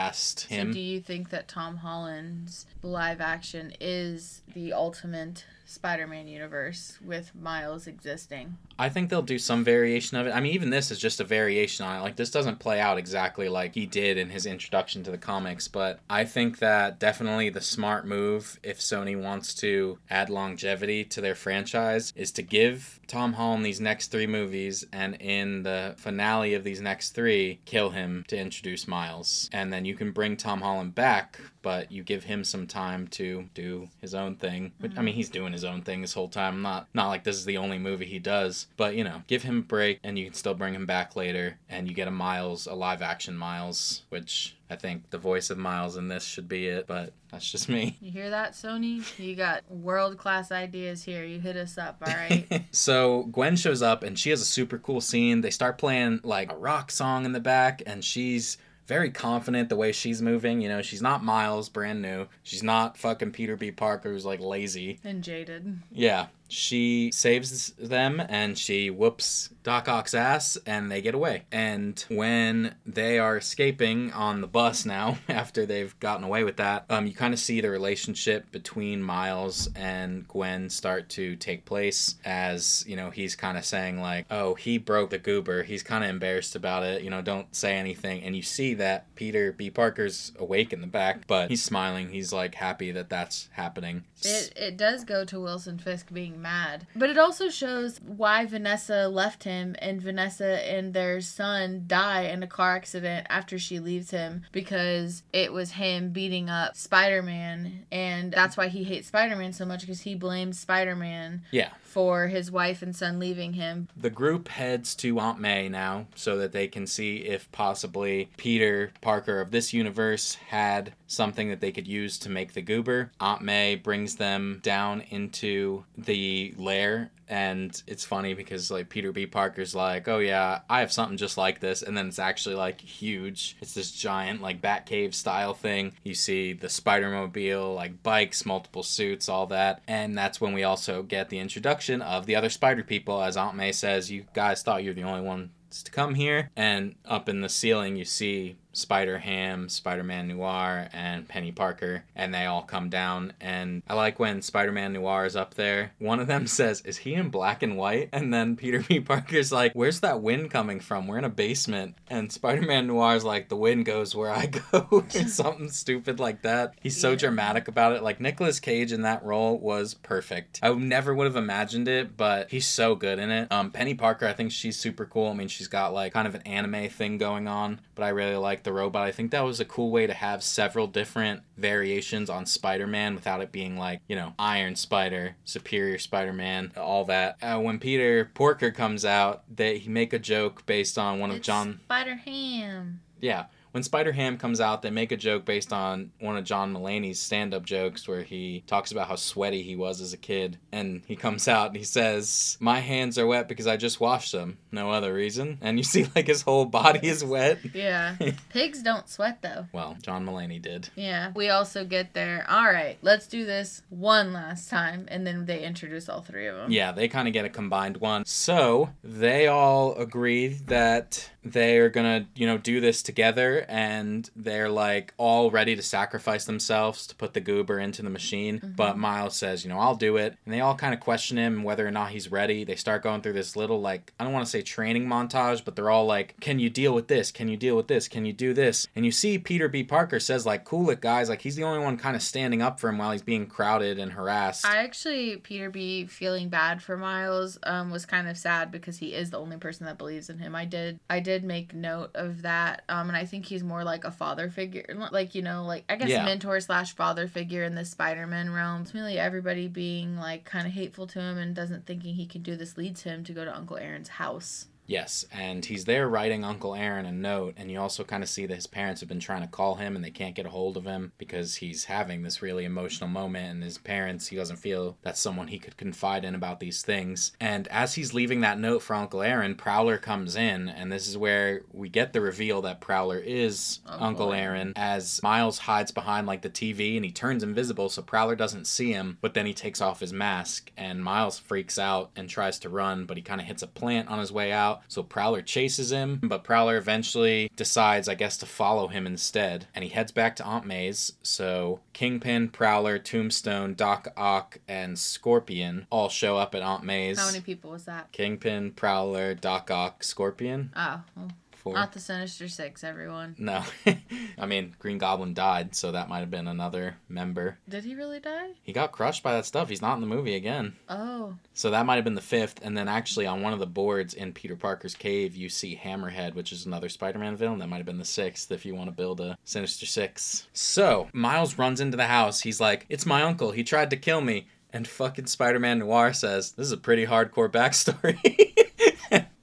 So 0.49 0.55
him. 0.55 0.71
do 0.71 0.79
you 0.79 0.99
think 1.01 1.29
that 1.29 1.47
Tom 1.47 1.77
Holland's 1.77 2.65
live 2.81 3.21
action 3.21 3.73
is 3.79 4.41
the 4.53 4.73
ultimate 4.73 5.45
Spider-Man 5.69 6.27
universe 6.27 6.97
with 7.05 7.35
Miles 7.35 7.87
existing? 7.87 8.57
I 8.79 8.89
think 8.89 9.09
they'll 9.09 9.21
do 9.21 9.37
some 9.37 9.63
variation 9.63 10.17
of 10.17 10.25
it. 10.25 10.31
I 10.31 10.39
mean, 10.39 10.53
even 10.53 10.69
this 10.69 10.91
is 10.91 10.97
just 10.97 11.19
a 11.19 11.25
variation 11.25 11.85
on 11.85 11.97
it. 11.97 12.03
Like, 12.03 12.15
this 12.15 12.31
doesn't 12.31 12.59
play 12.59 12.79
out 12.79 12.97
exactly 12.97 13.49
like 13.49 13.75
he 13.75 13.85
did 13.85 14.17
in 14.17 14.29
his 14.29 14.45
introduction 14.45 15.03
to 15.03 15.11
the 15.11 15.17
comics, 15.17 15.67
but 15.67 15.99
I 16.09 16.23
think 16.23 16.59
that 16.59 16.99
definitely 16.99 17.49
the 17.49 17.61
smart 17.61 18.07
move, 18.07 18.59
if 18.63 18.79
Sony 18.79 19.21
wants 19.21 19.53
to 19.55 19.99
add 20.09 20.29
longevity 20.29 21.03
to 21.03 21.19
their 21.21 21.35
franchise, 21.35 22.13
is 22.15 22.31
to 22.31 22.41
give 22.41 22.99
Tom 23.07 23.33
Holland 23.33 23.65
these 23.65 23.81
next 23.81 24.07
three 24.07 24.27
movies, 24.27 24.85
and 24.93 25.15
in 25.15 25.63
the 25.63 25.95
finale 25.97 26.53
of 26.53 26.63
these 26.63 26.81
next 26.81 27.11
three, 27.11 27.59
kill 27.65 27.89
him 27.89 28.23
to 28.29 28.37
introduce 28.37 28.87
Miles. 28.87 29.49
And 29.51 29.71
then 29.71 29.85
you 29.85 29.95
can 29.95 30.11
bring 30.11 30.37
Tom 30.37 30.61
Holland 30.61 30.95
back, 30.95 31.39
but 31.61 31.91
you 31.91 32.03
give 32.03 32.23
him 32.23 32.43
some 32.43 32.67
time 32.67 33.07
to 33.09 33.49
do 33.53 33.89
his 34.01 34.13
own 34.13 34.35
thing. 34.35 34.71
Which, 34.79 34.93
I 34.97 35.01
mean, 35.01 35.15
he's 35.15 35.29
doing 35.29 35.53
his 35.57 35.63
own 35.63 35.81
thing 35.81 36.01
this 36.01 36.13
whole 36.13 36.29
time. 36.29 36.61
Not 36.61 36.87
not 36.93 37.07
like 37.07 37.23
this 37.23 37.35
is 37.35 37.45
the 37.45 37.57
only 37.57 37.77
movie 37.77 38.05
he 38.05 38.19
does, 38.19 38.67
but 38.77 38.95
you 38.95 39.03
know, 39.03 39.23
give 39.27 39.43
him 39.43 39.59
a 39.59 39.61
break, 39.61 39.99
and 40.03 40.17
you 40.17 40.25
can 40.25 40.33
still 40.33 40.53
bring 40.53 40.73
him 40.73 40.85
back 40.85 41.15
later, 41.15 41.57
and 41.69 41.87
you 41.87 41.93
get 41.93 42.07
a 42.07 42.11
Miles, 42.11 42.67
a 42.67 42.73
live 42.73 43.01
action 43.01 43.35
Miles, 43.35 44.03
which 44.09 44.55
I 44.69 44.75
think 44.75 45.09
the 45.09 45.17
voice 45.17 45.49
of 45.49 45.57
Miles 45.57 45.97
in 45.97 46.07
this 46.07 46.23
should 46.23 46.47
be 46.47 46.67
it. 46.67 46.87
But 46.87 47.13
that's 47.31 47.51
just 47.51 47.69
me. 47.69 47.97
You 48.01 48.11
hear 48.11 48.29
that, 48.29 48.53
Sony? 48.53 49.03
You 49.19 49.35
got 49.35 49.69
world 49.69 50.17
class 50.17 50.51
ideas 50.51 51.03
here. 51.03 51.23
You 51.25 51.39
hit 51.39 51.57
us 51.57 51.77
up, 51.77 51.97
all 52.05 52.13
right? 52.13 52.63
so 52.71 53.23
Gwen 53.23 53.55
shows 53.55 53.81
up 53.81 54.03
and 54.03 54.17
she 54.17 54.29
has 54.29 54.41
a 54.41 54.45
super 54.45 54.77
cool 54.77 55.01
scene. 55.01 55.41
They 55.41 55.51
start 55.51 55.77
playing 55.77 56.21
like 56.23 56.51
a 56.51 56.57
rock 56.57 56.91
song 56.91 57.25
in 57.25 57.31
the 57.31 57.39
back, 57.39 57.81
and 57.85 58.03
she's 58.03 58.57
very 58.87 59.11
confident 59.11 59.69
the 59.69 59.75
way 59.75 59.91
she's 59.91 60.21
moving. 60.21 60.61
You 60.61 60.69
know, 60.69 60.81
she's 60.81 61.01
not 61.01 61.23
Miles, 61.23 61.69
brand 61.69 62.01
new. 62.01 62.27
She's 62.43 62.63
not 62.63 62.97
fucking 62.97 63.31
Peter 63.31 63.55
B. 63.55 63.69
Parker, 63.71 64.11
who's 64.11 64.25
like 64.25 64.39
lazy. 64.39 64.99
and 65.03 65.23
jaded. 65.23 65.79
Yeah, 65.91 66.27
she 66.47 67.11
saves 67.11 67.71
them 67.77 68.21
and 68.27 68.57
she 68.57 68.89
whoops 68.89 69.49
Doc 69.63 69.87
Ock's 69.89 70.13
ass 70.13 70.57
and 70.65 70.89
they 70.91 71.01
get 71.01 71.13
away. 71.13 71.43
And 71.51 72.03
when 72.09 72.75
they 72.85 73.19
are 73.19 73.37
escaping 73.37 74.11
on 74.13 74.41
the 74.41 74.47
bus 74.47 74.85
now, 74.85 75.17
after 75.29 75.65
they've 75.65 75.97
gotten 75.99 76.23
away 76.23 76.43
with 76.43 76.57
that, 76.57 76.85
um, 76.89 77.05
you 77.05 77.13
kind 77.13 77.33
of 77.33 77.39
see 77.39 77.61
the 77.61 77.69
relationship 77.69 78.51
between 78.51 79.01
Miles 79.01 79.69
and 79.75 80.27
Gwen 80.27 80.69
start 80.69 81.09
to 81.09 81.35
take 81.35 81.65
place 81.65 82.15
as, 82.23 82.85
you 82.87 82.95
know, 82.95 83.09
he's 83.09 83.35
kind 83.35 83.57
of 83.57 83.65
saying, 83.65 83.99
like, 83.99 84.25
oh, 84.31 84.53
he 84.53 84.77
broke 84.77 85.09
the 85.09 85.17
goober. 85.17 85.63
He's 85.63 85.83
kind 85.83 86.03
of 86.03 86.09
embarrassed 86.09 86.55
about 86.55 86.83
it. 86.83 87.01
You 87.01 87.09
know, 87.09 87.21
don't 87.21 87.53
say 87.55 87.75
anything. 87.75 88.23
And 88.23 88.35
you 88.35 88.41
see 88.41 88.73
that 88.75 89.13
Peter 89.15 89.51
B. 89.51 89.69
Parker's 89.69 90.31
awake 90.39 90.71
in 90.71 90.81
the 90.81 90.87
back, 90.87 91.27
but 91.27 91.49
he's 91.49 91.63
smiling. 91.63 92.09
He's 92.09 92.31
like 92.31 92.55
happy 92.55 92.91
that 92.91 93.09
that's 93.09 93.49
happening. 93.51 94.05
It, 94.23 94.53
it 94.55 94.77
does 94.77 95.03
go 95.03 95.25
to 95.25 95.39
Wilson 95.39 95.77
Fisk 95.77 96.11
being 96.13 96.41
mad. 96.41 96.87
But 96.95 97.09
it 97.09 97.17
also 97.17 97.49
shows 97.49 97.99
why 98.01 98.45
Vanessa 98.45 99.07
left 99.07 99.43
him 99.43 99.75
and 99.79 100.01
Vanessa 100.01 100.67
and 100.69 100.93
their 100.93 101.21
son 101.21 101.83
die 101.87 102.23
in 102.23 102.41
a 102.43 102.47
car 102.47 102.75
accident 102.75 103.27
after 103.29 103.57
she 103.59 103.79
leaves 103.79 104.11
him 104.11 104.43
because 104.51 105.23
it 105.33 105.53
was 105.53 105.71
him 105.71 106.09
beating 106.09 106.49
up 106.49 106.75
Spider 106.75 107.21
Man. 107.21 107.85
And 107.91 108.31
that's 108.31 108.57
why 108.57 108.67
he 108.67 108.83
hates 108.83 109.07
Spider 109.07 109.35
Man 109.35 109.53
so 109.53 109.65
much 109.65 109.81
because 109.81 110.01
he 110.01 110.15
blames 110.15 110.59
Spider 110.59 110.95
Man 110.95 111.43
Yeah. 111.51 111.69
for 111.83 112.27
his 112.27 112.51
wife 112.51 112.81
and 112.81 112.95
son 112.95 113.19
leaving 113.19 113.53
him. 113.53 113.87
The 113.95 114.09
group 114.09 114.47
heads 114.49 114.95
to 114.95 115.19
Aunt 115.19 115.39
May 115.39 115.69
now 115.69 116.07
so 116.15 116.37
that 116.37 116.51
they 116.51 116.67
can 116.67 116.87
see 116.87 117.17
if 117.17 117.51
possibly 117.51 118.29
Peter 118.37 118.91
Parker 119.01 119.39
of 119.41 119.51
this 119.51 119.73
universe 119.73 120.35
had 120.49 120.93
something 121.07 121.49
that 121.49 121.61
they 121.61 121.71
could 121.71 121.87
use 121.87 122.17
to 122.19 122.29
make 122.29 122.53
the 122.53 122.61
goober. 122.61 123.11
Aunt 123.19 123.41
May 123.41 123.75
brings 123.75 124.15
them 124.17 124.59
down 124.63 125.01
into 125.09 125.85
the 125.97 126.53
lair 126.57 127.11
and 127.29 127.81
it's 127.87 128.05
funny 128.05 128.33
because 128.33 128.71
like 128.71 128.89
Peter 128.89 129.11
B. 129.11 129.25
Parker's 129.25 129.75
like, 129.75 130.07
"Oh 130.07 130.19
yeah, 130.19 130.61
I 130.69 130.79
have 130.79 130.91
something 130.91 131.17
just 131.17 131.37
like 131.37 131.59
this," 131.59 131.81
and 131.81 131.97
then 131.97 132.07
it's 132.07 132.19
actually 132.19 132.55
like 132.55 132.79
huge. 132.81 133.57
It's 133.61 133.73
this 133.73 133.91
giant 133.91 134.41
like 134.41 134.61
Batcave 134.61 135.13
style 135.13 135.53
thing. 135.53 135.93
You 136.03 136.13
see 136.13 136.53
the 136.53 136.69
Spider-Mobile, 136.69 137.73
like 137.73 138.01
bikes, 138.03 138.45
multiple 138.45 138.83
suits, 138.83 139.27
all 139.27 139.47
that, 139.47 139.81
and 139.87 140.17
that's 140.17 140.39
when 140.39 140.53
we 140.53 140.63
also 140.63 141.03
get 141.03 141.29
the 141.29 141.39
introduction 141.39 142.01
of 142.01 142.25
the 142.25 142.35
other 142.35 142.49
Spider 142.49 142.83
people. 142.83 143.21
As 143.21 143.37
Aunt 143.37 143.55
May 143.55 143.71
says, 143.71 144.11
"You 144.11 144.25
guys 144.33 144.63
thought 144.63 144.83
you 144.83 144.91
were 144.91 144.95
the 144.95 145.03
only 145.03 145.21
ones 145.21 145.49
to 145.83 145.91
come 145.91 146.15
here," 146.15 146.51
and 146.55 146.95
up 147.05 147.27
in 147.27 147.41
the 147.41 147.49
ceiling 147.49 147.97
you 147.97 148.05
see 148.05 148.57
Spider 148.77 149.17
Ham, 149.17 149.69
Spider 149.69 150.03
Man 150.03 150.27
Noir, 150.27 150.87
and 150.93 151.27
Penny 151.27 151.51
Parker, 151.51 152.03
and 152.15 152.31
they 152.31 152.45
all 152.45 152.61
come 152.61 152.89
down. 152.89 153.33
And 153.41 153.81
I 153.89 153.95
like 153.95 154.19
when 154.19 154.43
Spider 154.43 154.71
Man 154.71 154.93
Noir 154.93 155.25
is 155.25 155.35
up 155.35 155.55
there. 155.55 155.93
One 155.97 156.19
of 156.19 156.27
them 156.27 156.45
says, 156.47 156.81
Is 156.85 156.97
he 156.97 157.15
in 157.15 157.29
black 157.29 157.63
and 157.63 157.75
white? 157.75 158.09
And 158.13 158.31
then 158.31 158.55
Peter 158.55 158.79
B. 158.87 158.99
Parker's 158.99 159.51
like, 159.51 159.73
Where's 159.73 160.01
that 160.01 160.21
wind 160.21 160.51
coming 160.51 160.79
from? 160.79 161.07
We're 161.07 161.17
in 161.17 161.23
a 161.23 161.29
basement. 161.29 161.95
And 162.07 162.31
Spider 162.31 162.61
Man 162.61 162.85
Noir's 162.85 163.23
like, 163.23 163.49
The 163.49 163.55
wind 163.57 163.85
goes 163.85 164.13
where 164.15 164.29
I 164.31 164.45
go, 164.45 164.87
or 164.91 165.09
something 165.27 165.69
stupid 165.69 166.19
like 166.19 166.43
that. 166.43 166.75
He's 166.79 166.99
so 167.01 167.11
Yeah. 167.11 167.15
dramatic 167.17 167.67
about 167.67 167.93
it. 167.93 168.03
Like, 168.03 168.21
Nicolas 168.21 168.59
Cage 168.59 168.91
in 168.91 169.01
that 169.01 169.25
role 169.25 169.57
was 169.57 169.95
perfect. 169.95 170.59
I 170.61 170.71
never 170.73 171.15
would 171.15 171.25
have 171.25 171.35
imagined 171.35 171.87
it, 171.87 172.15
but 172.15 172.51
he's 172.51 172.67
so 172.67 172.93
good 172.93 173.17
in 173.17 173.31
it. 173.31 173.51
Um, 173.51 173.71
Penny 173.71 173.95
Parker, 173.95 174.27
I 174.27 174.33
think 174.33 174.51
she's 174.51 174.77
super 174.77 175.05
cool. 175.05 175.31
I 175.31 175.33
mean, 175.33 175.47
she's 175.47 175.67
got 175.67 175.93
like 175.93 176.13
kind 176.13 176.27
of 176.27 176.35
an 176.35 176.43
anime 176.43 176.89
thing 176.89 177.17
going 177.17 177.47
on, 177.47 177.79
but 177.95 178.03
I 178.03 178.09
really 178.09 178.35
like 178.35 178.63
the 178.67 178.73
robot. 178.73 179.07
I 179.07 179.11
think 179.11 179.31
that 179.31 179.45
was 179.45 179.59
a 179.61 179.65
cool 179.65 179.91
way 179.91 180.07
to 180.07 180.13
have 180.13 180.43
several 180.43 180.87
different 180.87 181.41
variations 181.57 182.29
on 182.29 182.45
Spider-Man 182.45 183.15
without 183.15 183.41
it 183.41 183.51
being 183.51 183.77
like, 183.77 184.01
you 184.09 184.15
know, 184.15 184.33
Iron 184.37 184.75
Spider, 184.75 185.37
Superior 185.45 185.97
Spider-Man, 185.97 186.73
all 186.75 187.05
that. 187.05 187.37
Uh, 187.41 187.59
when 187.59 187.79
Peter 187.79 188.29
Porker 188.33 188.71
comes 188.71 189.05
out, 189.05 189.43
they 189.53 189.77
he 189.77 189.89
make 189.89 190.11
a 190.11 190.19
joke 190.19 190.65
based 190.65 190.97
on 190.97 191.19
one 191.19 191.29
of 191.29 191.37
It's 191.37 191.47
John 191.47 191.79
Spider 191.85 192.15
Ham. 192.15 192.99
yeah. 193.21 193.45
When 193.77 193.83
Spider 193.83 194.11
Ham 194.13 194.39
comes 194.39 194.59
out, 194.59 194.81
they 194.81 194.89
make 194.89 195.11
a 195.11 195.15
joke 195.15 195.45
based 195.45 195.71
on 195.71 196.09
one 196.19 196.35
of 196.35 196.43
John 196.43 196.73
Mulaney's 196.73 197.19
stand 197.19 197.53
up 197.53 197.63
jokes 197.63 198.07
where 198.07 198.23
he 198.23 198.63
talks 198.65 198.91
about 198.91 199.07
how 199.07 199.15
sweaty 199.15 199.61
he 199.61 199.75
was 199.75 200.01
as 200.01 200.13
a 200.13 200.17
kid. 200.17 200.57
And 200.71 201.03
he 201.05 201.15
comes 201.15 201.47
out 201.47 201.67
and 201.67 201.77
he 201.77 201.83
says, 201.83 202.57
My 202.59 202.79
hands 202.79 203.19
are 203.19 203.27
wet 203.27 203.47
because 203.47 203.67
I 203.67 203.77
just 203.77 203.99
washed 203.99 204.31
them. 204.31 204.57
No 204.71 204.89
other 204.89 205.13
reason. 205.13 205.59
And 205.61 205.77
you 205.77 205.83
see, 205.83 206.07
like, 206.15 206.25
his 206.25 206.41
whole 206.41 206.65
body 206.65 207.07
is 207.07 207.23
wet. 207.23 207.59
Yeah. 207.77 208.15
Pigs 208.49 208.81
don't 208.81 209.07
sweat 209.07 209.43
though. 209.43 209.67
Well, 209.71 209.97
John 210.01 210.25
Mulaney 210.25 210.59
did. 210.59 210.89
Yeah. 210.95 211.31
We 211.35 211.49
also 211.49 211.85
get 211.85 212.15
there. 212.15 212.43
All 212.49 212.65
right, 212.65 212.97
let's 213.03 213.27
do 213.27 213.45
this 213.45 213.83
one 213.89 214.33
last 214.33 214.71
time. 214.71 215.05
And 215.09 215.27
then 215.27 215.45
they 215.45 215.63
introduce 215.63 216.09
all 216.09 216.21
three 216.21 216.47
of 216.47 216.55
them. 216.55 216.71
Yeah, 216.71 216.93
they 216.93 217.07
kind 217.07 217.27
of 217.27 217.33
get 217.35 217.45
a 217.45 217.49
combined 217.49 217.97
one. 217.97 218.25
So 218.25 218.89
they 219.03 219.45
all 219.45 219.93
agree 219.95 220.47
that 220.65 221.29
they 221.51 221.77
are 221.77 221.89
gonna, 221.89 222.27
you 222.35 222.45
know, 222.45 222.57
do 222.57 222.79
this 222.79 223.01
together, 223.01 223.65
and 223.67 224.29
they're 224.35 224.69
like 224.69 225.13
all 225.17 225.51
ready 225.51 225.75
to 225.75 225.81
sacrifice 225.81 226.45
themselves 226.45 227.07
to 227.07 227.15
put 227.15 227.33
the 227.33 227.39
goober 227.39 227.79
into 227.79 228.01
the 228.01 228.09
machine. 228.09 228.73
But 228.75 228.97
Miles 228.97 229.35
says, 229.35 229.63
you 229.63 229.69
know, 229.69 229.79
I'll 229.79 229.95
do 229.95 230.17
it, 230.17 230.37
and 230.45 230.53
they 230.53 230.59
all 230.59 230.75
kind 230.75 230.93
of 230.93 230.99
question 230.99 231.37
him 231.37 231.63
whether 231.63 231.87
or 231.87 231.91
not 231.91 232.11
he's 232.11 232.31
ready. 232.31 232.63
They 232.63 232.75
start 232.75 233.03
going 233.03 233.21
through 233.21 233.33
this 233.33 233.55
little 233.55 233.81
like 233.81 234.13
I 234.19 234.23
don't 234.23 234.33
want 234.33 234.45
to 234.45 234.51
say 234.51 234.61
training 234.61 235.07
montage, 235.07 235.63
but 235.63 235.75
they're 235.75 235.89
all 235.89 236.05
like, 236.05 236.39
"Can 236.39 236.59
you 236.59 236.69
deal 236.69 236.93
with 236.93 237.07
this? 237.07 237.31
Can 237.31 237.47
you 237.47 237.57
deal 237.57 237.75
with 237.75 237.87
this? 237.87 238.07
Can 238.07 238.25
you 238.25 238.33
do 238.33 238.53
this?" 238.53 238.87
And 238.95 239.05
you 239.05 239.11
see 239.11 239.37
Peter 239.37 239.67
B. 239.67 239.83
Parker 239.83 240.19
says 240.19 240.45
like, 240.45 240.65
"Cool 240.65 240.89
it, 240.89 241.01
guys!" 241.01 241.29
Like 241.29 241.41
he's 241.41 241.55
the 241.55 241.63
only 241.63 241.79
one 241.79 241.97
kind 241.97 242.15
of 242.15 242.21
standing 242.21 242.61
up 242.61 242.79
for 242.79 242.89
him 242.89 242.97
while 242.97 243.11
he's 243.11 243.21
being 243.21 243.47
crowded 243.47 243.99
and 243.99 244.13
harassed. 244.13 244.65
I 244.65 244.77
actually, 244.77 245.37
Peter 245.37 245.69
B. 245.69 246.05
feeling 246.05 246.49
bad 246.49 246.81
for 246.81 246.97
Miles, 246.97 247.57
um, 247.63 247.89
was 247.89 248.05
kind 248.05 248.27
of 248.27 248.37
sad 248.37 248.71
because 248.71 248.97
he 248.97 249.13
is 249.13 249.31
the 249.31 249.39
only 249.39 249.57
person 249.57 249.85
that 249.85 249.97
believes 249.97 250.29
in 250.29 250.39
him. 250.39 250.55
I 250.55 250.65
did, 250.65 250.99
I 251.09 251.19
did 251.19 251.36
make 251.43 251.73
note 251.73 252.11
of 252.15 252.41
that, 252.43 252.83
um, 252.89 253.07
and 253.09 253.17
I 253.17 253.25
think 253.25 253.45
he's 253.45 253.63
more 253.63 253.83
like 253.83 254.03
a 254.03 254.11
father 254.11 254.49
figure, 254.49 254.85
like 255.11 255.35
you 255.35 255.41
know, 255.41 255.63
like 255.65 255.83
I 255.89 255.95
guess 255.95 256.09
Yeah. 256.09 256.25
mentor 256.25 256.59
slash 256.59 256.95
father 256.95 257.27
figure 257.27 257.63
in 257.63 257.75
the 257.75 257.85
Spider-Man 257.85 258.51
realm. 258.51 258.81
It's 258.83 258.93
really 258.93 259.17
everybody 259.19 259.67
being 259.67 260.17
like 260.17 260.45
kind 260.45 260.67
of 260.67 260.73
hateful 260.73 261.07
to 261.07 261.19
him 261.19 261.37
and 261.37 261.55
doesn't 261.55 261.85
thinking 261.85 262.15
he 262.15 262.25
can 262.25 262.41
do 262.41 262.55
this 262.55 262.77
leads 262.77 263.03
him 263.03 263.23
to 263.25 263.33
go 263.33 263.43
to 263.45 263.55
Uncle 263.55 263.77
Aaron's 263.77 264.09
house. 264.09 264.67
Yes, 264.87 265.25
and 265.33 265.65
he's 265.65 265.83
there 265.83 266.07
writing 266.07 266.45
Uncle 266.45 266.73
Aaron 266.73 267.05
a 267.05 267.11
note, 267.11 267.55
and 267.57 267.69
you 267.69 267.79
also 267.79 268.05
kind 268.05 268.23
of 268.23 268.29
see 268.29 268.45
that 268.45 268.55
his 268.55 268.67
parents 268.67 269.01
have 269.01 269.09
been 269.09 269.19
trying 269.19 269.41
to 269.41 269.47
call 269.47 269.75
him 269.75 269.95
and 269.95 270.03
they 270.03 270.11
can't 270.11 270.33
get 270.33 270.45
a 270.45 270.49
hold 270.49 270.77
of 270.77 270.85
him 270.85 271.11
because 271.17 271.55
he's 271.55 271.85
having 271.85 272.23
this 272.23 272.41
really 272.41 272.63
emotional 272.63 273.09
moment, 273.09 273.51
and 273.51 273.63
his 273.63 273.77
parents, 273.77 274.27
he 274.27 274.37
doesn't 274.37 274.55
feel 274.57 274.97
that's 275.01 275.19
someone 275.19 275.49
he 275.49 275.59
could 275.59 275.75
confide 275.75 276.23
in 276.23 276.33
about 276.33 276.61
these 276.61 276.81
things. 276.81 277.33
And 277.41 277.67
as 277.67 277.95
he's 277.95 278.13
leaving 278.13 278.41
that 278.41 278.59
note 278.59 278.81
for 278.81 278.95
Uncle 278.95 279.21
Aaron, 279.21 279.55
Prowler 279.55 279.97
comes 279.97 280.37
in, 280.37 280.69
and 280.69 280.89
this 280.89 281.07
is 281.07 281.17
where 281.17 281.63
we 281.73 281.89
get 281.89 282.13
the 282.13 282.21
reveal 282.21 282.61
that 282.61 282.79
Prowler 282.79 283.19
is 283.19 283.79
Uncle 283.85 284.07
Uncle 284.07 284.33
Aaron. 284.33 284.47
Aaron, 284.47 284.73
as 284.77 285.21
Miles 285.21 285.57
hides 285.59 285.91
behind 285.91 286.27
like 286.27 286.41
the 286.41 286.49
TV 286.49 286.95
and 286.95 287.03
he 287.03 287.11
turns 287.11 287.43
invisible 287.43 287.89
so 287.89 288.01
Prowler 288.01 288.37
doesn't 288.37 288.67
see 288.67 288.93
him, 288.93 289.17
but 289.19 289.33
then 289.33 289.45
he 289.45 289.53
takes 289.53 289.81
off 289.81 289.99
his 289.99 290.13
mask, 290.13 290.71
and 290.77 291.03
Miles 291.03 291.37
freaks 291.37 291.77
out 291.77 292.11
and 292.15 292.29
tries 292.29 292.57
to 292.59 292.69
run, 292.69 293.05
but 293.05 293.17
he 293.17 293.23
kind 293.23 293.41
of 293.41 293.47
hits 293.47 293.61
a 293.61 293.67
plant 293.67 294.07
on 294.07 294.19
his 294.19 294.31
way 294.31 294.53
out, 294.53 294.76
so 294.87 295.03
Prowler 295.03 295.41
chases 295.41 295.91
him, 295.91 296.19
but 296.23 296.43
Prowler 296.43 296.77
eventually 296.77 297.51
decides, 297.55 298.07
I 298.07 298.15
guess, 298.15 298.37
to 298.37 298.45
follow 298.45 298.87
him 298.87 299.05
instead, 299.07 299.67
and 299.73 299.83
he 299.83 299.89
heads 299.89 300.11
back 300.11 300.35
to 300.37 300.43
Aunt 300.43 300.65
May's. 300.65 301.13
So 301.21 301.79
Kingpin, 301.93 302.49
Prowler, 302.49 302.99
Tombstone, 302.99 303.73
Doc 303.73 304.07
Ock, 304.15 304.59
and 304.67 304.97
Scorpion 304.97 305.87
all 305.89 306.09
show 306.09 306.37
up 306.37 306.55
at 306.55 306.61
Aunt 306.61 306.83
May's. 306.83 307.19
How 307.19 307.27
many 307.27 307.41
people 307.41 307.71
was 307.71 307.85
that? 307.85 308.11
Kingpin, 308.11 308.71
Prowler, 308.71 309.33
Doc 309.33 309.71
Ock, 309.71 310.03
Scorpion. 310.03 310.71
Oh, 310.75 311.01
well, 311.15 311.31
Not 311.65 311.93
the 311.93 311.99
Sinister 311.99 312.47
Six, 312.47 312.83
everyone. 312.83 313.35
no, 313.37 313.63
I 314.37 314.45
mean 314.45 314.75
Green 314.79 314.97
Goblin 314.97 315.33
died, 315.33 315.75
so 315.75 315.91
that 315.91 316.09
might 316.09 316.19
have 316.19 316.31
been 316.31 316.47
another 316.47 316.95
member. 317.09 317.57
Did 317.67 317.83
he 317.83 317.95
really 317.95 318.19
die? 318.19 318.51
He 318.63 318.73
got 318.73 318.91
crushed 318.91 319.23
by 319.23 319.33
that 319.33 319.45
stuff. 319.45 319.69
He's 319.69 319.81
not 319.81 319.95
in 319.95 320.01
the 320.01 320.07
movie 320.07 320.35
again. 320.35 320.75
Oh, 320.89 321.35
So 321.53 321.71
that 321.71 321.85
might 321.85 321.95
have 321.95 322.03
been 322.03 322.15
the 322.15 322.21
fifth. 322.21 322.59
And 322.63 322.77
then 322.77 322.87
actually 322.87 323.25
on 323.25 323.41
one 323.41 323.53
of 323.53 323.59
the 323.59 323.65
boards 323.65 324.13
in 324.13 324.33
Peter 324.33 324.55
Parker's 324.55 324.95
cave, 324.95 325.35
you 325.35 325.49
see 325.49 325.79
Hammerhead, 325.81 326.35
which 326.35 326.51
is 326.51 326.65
another 326.65 326.89
Spider 326.89 327.19
Man 327.19 327.35
villain. 327.35 327.59
That 327.59 327.67
might 327.67 327.77
have 327.77 327.85
been 327.85 327.97
the 327.97 328.05
sixth 328.05 328.51
if 328.51 328.65
you 328.65 328.75
want 328.75 328.87
to 328.89 328.95
build 328.95 329.19
a 329.19 329.37
Sinister 329.43 329.85
Six. 329.85 330.47
So 330.53 331.09
Miles 331.13 331.57
runs 331.57 331.81
into 331.81 331.97
the 331.97 332.05
house. 332.07 332.41
He's 332.41 332.59
like, 332.61 332.85
It's 332.89 333.05
my 333.05 333.23
uncle. 333.23 333.51
He 333.51 333.63
tried 333.63 333.89
to 333.91 333.97
kill 333.97 334.21
me. 334.21 334.47
And 334.73 334.85
fucking 334.87 335.27
Spider 335.27 335.59
Man 335.59 335.79
Noir 335.79 336.13
says, 336.13 336.51
This 336.51 336.67
is 336.67 336.71
a 336.73 336.77
pretty 336.77 337.05
hardcore 337.05 337.49
backstory. 337.49 338.17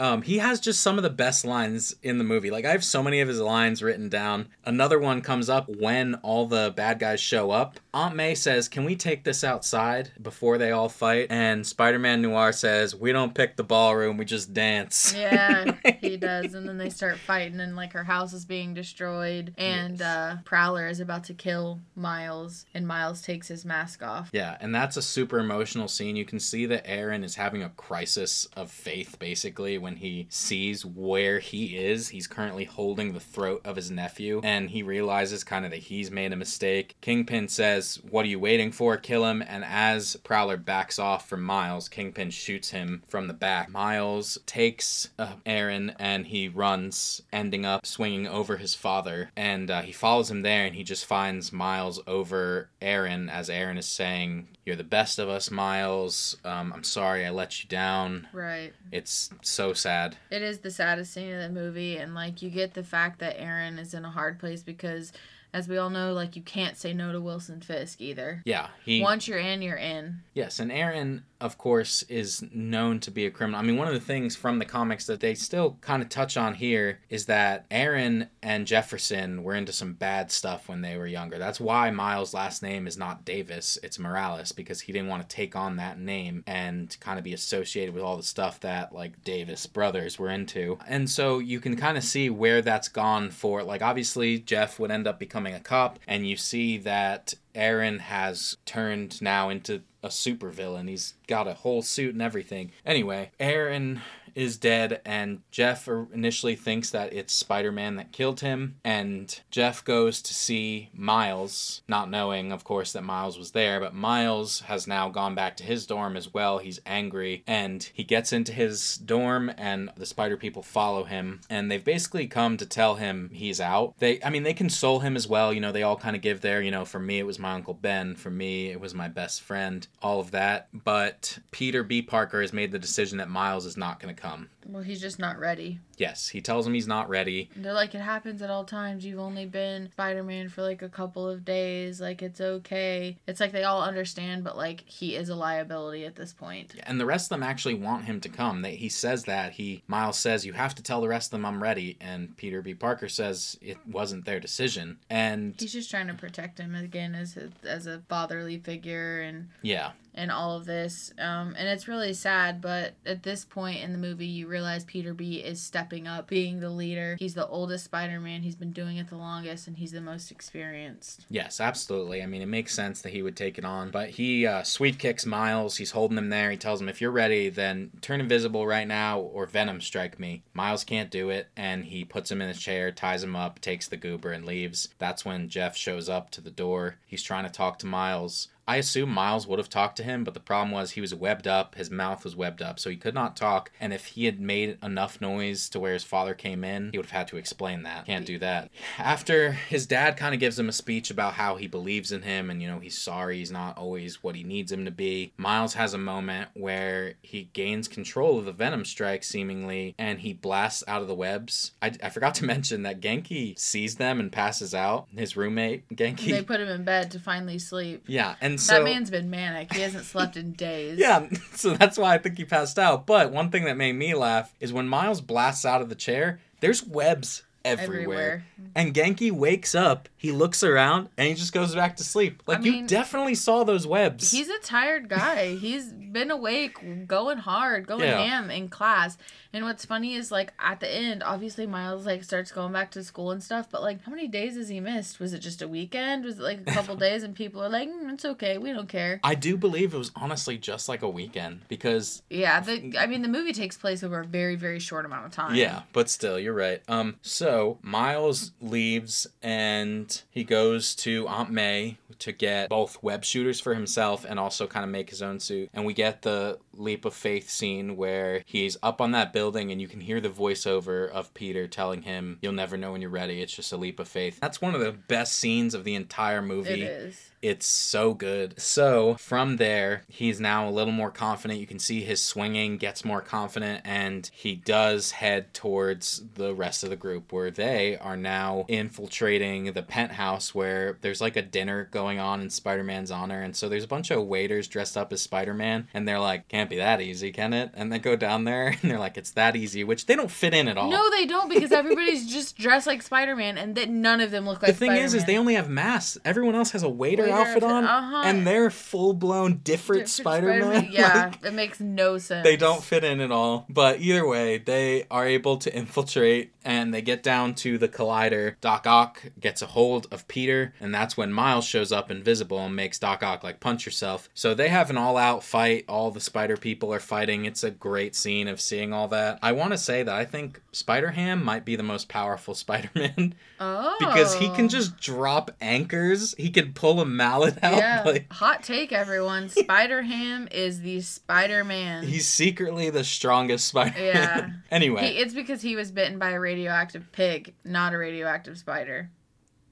Um, 0.05 0.21
he 0.21 0.37
has 0.39 0.61
just 0.61 0.81
some 0.83 0.99
of 0.99 1.03
the 1.03 1.09
best 1.11 1.47
lines 1.47 1.97
in 2.03 2.19
the 2.19 2.25
movie. 2.25 2.51
Like 2.51 2.67
I 2.67 2.73
have 2.73 2.85
so 2.85 3.03
many 3.03 3.21
of 3.23 3.29
his 3.29 3.41
lines 3.41 3.83
written 3.83 4.11
down. 4.11 4.49
Another 4.67 4.99
one 4.99 5.23
comes 5.23 5.49
up 5.49 5.67
when 5.79 6.17
all 6.17 6.47
the 6.47 6.75
bad 6.77 6.99
guys 6.99 7.21
show 7.21 7.51
up. 7.51 7.81
Aunt 7.95 8.15
May 8.15 8.35
says, 8.35 8.69
"Can 8.69 8.85
we 8.85 8.97
take 8.97 9.25
this 9.25 9.43
outside 9.45 10.11
before 10.21 10.59
they 10.59 10.73
all 10.73 10.89
fight?" 10.89 11.29
And 11.31 11.67
Spider-Man 11.67 12.21
Noir 12.21 12.53
says, 12.53 12.95
"We 12.95 13.13
don't 13.13 13.35
pick 13.35 13.57
the 13.57 13.63
ballroom, 13.65 14.17
we 14.19 14.25
just 14.27 14.53
dance." 14.53 15.15
yeah, 15.17 15.73
he 16.01 16.17
does. 16.19 16.53
And 16.55 16.69
then 16.69 16.77
they 16.77 16.91
start 16.91 17.19
fighting, 17.19 17.61
and 17.61 17.75
like 17.77 17.93
her 17.95 18.05
house 18.05 18.33
is 18.35 18.45
being 18.45 18.75
destroyed, 18.75 19.55
and 19.57 19.99
Yes. 20.01 20.03
uh, 20.03 20.37
Prowler 20.45 20.87
is 20.89 21.01
about 21.01 21.25
to 21.25 21.35
kill 21.35 21.81
Miles, 21.97 22.67
and 22.75 22.87
Miles 22.87 23.23
takes 23.23 23.49
his 23.49 23.65
mask 23.65 24.03
off. 24.03 24.29
Yeah, 24.33 24.59
and 24.61 24.75
that's 24.75 24.97
a 24.97 25.03
super 25.03 25.39
emotional 25.39 25.89
scene. 25.89 26.17
You 26.17 26.25
can 26.27 26.41
see 26.41 26.67
that 26.67 26.83
Aaron 26.87 27.25
is 27.25 27.37
having 27.37 27.63
a 27.63 27.71
crisis 27.71 28.47
of 28.57 28.71
faith 28.71 29.17
basically 29.19 29.79
when 29.79 29.94
he 29.97 30.27
sees 30.31 30.85
where 30.85 31.39
he 31.39 31.77
is. 31.77 32.09
He's 32.09 32.27
currently 32.27 32.65
holding 32.65 33.13
the 33.13 33.21
throat 33.21 33.63
of 33.65 33.77
his 33.77 33.91
nephew 33.91 34.41
and 34.43 34.71
he 34.71 34.83
realizes 34.83 35.45
kind 35.45 35.65
of 35.65 35.71
that 35.71 35.79
he's 35.85 36.11
made 36.11 36.33
a 36.33 36.37
mistake. 36.37 36.97
Kingpin 37.01 37.49
says, 37.49 38.01
"What 38.09 38.25
are 38.25 38.29
you 38.29 38.39
waiting 38.39 38.73
for? 38.73 38.97
Kill 38.97 39.25
him." 39.25 39.43
And 39.47 39.65
as 39.65 40.17
Prowler 40.17 40.57
backs 40.57 40.99
off 40.99 41.29
from 41.29 41.43
Miles, 41.43 41.89
Kingpin 41.89 42.31
shoots 42.31 42.71
him 42.71 43.03
from 43.09 43.27
the 43.27 43.35
back. 43.35 43.69
Miles 43.69 44.39
takes 44.47 45.11
uh, 45.19 45.35
Aaron 45.47 45.95
and 45.99 46.27
he 46.27 46.49
runs, 46.49 47.23
ending 47.33 47.65
up 47.65 47.87
swinging 47.87 48.27
over 48.27 48.57
his 48.57 48.75
father. 48.75 49.31
And 49.37 49.71
uh, 49.71 49.83
he 49.83 49.93
follows 49.93 50.31
him 50.31 50.43
there 50.43 50.67
and 50.67 50.75
he 50.75 50.85
just 50.85 51.07
finds 51.07 51.53
Miles 51.53 52.01
over 52.07 52.71
Aaron 52.81 53.29
as 53.29 53.51
Aaron 53.51 53.79
is 53.79 53.87
saying, 53.87 54.49
You're 54.65 54.77
the 54.77 54.85
best 54.85 55.19
of 55.19 55.29
us, 55.29 55.51
Miles. 55.51 56.37
Um, 56.45 56.73
I'm 56.73 56.85
sorry 56.85 57.27
I 57.27 57.31
let 57.31 57.63
you 57.63 57.69
down. 57.69 58.29
Right. 58.33 58.73
It's 58.91 59.31
so 59.43 59.75
sad. 59.75 60.17
It 60.31 60.41
is 60.41 60.61
the 60.61 60.71
saddest 60.71 61.13
scene 61.13 61.35
of 61.35 61.43
the 61.43 61.51
movie, 61.51 61.99
and 61.99 62.15
like 62.15 62.41
you 62.41 62.49
get 62.49 62.73
the 62.73 62.83
fact 62.85 63.19
that 63.19 63.39
Aaron 63.39 63.79
is 63.79 63.93
in 63.93 64.05
a 64.05 64.11
hard 64.11 64.39
place 64.39 64.63
because, 64.63 65.13
as 65.55 65.69
we 65.69 65.79
all 65.79 65.89
know, 65.89 66.13
like 66.13 66.35
you 66.35 66.43
can't 66.43 66.77
say 66.77 66.93
no 66.93 67.13
to 67.13 67.21
Wilson 67.21 67.61
Fisk 67.61 68.01
either. 68.01 68.43
Yeah, 68.45 68.67
he. 68.85 69.01
Once 69.01 69.29
you're 69.29 69.39
in, 69.39 69.63
you're 69.63 69.77
in. 69.77 70.19
Yes, 70.35 70.59
and 70.59 70.73
Aaron, 70.73 71.25
of 71.41 71.57
course, 71.59 72.03
is 72.09 72.45
known 72.53 72.99
to 73.01 73.13
be 73.13 73.25
a 73.25 73.31
criminal. 73.31 73.61
I 73.61 73.63
mean, 73.63 73.77
one 73.77 73.87
of 73.87 73.95
the 73.95 74.01
things 74.01 74.35
from 74.35 74.59
the 74.59 74.65
comics 74.65 75.07
that 75.07 75.21
they 75.21 75.35
still 75.35 75.79
kind 75.81 76.03
of 76.03 76.09
touch 76.09 76.37
on 76.37 76.55
here 76.55 76.99
is 77.09 77.27
that 77.27 77.67
Aaron 77.71 78.29
and 78.43 78.67
Jefferson 78.67 79.45
were 79.45 79.55
into 79.55 79.73
some 79.73 79.93
bad 79.93 80.33
stuff 80.33 80.69
when 80.69 80.83
they 80.83 80.97
were 80.97 81.07
younger. 81.07 81.39
That's 81.39 81.61
why 81.61 81.89
Miles' 81.93 82.35
last 82.35 82.61
name 82.61 82.89
is 82.89 82.99
not 82.99 83.25
Davis, 83.25 83.79
it's 83.85 84.01
Morales, 84.01 84.51
because 84.51 84.81
he 84.81 84.93
didn't 84.93 85.09
want 85.09 85.23
to 85.23 85.37
take 85.37 85.55
on 85.55 85.77
that 85.77 86.01
name 86.01 86.43
and 86.49 86.97
kind 86.99 87.17
of 87.17 87.25
be 87.25 87.33
associated 87.33 87.95
with 87.95 88.03
all 88.03 88.17
the 88.17 88.25
stuff 88.25 88.59
that, 88.61 88.93
like, 88.93 89.23
Davis 89.23 89.69
brothers 89.69 90.19
were 90.19 90.31
into. 90.31 90.79
And 90.89 91.09
so 91.09 91.39
you 91.39 91.61
can 91.61 91.77
kind 91.77 91.97
of 91.97 92.03
see 92.03 92.29
where 92.29 92.61
that's 92.61 92.89
gone 92.89 93.31
for. 93.31 93.63
Like, 93.63 93.83
obviously, 93.83 94.41
Jeff 94.41 94.81
would 94.81 94.91
end 94.91 95.07
up 95.07 95.21
becoming 95.21 95.44
a 95.53 95.61
cop, 95.61 95.99
and 96.07 96.27
you 96.27 96.37
see 96.37 96.79
that 96.79 97.35
Aaron 97.55 97.99
has 97.99 98.57
turned 98.65 99.21
now 99.21 99.51
into 99.51 99.83
a 100.03 100.09
supervillain. 100.09 100.89
He's 100.89 101.15
got 101.27 101.47
a 101.49 101.55
whole 101.55 101.83
suit 101.83 102.13
and 102.15 102.23
everything. 102.23 102.73
Anyway, 102.87 103.31
Aaron 103.39 104.01
is 104.35 104.57
dead, 104.57 105.01
and 105.05 105.41
Jeff 105.51 105.89
initially 106.13 106.57
thinks 106.57 106.91
that 106.91 107.13
it's 107.13 107.33
Spider 107.33 107.73
Man 107.73 107.97
that 107.97 108.13
killed 108.13 108.41
him. 108.41 108.77
And 108.85 109.41
Jeff 109.51 109.85
goes 109.85 110.21
to 110.23 110.35
see 110.35 110.91
Miles, 110.95 111.83
not 111.89 112.11
knowing, 112.11 112.53
of 112.53 112.65
course, 112.65 112.93
that 112.93 113.03
Miles 113.03 113.39
was 113.39 113.53
there. 113.53 113.81
But 113.81 113.95
Miles 113.95 114.61
has 114.61 114.87
now 114.87 115.09
gone 115.09 115.35
back 115.35 115.57
to 115.59 115.65
his 115.65 115.87
dorm 115.87 116.17
as 116.17 116.33
well. 116.33 116.59
He's 116.59 116.81
angry, 116.87 117.43
and 117.47 117.89
he 117.93 118.05
gets 118.05 118.33
into 118.33 118.53
his 118.53 118.97
dorm, 118.97 119.53
and 119.57 119.91
the 119.97 120.07
Spider 120.07 120.37
people 120.37 120.63
follow 120.63 121.05
him. 121.05 121.41
And 121.49 121.71
they've 121.71 121.85
basically 121.85 122.27
come 122.27 122.57
to 122.57 122.67
tell 122.67 122.97
him 122.97 123.31
he's 123.33 123.61
out. 123.61 123.95
They, 123.99 124.23
I 124.23 124.31
mean, 124.31 124.43
they 124.43 124.55
console 124.55 125.01
him 125.01 125.17
as 125.17 125.29
well. 125.29 125.53
You 125.53 125.61
know, 125.61 125.73
they 125.73 125.83
all 125.83 125.97
kind 125.97 126.17
of 126.17 126.23
give 126.23 126.41
their, 126.41 126.61
you 126.61 126.71
know, 126.71 126.85
for 126.85 126.99
me, 126.99 127.19
it 127.19 127.27
was 127.27 127.39
my 127.39 127.53
Uncle 127.53 127.75
Ben. 127.75 128.15
For 128.17 128.31
me, 128.31 128.71
it 128.71 128.81
was 128.81 128.95
my 128.95 129.09
best 129.09 129.43
friend. 129.43 129.87
All 130.03 130.21
of 130.21 130.33
that. 130.33 130.69
But 130.73 131.39
Peter 131.51 131.83
B. 131.83 132.03
Parker 132.03 132.41
has 132.41 132.53
made 132.53 132.73
the 132.73 132.79
decision 132.79 133.19
that 133.19 133.29
Miles 133.29 133.67
is 133.67 133.77
not 133.77 134.01
going 134.01 134.15
to 134.15 134.21
come. 134.21 134.24
Well, 134.67 134.83
he's 134.83 135.01
just 135.01 135.19
not 135.19 135.39
ready. 135.39 135.81
Yes, 135.97 136.29
he 136.29 136.41
tells 136.41 136.67
him 136.67 136.75
he's 136.75 136.89
not 136.89 137.09
ready. 137.09 137.51
They're 137.55 137.73
like, 137.73 137.95
it 137.95 138.01
happens 138.01 138.43
at 138.43 138.51
all 138.51 138.65
times. 138.65 139.05
You've 139.05 139.21
only 139.21 139.47
been 139.47 139.91
Spider 139.93 140.23
Man 140.23 140.49
for 140.49 140.63
like 140.63 140.83
a 140.83 140.89
couple 140.89 141.29
of 141.29 141.45
days. 141.45 142.01
Like, 142.01 142.23
it's 142.23 142.41
okay. 142.41 143.17
It's 143.27 143.41
like 143.41 143.53
they 143.53 143.65
all 143.65 143.83
understand, 143.83 144.43
but 144.45 144.57
like, 144.57 144.83
he 144.87 145.15
is 145.15 145.29
a 145.29 145.35
liability 145.35 146.05
at 146.05 146.17
this 146.17 146.33
point. 146.33 146.75
And 146.85 146.99
the 146.99 147.07
rest 147.07 147.27
of 147.27 147.29
them 147.31 147.43
actually 147.43 147.75
want 147.75 148.05
him 148.05 148.21
to 148.21 148.29
come. 148.29 148.63
They, 148.63 148.77
he 148.77 148.89
says 148.89 149.25
that. 149.25 149.53
He 149.53 149.83
Miles 149.87 150.19
says, 150.19 150.47
"You 150.47 150.53
have 150.55 150.75
to 150.77 150.83
tell 150.83 151.01
the 151.01 151.09
rest 151.09 151.29
of 151.29 151.33
them 151.33 151.47
I'm 151.47 151.63
ready." 151.63 151.97
And 152.01 152.37
Peter 152.37 152.63
B. 152.63 152.75
Parker 152.75 153.09
says 153.09 153.59
it 153.61 153.79
wasn't 153.87 154.25
their 154.25 154.41
decision. 154.41 154.99
And 155.11 155.55
He's 155.59 155.73
just 155.73 155.91
trying 155.91 156.09
to 156.09 156.15
protect 156.15 156.59
him 156.59 156.75
again 156.75 157.15
as 157.15 157.37
a, 157.37 157.51
as 157.67 157.87
a 157.87 158.03
fatherly 158.09 158.59
figure 158.59 159.21
and 159.21 159.49
yeah, 159.63 159.93
and 160.15 160.31
all 160.31 160.57
of 160.57 160.65
this. 160.65 161.13
Um, 161.19 161.55
and 161.59 161.69
it's 161.69 161.89
really 161.89 162.15
sad, 162.15 162.61
but 162.61 162.95
at 163.05 163.23
this 163.23 163.45
point 163.45 163.81
in 163.81 163.93
the 163.93 163.99
movie, 163.99 164.27
you 164.27 164.47
realize 164.47 164.85
Peter 164.85 165.13
B 165.13 165.37
is 165.37 165.61
stepping 165.61 166.07
up, 166.07 166.29
being 166.29 166.61
the 166.61 166.71
leader. 166.71 167.17
He's 167.19 167.35
the 167.35 167.47
oldest 167.47 167.85
Spider 167.85 168.21
Man. 168.21 168.43
He's 168.43 168.55
been 168.55 168.73
doing 168.73 168.97
it 168.97 169.09
the 169.09 169.17
longest, 169.17 169.67
and 169.67 169.77
he's 169.77 169.93
the 169.93 170.01
most 170.01 170.31
experienced. 170.31 171.27
Yes, 171.29 171.61
absolutely. 171.61 172.23
I 172.23 172.27
mean, 172.27 172.43
it 172.43 172.47
makes 172.47 172.75
sense 172.75 173.03
that 173.03 173.13
he 173.13 173.23
would 173.23 173.37
take 173.37 173.59
it 173.59 173.65
on. 173.65 173.91
But 173.91 174.11
he 174.11 174.47
uh, 174.47 174.63
sweet 174.63 174.99
kicks 174.99 175.27
Miles. 175.27 175.77
He's 175.77 175.91
holding 175.91 176.19
him 176.19 176.31
there. 176.31 176.51
He 176.51 176.57
tells 176.57 176.81
him, 176.81 176.89
if 176.89 177.01
you're 177.01 177.11
ready, 177.11 177.49
then 177.49 177.91
turn 178.01 178.21
invisible 178.21 178.67
right 178.67 178.87
now 178.87 179.21
or 179.21 179.47
Venom 179.47 179.81
strike 179.81 180.19
me. 180.19 180.43
Miles 180.53 180.85
can't 180.85 181.11
do 181.11 181.31
it. 181.31 181.49
And 181.57 181.85
he 181.85 182.05
puts 182.05 182.31
him 182.31 182.41
in 182.41 182.49
his 182.49 182.61
chair, 182.61 182.91
ties 182.93 183.23
him 183.23 183.37
up, 183.37 183.61
takes 183.61 183.89
the 183.89 183.97
goober, 183.97 184.33
and 184.33 184.45
leaves. 184.45 184.89
That's 184.99 185.25
when 185.25 185.49
Jeff 185.49 185.77
shows 185.77 186.09
up 186.09 186.31
to 186.31 186.41
the 186.41 186.51
door. 186.51 186.97
He's 187.07 187.23
trying 187.23 187.45
to 187.45 187.51
talk 187.51 187.79
to 187.81 187.87
Miles. 187.87 188.49
I 188.67 188.77
assume 188.77 189.11
Miles 189.11 189.47
would 189.47 189.59
have 189.59 189.69
talked 189.69 189.97
to 189.99 190.03
him, 190.03 190.25
but 190.25 190.35
the 190.35 190.41
problem 190.41 190.71
was 190.71 190.93
he 190.93 191.01
was 191.01 191.15
webbed 191.15 191.47
up, 191.47 191.75
his 191.75 191.91
mouth 191.91 192.25
was 192.25 192.37
webbed 192.37 192.63
up, 192.63 192.79
so 192.79 192.91
he 192.91 192.97
could 192.97 193.15
not 193.15 193.37
talk. 193.37 193.71
And 193.81 193.93
if 193.93 194.07
he 194.07 194.25
had 194.25 194.41
made 194.41 194.79
enough 194.83 195.21
noise 195.21 195.69
to 195.71 195.81
where 195.81 195.93
his 195.93 196.05
father 196.05 196.35
came 196.35 196.65
in, 196.65 196.91
he 196.93 196.99
would 196.99 197.07
have 197.07 197.19
had 197.19 197.29
to 197.29 197.37
explain 197.37 197.83
that. 197.83 198.07
Can't 198.07 198.27
do 198.27 198.39
that. 198.39 198.71
After 198.99 199.53
his 199.53 199.87
dad 199.87 200.17
kind 200.17 200.35
of 200.35 200.41
gives 200.41 200.59
him 200.59 200.69
a 200.69 200.73
speech 200.73 201.11
about 201.11 201.35
how 201.35 201.57
he 201.57 201.67
believes 201.67 202.13
in 202.13 202.23
him 202.23 202.51
and, 202.51 202.63
you 202.63 202.69
know, 202.69 202.79
he's 202.79 202.97
sorry 202.97 203.39
he's 203.39 203.51
not 203.51 203.77
always 203.77 204.23
what 204.23 204.35
he 204.35 204.45
needs 204.45 204.73
him 204.73 204.85
to 204.85 204.91
be, 204.91 205.33
Miles 205.37 205.75
has 205.75 205.95
a 205.95 205.99
moment 205.99 206.49
where 206.55 207.15
he 207.23 207.51
gains 207.53 207.89
control 207.89 208.39
of 208.39 208.45
the 208.45 208.53
Venom 208.53 208.85
strike, 208.85 209.25
seemingly, 209.25 209.95
and 209.99 210.21
he 210.21 210.33
blasts 210.33 210.85
out 210.89 211.03
of 211.03 211.09
the 211.09 211.15
webs. 211.15 211.73
I, 211.83 211.93
I 212.03 212.11
forgot 212.11 212.35
to 212.37 212.45
mention 212.55 212.83
that 212.83 213.01
Genki 213.01 213.59
sees 213.59 213.97
them 213.97 214.21
and 214.21 214.33
passes 214.33 214.75
out. 214.75 215.07
His 215.15 215.37
roommate, 215.37 215.89
Genki. 215.91 216.31
They 216.31 216.43
put 216.43 216.61
him 216.61 216.69
in 216.69 216.85
bed 216.85 217.11
to 217.13 217.21
finally 217.21 217.59
sleep. 217.59 218.05
Yeah, 218.07 218.37
and 218.41 218.54
And 218.55 218.61
so 218.61 218.75
that 218.75 218.85
man's 218.85 219.11
been 219.11 219.31
manic. 219.31 219.73
He 219.73 219.81
hasn't 219.81 220.05
slept 220.05 220.37
in 220.37 220.53
days. 220.53 220.99
Yeah, 220.99 221.29
so 221.55 221.75
that's 221.75 221.99
why 221.99 222.15
I 222.15 222.19
think 222.19 222.37
he 222.39 222.45
passed 222.45 222.79
out. 222.79 223.07
But 223.07 223.31
one 223.33 223.51
thing 223.51 223.65
that 223.65 223.77
made 223.77 223.95
me 223.95 224.15
laugh 224.15 224.53
is 224.61 224.73
when 224.73 224.89
Miles 224.89 225.21
blasts 225.21 225.65
out 225.65 225.81
of 225.83 225.89
the 225.89 225.95
chair, 225.95 226.41
there's 226.61 226.85
webs 226.85 227.43
everywhere. 227.65 227.95
Everywhere. 228.03 228.45
And 228.75 228.95
Genki 228.95 229.33
wakes 229.33 229.75
up, 229.75 230.09
he 230.17 230.33
looks 230.33 230.63
around, 230.63 231.09
and 231.17 231.29
he 231.29 231.35
just 231.35 231.53
goes 231.53 231.75
back 231.75 231.97
to 231.97 232.05
sleep. 232.05 232.43
Like, 232.47 232.63
you 232.65 232.73
mean, 232.73 232.87
definitely 232.87 233.35
saw 233.35 233.65
those 233.65 233.87
webs. 233.87 234.31
He's 234.31 234.49
a 234.51 234.59
tired 234.59 235.09
guy. 235.09 235.55
He's 235.57 235.87
been 235.93 236.31
awake, 236.31 237.07
going 237.07 237.39
hard, 237.39 237.87
going 237.87 238.03
Yeah. 238.03 238.19
ham 238.23 238.51
in 238.51 238.69
class. 238.69 239.17
And 239.55 239.65
what's 239.65 239.85
funny 239.85 240.15
is 240.15 240.33
like 240.33 240.53
at 240.59 240.81
the 240.81 240.93
end, 240.93 241.23
obviously 241.23 241.65
Miles 241.65 242.05
like 242.05 242.25
starts 242.25 242.51
going 242.51 242.73
back 242.73 242.91
to 242.91 243.05
school 243.05 243.31
and 243.31 243.41
stuff. 243.41 243.69
But 243.71 243.83
like, 243.83 244.03
how 244.03 244.11
many 244.11 244.27
days 244.27 244.57
has 244.57 244.69
he 244.69 244.81
missed? 244.81 245.21
Was 245.21 245.33
it 245.33 245.39
just 245.39 245.63
a 245.63 245.69
weekend? 245.69 246.25
Was 246.25 246.41
it 246.41 246.43
like 246.43 246.61
a 246.67 246.73
couple 246.73 246.97
days? 247.09 247.23
And 247.23 247.37
people 247.37 247.63
are 247.63 247.69
like, 247.69 247.89
mm, 247.89 248.13
it's 248.13 248.25
okay, 248.25 248.59
we 248.59 248.73
don't 248.73 248.89
care. 248.89 249.21
I 249.23 249.37
do 249.37 249.57
believe 249.57 249.95
it 249.95 249.99
was 249.99 250.11
honestly 250.17 250.59
just 250.59 250.89
like 250.89 251.03
a 251.03 251.09
weekend 251.09 251.61
because 251.69 252.23
Yeah, 252.29 252.59
the 252.61 252.97
I 252.99 253.07
mean 253.07 253.23
the 253.23 253.29
movie 253.29 253.53
takes 253.53 253.77
place 253.77 254.03
over 254.03 254.21
a 254.21 254.27
very 254.27 254.57
very 254.57 254.81
short 254.81 255.05
amount 255.05 255.27
of 255.27 255.31
time. 255.31 255.55
Yeah, 255.55 255.83
but 255.93 256.11
still, 256.11 256.39
you're 256.39 256.53
right. 256.53 256.83
Um, 256.89 257.17
so 257.23 257.79
Miles 257.81 258.51
leaves 258.61 259.29
and 259.41 260.21
he 260.31 260.43
goes 260.43 260.97
to 260.97 261.29
Aunt 261.29 261.51
May 261.51 261.99
to 262.21 262.33
get 262.33 262.69
both 262.69 263.03
web 263.03 263.25
shooters 263.25 263.61
for 263.61 263.75
himself 263.75 264.25
and 264.29 264.39
also 264.39 264.67
kind 264.67 264.85
of 264.85 264.91
make 264.91 265.11
his 265.11 265.23
own 265.23 265.41
suit. 265.41 265.71
And 265.73 265.85
we 265.85 265.95
get 265.95 266.23
the 266.23 266.59
leap 266.75 267.05
of 267.05 267.15
faith 267.15 267.51
scene 267.51 267.97
where 267.97 268.43
he's 268.47 268.77
up 268.83 269.01
on 269.01 269.13
that 269.13 269.33
building 269.33 269.71
and 269.71 269.81
you 269.81 269.89
can 269.89 270.01
hear 270.01 270.21
the 270.21 270.29
voiceover 270.31 271.11
of 271.11 271.33
Peter 271.35 271.67
telling 271.67 272.03
him, 272.03 272.39
"You'll 272.43 272.53
never 272.53 272.77
know 272.77 272.93
when 272.93 273.01
you're 273.01 273.11
ready. 273.11 273.41
It's 273.41 273.55
just 273.55 273.73
a 273.73 273.77
leap 273.77 273.99
of 274.01 274.09
faith." 274.09 274.39
That's 274.41 274.61
one 274.61 274.75
of 274.75 274.81
the 274.81 274.93
best 274.93 275.35
scenes 275.35 275.75
of 275.75 275.85
the 275.85 275.95
entire 275.95 276.43
movie. 276.43 276.83
is. 276.83 277.31
It's 277.45 277.67
so 277.67 278.15
good. 278.15 278.59
So 278.59 279.17
from 279.17 279.59
there, 279.59 280.05
he's 280.09 280.41
now 280.41 280.67
a 280.67 280.71
little 280.71 280.95
more 280.95 281.11
confident. 281.11 281.61
You 281.61 281.67
can 281.67 281.79
see 281.79 282.01
his 282.01 282.25
swinging 282.25 282.79
gets 282.79 283.05
more 283.05 283.21
confident, 283.21 283.83
and 283.85 284.31
he 284.33 284.55
does 284.55 285.11
head 285.11 285.53
towards 285.53 286.23
the 286.37 286.55
rest 286.55 286.85
of 286.85 286.89
the 286.89 286.97
group 286.97 287.35
where 287.35 287.51
they 287.51 287.99
are 287.99 288.17
now 288.17 288.65
infiltrating 288.67 289.75
the 289.75 289.83
penthouse 289.83 290.55
where 290.55 290.97
there's 291.03 291.21
like 291.21 291.37
a 291.37 291.43
dinner 291.43 291.87
going 291.91 292.19
on 292.19 292.41
in 292.41 292.49
Spider 292.49 292.83
Man's 292.83 293.11
honor. 293.11 293.43
And 293.43 293.55
so 293.55 293.69
there's 293.69 293.85
a 293.85 293.89
bunch 293.89 294.11
of 294.11 294.25
waiters 294.27 294.67
dressed 294.67 294.97
up 294.97 295.13
as 295.13 295.21
Spider 295.21 295.53
Man, 295.53 295.87
and 295.93 296.09
they're 296.09 296.19
like, 296.19 296.49
can't 296.49 296.71
be 296.71 296.77
that 296.77 297.03
easy, 297.03 297.31
can 297.31 297.53
it? 297.53 297.73
And 297.75 297.93
they 297.93 297.99
go 297.99 298.17
down 298.17 298.45
there 298.45 298.69
and 298.81 298.91
they're 298.91 298.99
like, 298.99 299.19
it's 299.19 299.33
that 299.33 299.55
easy, 299.55 299.85
which 299.85 300.07
they 300.07 300.17
don't 300.17 300.31
fit 300.31 300.55
in 300.55 300.67
at 300.67 300.79
all. 300.79 300.91
No, 300.91 301.11
they 301.11 301.27
don't 301.27 301.51
because 301.51 301.73
everybody's 301.73 302.27
just 302.27 302.57
dressed 302.57 302.87
like 302.87 303.03
Spider 303.03 303.37
Man, 303.37 303.59
and 303.59 303.75
that 303.75 303.91
none 303.91 304.23
of 304.23 304.31
them 304.31 304.47
look 304.47 304.63
like. 304.63 304.73
the 304.73 304.79
thing 304.79 304.93
is, 304.97 305.13
is 305.13 305.27
they 305.27 305.37
only 305.37 305.57
have 305.57 305.69
masks. 305.69 306.17
Everyone 306.25 306.55
else 306.55 306.71
has 306.71 306.83
a 306.83 306.89
Waiter 306.89 307.34
outfit 307.35 307.63
on, 307.63 307.85
uh-huh. 307.85 308.23
and 308.25 308.47
they're 308.47 308.71
full 308.71 309.13
blown 309.13 309.61
different, 309.65 310.07
Different 310.07 310.09
Spider-Man. 310.09 310.89
Yeah, 310.93 311.31
Like, 311.33 311.45
it 311.45 311.55
makes 311.55 311.81
no 311.81 312.19
sense. 312.19 312.45
they 312.45 312.57
don't 312.57 312.83
fit 312.83 313.05
in 313.05 313.21
at 313.21 313.31
all. 313.31 313.67
But 313.69 314.01
either 314.01 314.27
way, 314.27 314.59
they 314.59 315.07
are 315.11 315.27
able 315.27 315.57
to 315.59 315.75
infiltrate, 315.77 316.54
and 316.65 316.93
they 316.95 317.03
get 317.03 317.23
down 317.23 317.55
to 317.57 317.79
the 317.79 317.89
collider. 317.89 318.55
Doc 318.61 318.87
Ock 318.87 319.23
gets 319.41 319.63
a 319.63 319.67
hold 319.67 320.07
of 320.11 320.27
Peter, 320.29 320.75
and 320.81 320.95
that's 320.95 321.17
when 321.17 321.33
Miles 321.33 321.65
shows 321.65 321.93
up 321.93 322.11
invisible 322.11 322.59
and 322.61 322.75
makes 322.75 322.99
Doc 322.99 323.23
Ock 323.23 323.43
like 323.45 323.61
punch 323.61 323.87
yourself. 323.87 324.29
So 324.35 324.55
they 324.55 324.69
have 324.69 324.91
an 324.91 324.97
all-out 324.99 325.43
fight. 325.45 325.85
All 325.89 326.11
the 326.11 326.21
Spider 326.21 326.57
people 326.57 326.93
are 326.93 327.01
fighting. 327.01 327.45
It's 327.45 327.65
a 327.65 327.71
great 327.71 328.15
scene 328.15 328.49
of 328.49 328.61
seeing 328.61 328.93
all 328.93 329.09
that. 329.09 329.39
I 329.43 329.53
want 329.53 329.73
to 329.73 329.79
say 329.79 330.03
that 330.03 330.15
I 330.15 330.25
think 330.25 330.61
Spider 330.73 331.11
Ham 331.13 331.45
might 331.45 331.65
be 331.65 331.77
the 331.77 331.83
most 331.83 332.09
powerful 332.09 332.55
Spider-Man 332.65 333.35
Oh, 333.61 333.97
because 333.99 334.35
he 334.35 334.49
can 334.51 334.69
just 334.69 334.99
drop 334.99 335.51
anchors. 335.61 336.35
He 336.37 336.51
can 336.51 336.73
pull 336.73 337.01
a 337.01 337.07
mallet 337.07 337.57
out. 337.63 337.77
Yeah, 337.77 338.03
Like, 338.05 338.31
hot 338.33 338.63
take, 338.63 338.93
everyone. 338.93 339.49
Spider 339.49 340.03
Ham 340.03 340.49
is 340.51 340.81
the 340.81 341.01
Spider 341.01 341.65
Man. 341.65 342.05
he's 342.05 342.27
secretly 342.29 342.91
the 342.91 343.05
strongest 343.05 343.69
Spider. 343.69 343.99
Man. 343.99 344.05
Yeah. 344.15 344.51
anyway, 344.71 345.13
He, 345.13 345.19
it's 345.19 345.35
because 345.35 345.63
he 345.63 345.77
was 345.77 345.91
bitten 345.91 346.19
by 346.19 346.31
a 346.31 346.41
radioactive 346.55 347.11
pig, 347.11 347.53
not 347.65 347.93
a 347.93 347.99
radioactive 347.99 348.57
spider. 348.57 349.11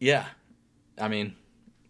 yeah. 0.01 0.27
I 0.99 1.09
mean, 1.09 1.35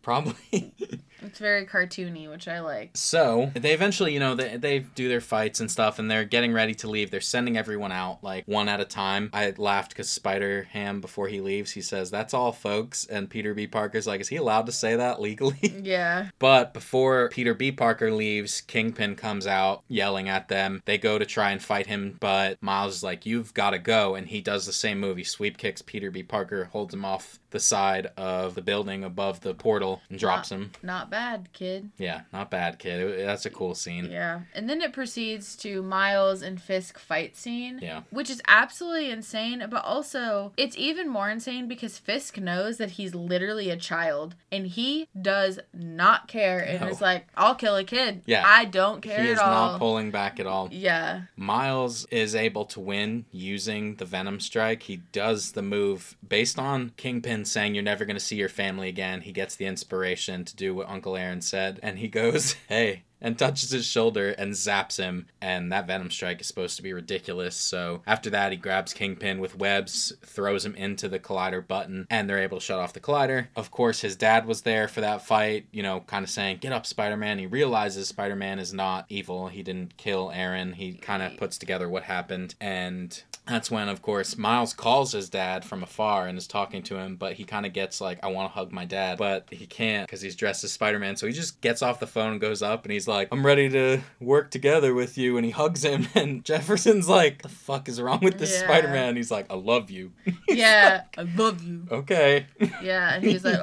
probably. 0.03 0.72
It's 1.22 1.38
very 1.38 1.66
cartoony, 1.66 2.28
which 2.28 2.48
I 2.48 2.60
like. 2.60 2.90
So 2.94 3.50
they 3.54 3.72
eventually, 3.72 4.12
you 4.12 4.20
know, 4.20 4.34
they, 4.34 4.56
they 4.56 4.78
do 4.80 5.08
their 5.08 5.20
fights 5.20 5.60
and 5.60 5.70
stuff, 5.70 5.98
and 5.98 6.10
they're 6.10 6.24
getting 6.24 6.52
ready 6.52 6.74
to 6.76 6.88
leave. 6.88 7.10
They're 7.10 7.20
sending 7.20 7.56
everyone 7.56 7.92
out 7.92 8.22
like 8.22 8.44
one 8.46 8.68
at 8.68 8.80
a 8.80 8.84
time. 8.84 9.30
I 9.32 9.52
laughed 9.56 9.90
because 9.90 10.10
Spider 10.10 10.68
Ham, 10.72 11.00
before 11.00 11.28
he 11.28 11.40
leaves, 11.40 11.72
he 11.72 11.82
says, 11.82 12.10
"That's 12.10 12.34
all, 12.34 12.52
folks." 12.52 13.06
And 13.06 13.30
Peter 13.30 13.54
B. 13.54 13.66
Parker's 13.66 14.06
like, 14.06 14.20
"Is 14.20 14.28
he 14.28 14.36
allowed 14.36 14.66
to 14.66 14.72
say 14.72 14.96
that 14.96 15.20
legally?" 15.20 15.58
Yeah. 15.82 16.28
But 16.38 16.74
before 16.74 17.28
Peter 17.30 17.54
B. 17.54 17.72
Parker 17.72 18.12
leaves, 18.12 18.60
Kingpin 18.60 19.16
comes 19.16 19.46
out 19.46 19.82
yelling 19.88 20.28
at 20.28 20.48
them. 20.48 20.82
They 20.84 20.96
go 20.96 21.18
to 21.18 21.26
try 21.26 21.50
and 21.50 21.62
fight 21.62 21.86
him, 21.86 22.16
but 22.20 22.62
Miles 22.62 22.96
is 22.96 23.02
like, 23.02 23.26
You've 23.26 23.52
got 23.52 23.70
to 23.70 23.78
go. 23.78 24.14
And 24.14 24.28
he 24.28 24.40
does 24.40 24.66
the 24.66 24.72
same 24.72 25.00
move. 25.00 25.16
He 25.16 25.24
sweep 25.24 25.58
kicks 25.58 25.82
Peter 25.82 26.10
B. 26.10 26.22
Parker, 26.22 26.64
holds 26.66 26.94
him 26.94 27.04
off 27.04 27.40
the 27.50 27.60
side 27.60 28.08
of 28.16 28.54
the 28.54 28.62
building 28.62 29.04
above 29.04 29.40
the 29.40 29.54
portal, 29.54 30.00
and 30.08 30.18
drops 30.18 30.50
him. 30.50 30.72
Not 30.82 31.10
bad, 31.12 31.48
kid. 31.52 31.90
Yeah, 31.98 32.22
not 32.32 32.50
bad, 32.50 32.78
kid. 32.80 33.00
It- 33.00 33.26
that's 33.26 33.46
a 33.46 33.50
cool 33.50 33.74
scene. 33.76 34.08
Yeah. 34.10 34.40
And 34.54 34.68
then 34.68 34.80
it 34.80 34.92
proceeds 34.92 35.54
to 35.56 35.82
Miles 35.82 36.42
and 36.42 36.60
Fisk 36.60 36.98
fight 36.98 37.36
scene. 37.36 37.78
Yeah. 37.82 38.00
Which 38.10 38.30
is 38.30 38.42
absolutely 38.48 39.10
insane, 39.10 39.64
but 39.70 39.84
also 39.84 40.52
it's 40.56 40.76
even 40.76 41.08
more 41.08 41.28
insane 41.30 41.68
because 41.68 41.98
Fisk 41.98 42.38
knows 42.38 42.78
that 42.78 42.92
he's 42.92 43.14
literally 43.14 43.68
a 43.70 43.76
child 43.76 44.34
and 44.50 44.66
he 44.66 45.06
does 45.20 45.60
not 45.74 46.26
care 46.28 46.58
and 46.58 46.80
No. 46.80 46.88
is 46.88 47.00
like, 47.00 47.26
I'll 47.36 47.54
kill 47.54 47.76
a 47.76 47.84
kid. 47.84 48.22
Yeah. 48.26 48.42
I 48.46 48.64
don't 48.64 49.02
care 49.02 49.22
He 49.22 49.28
is 49.30 49.36
not 49.38 49.78
pulling 49.78 50.10
back 50.10 50.40
at 50.40 50.46
all. 50.46 50.68
yeah. 50.72 51.22
Miles 51.36 52.06
is 52.06 52.34
able 52.34 52.64
to 52.64 52.80
win 52.80 53.26
using 53.30 53.96
the 53.96 54.04
Venom 54.06 54.40
Strike. 54.40 54.84
He 54.84 54.96
does 55.12 55.52
the 55.52 55.62
move 55.62 56.16
based 56.26 56.58
on 56.58 56.92
Kingpin 56.96 57.44
saying 57.44 57.74
you're 57.74 57.84
never 57.84 58.04
going 58.06 58.16
to 58.16 58.20
see 58.20 58.36
your 58.36 58.48
family 58.48 58.88
again. 58.88 59.20
He 59.20 59.32
gets 59.32 59.56
the 59.56 59.66
inspiration 59.66 60.44
to 60.46 60.56
do 60.56 60.74
what 60.74 60.88
Uncle 61.03 61.16
Aaron 61.16 61.40
said, 61.40 61.80
and 61.82 61.98
he 61.98 62.07
goes, 62.07 62.53
"Hey." 62.68 63.03
And 63.22 63.38
touches 63.38 63.70
his 63.70 63.86
shoulder 63.86 64.30
and 64.30 64.52
zaps 64.52 64.98
him, 64.98 65.26
and 65.40 65.72
that 65.72 65.86
Venom 65.86 66.10
Strike 66.10 66.40
is 66.40 66.48
supposed 66.48 66.76
to 66.76 66.82
be 66.82 66.92
ridiculous. 66.92 67.56
So 67.56 68.02
after 68.06 68.28
that, 68.30 68.52
he 68.52 68.58
grabs 68.58 68.92
Kingpin 68.92 69.38
with 69.38 69.56
webs, 69.56 70.12
throws 70.22 70.66
him 70.66 70.74
into 70.74 71.08
the 71.08 71.20
collider 71.20 71.66
button, 71.66 72.06
and 72.10 72.28
they're 72.28 72.42
able 72.42 72.58
to 72.58 72.64
shut 72.64 72.80
off 72.80 72.92
the 72.92 73.00
collider. 73.00 73.46
Of 73.56 73.70
course, 73.70 74.00
his 74.00 74.16
dad 74.16 74.44
was 74.44 74.62
there 74.62 74.88
for 74.88 75.00
that 75.00 75.24
fight, 75.24 75.66
you 75.70 75.82
know, 75.82 76.00
kind 76.00 76.24
of 76.24 76.30
saying, 76.30 76.58
Get 76.58 76.72
up, 76.72 76.84
Spider 76.84 77.16
Man. 77.16 77.38
He 77.38 77.46
realizes 77.46 78.08
Spider 78.08 78.36
Man 78.36 78.58
is 78.58 78.74
not 78.74 79.06
evil. 79.08 79.48
He 79.48 79.62
didn't 79.62 79.96
kill 79.96 80.30
Aaron. 80.34 80.72
He 80.72 80.94
kind 80.94 81.22
of 81.22 81.36
puts 81.36 81.58
together 81.58 81.88
what 81.88 82.02
happened. 82.02 82.54
And 82.60 83.22
that's 83.46 83.70
when, 83.70 83.88
of 83.88 84.02
course, 84.02 84.36
Miles 84.36 84.72
calls 84.72 85.12
his 85.12 85.28
dad 85.28 85.64
from 85.64 85.82
afar 85.82 86.26
and 86.28 86.38
is 86.38 86.46
talking 86.46 86.82
to 86.84 86.96
him, 86.96 87.16
but 87.16 87.34
he 87.34 87.44
kind 87.44 87.66
of 87.66 87.72
gets 87.72 88.00
like, 88.00 88.18
I 88.22 88.28
want 88.28 88.50
to 88.50 88.54
hug 88.54 88.72
my 88.72 88.84
dad. 88.84 89.18
But 89.18 89.46
he 89.50 89.66
can't 89.66 90.06
because 90.06 90.20
he's 90.20 90.36
dressed 90.36 90.64
as 90.64 90.72
Spider 90.72 90.98
Man. 90.98 91.16
So 91.16 91.26
he 91.26 91.32
just 91.32 91.60
gets 91.60 91.82
off 91.82 92.00
the 92.00 92.06
phone 92.06 92.32
and 92.32 92.40
goes 92.40 92.62
up 92.62 92.84
and 92.84 92.92
he's 92.92 93.08
like, 93.08 93.11
I'm 93.30 93.44
ready 93.44 93.68
to 93.70 94.00
work 94.20 94.50
together 94.50 94.94
with 94.94 95.16
you. 95.18 95.36
And 95.36 95.44
he 95.44 95.50
hugs 95.52 95.84
him. 95.84 96.08
And 96.14 96.44
Jefferson's 96.44 97.08
like, 97.08 97.42
The 97.42 97.48
fuck 97.48 97.88
is 97.88 98.00
wrong 98.00 98.20
with 98.22 98.38
this 98.38 98.52
Yeah. 98.52 98.64
Spider 98.64 98.88
Man? 98.88 99.16
He's 99.16 99.30
like, 99.30 99.46
I 99.50 99.54
love 99.54 99.90
you. 99.90 100.12
Yeah. 100.48 101.02
I 101.16 101.22
love 101.22 101.62
you. 101.62 101.86
okay. 101.90 102.46
Yeah. 102.82 103.14
And 103.14 103.24
he's 103.24 103.44
like, 103.44 103.58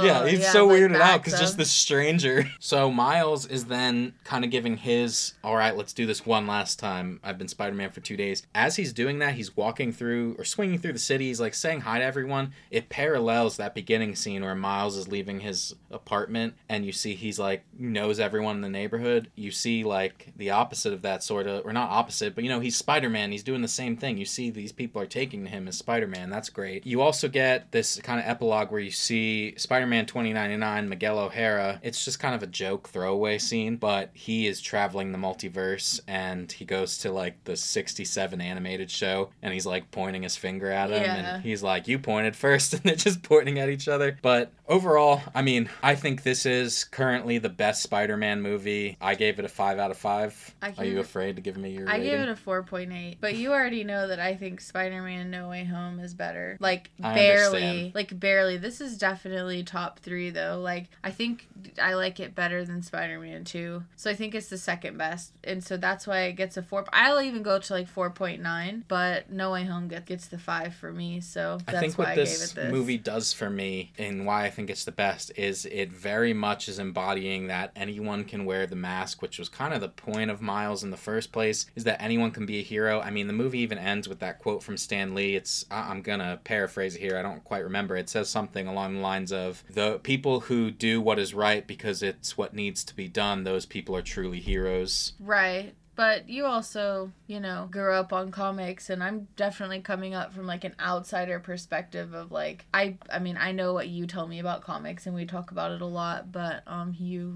oh, 0.00 0.04
yeah, 0.04 0.26
he's 0.26 0.50
so 0.50 0.66
like 0.66 0.80
weirded 0.80 1.00
out 1.00 1.22
because 1.22 1.38
just 1.38 1.56
this 1.58 1.70
stranger. 1.70 2.48
So 2.60 2.90
Miles 2.90 3.46
is 3.46 3.66
then 3.66 4.14
kind 4.24 4.44
of 4.44 4.50
giving 4.50 4.76
his, 4.76 5.34
all 5.42 5.56
right, 5.56 5.76
let's 5.76 5.92
do 5.92 6.06
this 6.06 6.24
one 6.24 6.46
last 6.46 6.78
time. 6.78 7.20
I've 7.24 7.38
been 7.38 7.48
Spider 7.48 7.74
Man 7.74 7.90
for 7.90 8.00
two 8.00 8.16
days. 8.16 8.46
As 8.54 8.76
he's 8.76 8.92
doing 8.92 9.18
that, 9.18 9.34
he's 9.34 9.56
walking 9.56 9.92
through 9.92 10.36
or 10.38 10.44
swinging 10.44 10.78
through 10.78 10.92
the 10.92 10.98
city. 10.98 11.26
He's 11.26 11.40
like 11.40 11.54
saying 11.54 11.80
hi 11.82 11.98
to 11.98 12.04
everyone. 12.04 12.52
It 12.70 12.88
parallels 12.88 13.56
that 13.56 13.74
beginning 13.74 14.14
scene 14.16 14.42
where 14.42 14.54
Miles 14.54 14.96
is 14.96 15.08
leaving 15.08 15.40
his 15.40 15.74
apartment 15.90 16.54
and 16.68 16.84
you 16.84 16.92
see 16.92 17.14
he's 17.14 17.38
like 17.38 17.64
knows 17.78 18.20
everyone 18.20 18.62
in 18.64 18.65
the 18.66 18.78
neighborhood. 18.78 19.30
You 19.34 19.50
see 19.50 19.84
like 19.84 20.32
the 20.36 20.50
opposite 20.50 20.92
of 20.92 21.02
that 21.02 21.22
sort 21.22 21.46
of, 21.46 21.64
or 21.64 21.72
not 21.72 21.90
opposite, 21.90 22.34
but 22.34 22.44
you 22.44 22.50
know, 22.50 22.60
he's 22.60 22.76
Spider 22.76 23.08
Man. 23.08 23.32
He's 23.32 23.42
doing 23.42 23.62
the 23.62 23.68
same 23.68 23.96
thing. 23.96 24.18
You 24.18 24.24
see 24.24 24.50
these 24.50 24.72
people 24.72 25.00
are 25.00 25.06
taking 25.06 25.44
to 25.44 25.50
him 25.50 25.68
as 25.68 25.76
Spider 25.78 26.06
Man. 26.06 26.30
That's 26.30 26.50
great. 26.50 26.86
You 26.86 27.00
also 27.02 27.28
get 27.28 27.72
this 27.72 28.00
kind 28.00 28.20
of 28.20 28.26
epilogue 28.26 28.70
where 28.70 28.80
you 28.80 28.90
see 28.90 29.54
Spider 29.56 29.86
Man 29.86 30.06
2099, 30.06 30.88
Miguel 30.88 31.18
O'Hara. 31.18 31.80
It's 31.82 32.04
just 32.04 32.18
kind 32.20 32.34
of 32.34 32.42
a 32.42 32.46
joke 32.46 32.88
throwaway 32.88 33.38
scene, 33.38 33.76
but 33.76 34.10
he 34.12 34.46
is 34.46 34.60
traveling 34.60 35.12
the 35.12 35.18
multiverse 35.18 36.00
and 36.08 36.50
he 36.50 36.64
goes 36.64 36.98
to 36.98 37.12
like 37.12 37.42
the 37.44 37.56
67 37.56 38.40
animated 38.40 38.90
show 38.90 39.30
and 39.42 39.52
he's 39.54 39.66
like 39.66 39.90
pointing 39.90 40.22
his 40.22 40.36
finger 40.36 40.70
at 40.70 40.90
him 40.90 41.02
Yeah. 41.02 41.34
and 41.36 41.42
he's 41.42 41.62
like, 41.62 41.88
You 41.88 41.98
pointed 41.98 42.34
first, 42.36 42.72
and 42.74 42.82
they're 42.82 42.94
just 42.96 43.22
pointing 43.22 43.58
at 43.58 43.68
each 43.68 43.88
other. 43.88 44.18
But 44.22 44.52
overall, 44.68 45.22
I 45.34 45.42
mean, 45.42 45.68
I 45.82 45.94
think 45.94 46.22
this 46.22 46.46
is 46.46 46.84
currently 46.84 47.38
the 47.38 47.48
best 47.48 47.82
Spider 47.82 48.16
Man 48.16 48.42
movie. 48.46 48.96
I 49.00 49.14
gave 49.14 49.38
it 49.38 49.44
a 49.44 49.48
five 49.48 49.78
out 49.78 49.90
of 49.90 49.98
five. 49.98 50.54
Are 50.78 50.84
you 50.84 51.00
afraid 51.00 51.36
to 51.36 51.42
give 51.42 51.56
me 51.56 51.70
your 51.70 51.88
I 51.88 51.98
rating? 51.98 52.10
gave 52.10 52.20
it 52.20 52.28
a 52.28 52.34
4.8, 52.34 53.16
but 53.20 53.36
you 53.36 53.52
already 53.52 53.84
know 53.84 54.08
that 54.08 54.18
I 54.20 54.34
think 54.34 54.60
Spider-Man 54.60 55.30
No 55.30 55.48
Way 55.48 55.64
Home 55.64 56.00
is 56.00 56.14
better. 56.14 56.56
Like 56.60 56.90
barely, 56.98 57.92
like 57.94 58.18
barely. 58.18 58.56
This 58.56 58.80
is 58.80 58.96
definitely 58.98 59.62
top 59.62 59.98
3 60.00 60.30
though. 60.30 60.60
Like 60.62 60.86
I 61.04 61.10
think 61.10 61.46
I 61.80 61.94
like 61.94 62.20
it 62.20 62.34
better 62.34 62.64
than 62.64 62.82
Spider-Man 62.82 63.44
2. 63.44 63.82
So 63.96 64.10
I 64.10 64.14
think 64.14 64.34
it's 64.34 64.48
the 64.48 64.58
second 64.58 64.96
best. 64.96 65.32
And 65.44 65.62
so 65.62 65.76
that's 65.76 66.06
why 66.06 66.22
it 66.22 66.32
gets 66.32 66.56
a 66.56 66.62
4. 66.62 66.86
I'll 66.92 67.20
even 67.20 67.42
go 67.42 67.58
to 67.58 67.72
like 67.72 67.92
4.9, 67.92 68.82
but 68.88 69.30
No 69.30 69.52
Way 69.52 69.64
Home 69.64 69.88
gets 69.88 70.06
gets 70.06 70.28
the 70.28 70.38
5 70.38 70.74
for 70.74 70.92
me. 70.92 71.20
So 71.20 71.58
that's 71.66 71.78
I 71.78 71.80
think 71.80 71.98
why 71.98 72.04
what 72.04 72.12
I 72.12 72.14
this, 72.16 72.52
gave 72.52 72.58
it 72.58 72.66
this. 72.66 72.72
movie 72.72 72.98
does 72.98 73.32
for 73.32 73.50
me 73.50 73.92
and 73.98 74.26
why 74.26 74.44
I 74.44 74.50
think 74.50 74.70
it's 74.70 74.84
the 74.84 74.92
best 74.92 75.32
is 75.36 75.66
it 75.66 75.90
very 75.92 76.32
much 76.32 76.68
is 76.68 76.78
embodying 76.78 77.48
that 77.48 77.72
anyone 77.76 78.24
can 78.24 78.35
wear 78.44 78.66
the 78.66 78.76
mask, 78.76 79.22
which 79.22 79.38
was 79.38 79.48
kind 79.48 79.72
of 79.72 79.80
the 79.80 79.88
point 79.88 80.30
of 80.30 80.42
Miles 80.42 80.84
in 80.84 80.90
the 80.90 80.96
first 80.96 81.32
place, 81.32 81.66
is 81.74 81.84
that 81.84 82.02
anyone 82.02 82.30
can 82.30 82.46
be 82.46 82.58
a 82.58 82.62
hero. 82.62 83.00
I 83.00 83.10
mean, 83.10 83.26
the 83.26 83.32
movie 83.32 83.60
even 83.60 83.78
ends 83.78 84.08
with 84.08 84.18
that 84.20 84.38
quote 84.38 84.62
from 84.62 84.76
Stan 84.76 85.14
Lee. 85.14 85.36
It's 85.36 85.64
I'm 85.70 86.02
gonna 86.02 86.40
paraphrase 86.44 86.96
it 86.96 87.00
here. 87.00 87.16
I 87.16 87.22
don't 87.22 87.44
quite 87.44 87.64
remember. 87.64 87.96
It 87.96 88.08
says 88.08 88.28
something 88.28 88.66
along 88.66 88.94
the 88.94 89.00
lines 89.00 89.32
of 89.32 89.64
the 89.70 89.98
people 90.00 90.40
who 90.40 90.70
do 90.70 91.00
what 91.00 91.18
is 91.18 91.34
right 91.34 91.66
because 91.66 92.02
it's 92.02 92.36
what 92.36 92.54
needs 92.54 92.84
to 92.84 92.94
be 92.94 93.08
done. 93.08 93.44
Those 93.44 93.66
people 93.66 93.96
are 93.96 94.02
truly 94.02 94.40
heroes. 94.40 95.12
Right. 95.20 95.74
But 95.96 96.28
you 96.28 96.44
also, 96.44 97.10
you 97.26 97.40
know, 97.40 97.68
grew 97.70 97.94
up 97.94 98.12
on 98.12 98.30
comics 98.30 98.90
and 98.90 99.02
I'm 99.02 99.28
definitely 99.34 99.80
coming 99.80 100.14
up 100.14 100.34
from 100.34 100.46
like 100.46 100.64
an 100.64 100.74
outsider 100.78 101.40
perspective 101.40 102.12
of 102.12 102.30
like 102.30 102.66
I 102.72 102.98
I 103.10 103.18
mean, 103.18 103.38
I 103.38 103.52
know 103.52 103.72
what 103.72 103.88
you 103.88 104.06
tell 104.06 104.26
me 104.26 104.38
about 104.38 104.60
comics 104.60 105.06
and 105.06 105.14
we 105.14 105.24
talk 105.24 105.50
about 105.50 105.72
it 105.72 105.80
a 105.80 105.86
lot, 105.86 106.30
but 106.30 106.62
um 106.66 106.94
you 106.98 107.34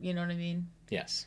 you 0.00 0.14
know 0.14 0.20
what 0.22 0.30
I 0.30 0.36
mean? 0.36 0.68
Yes. 0.90 1.26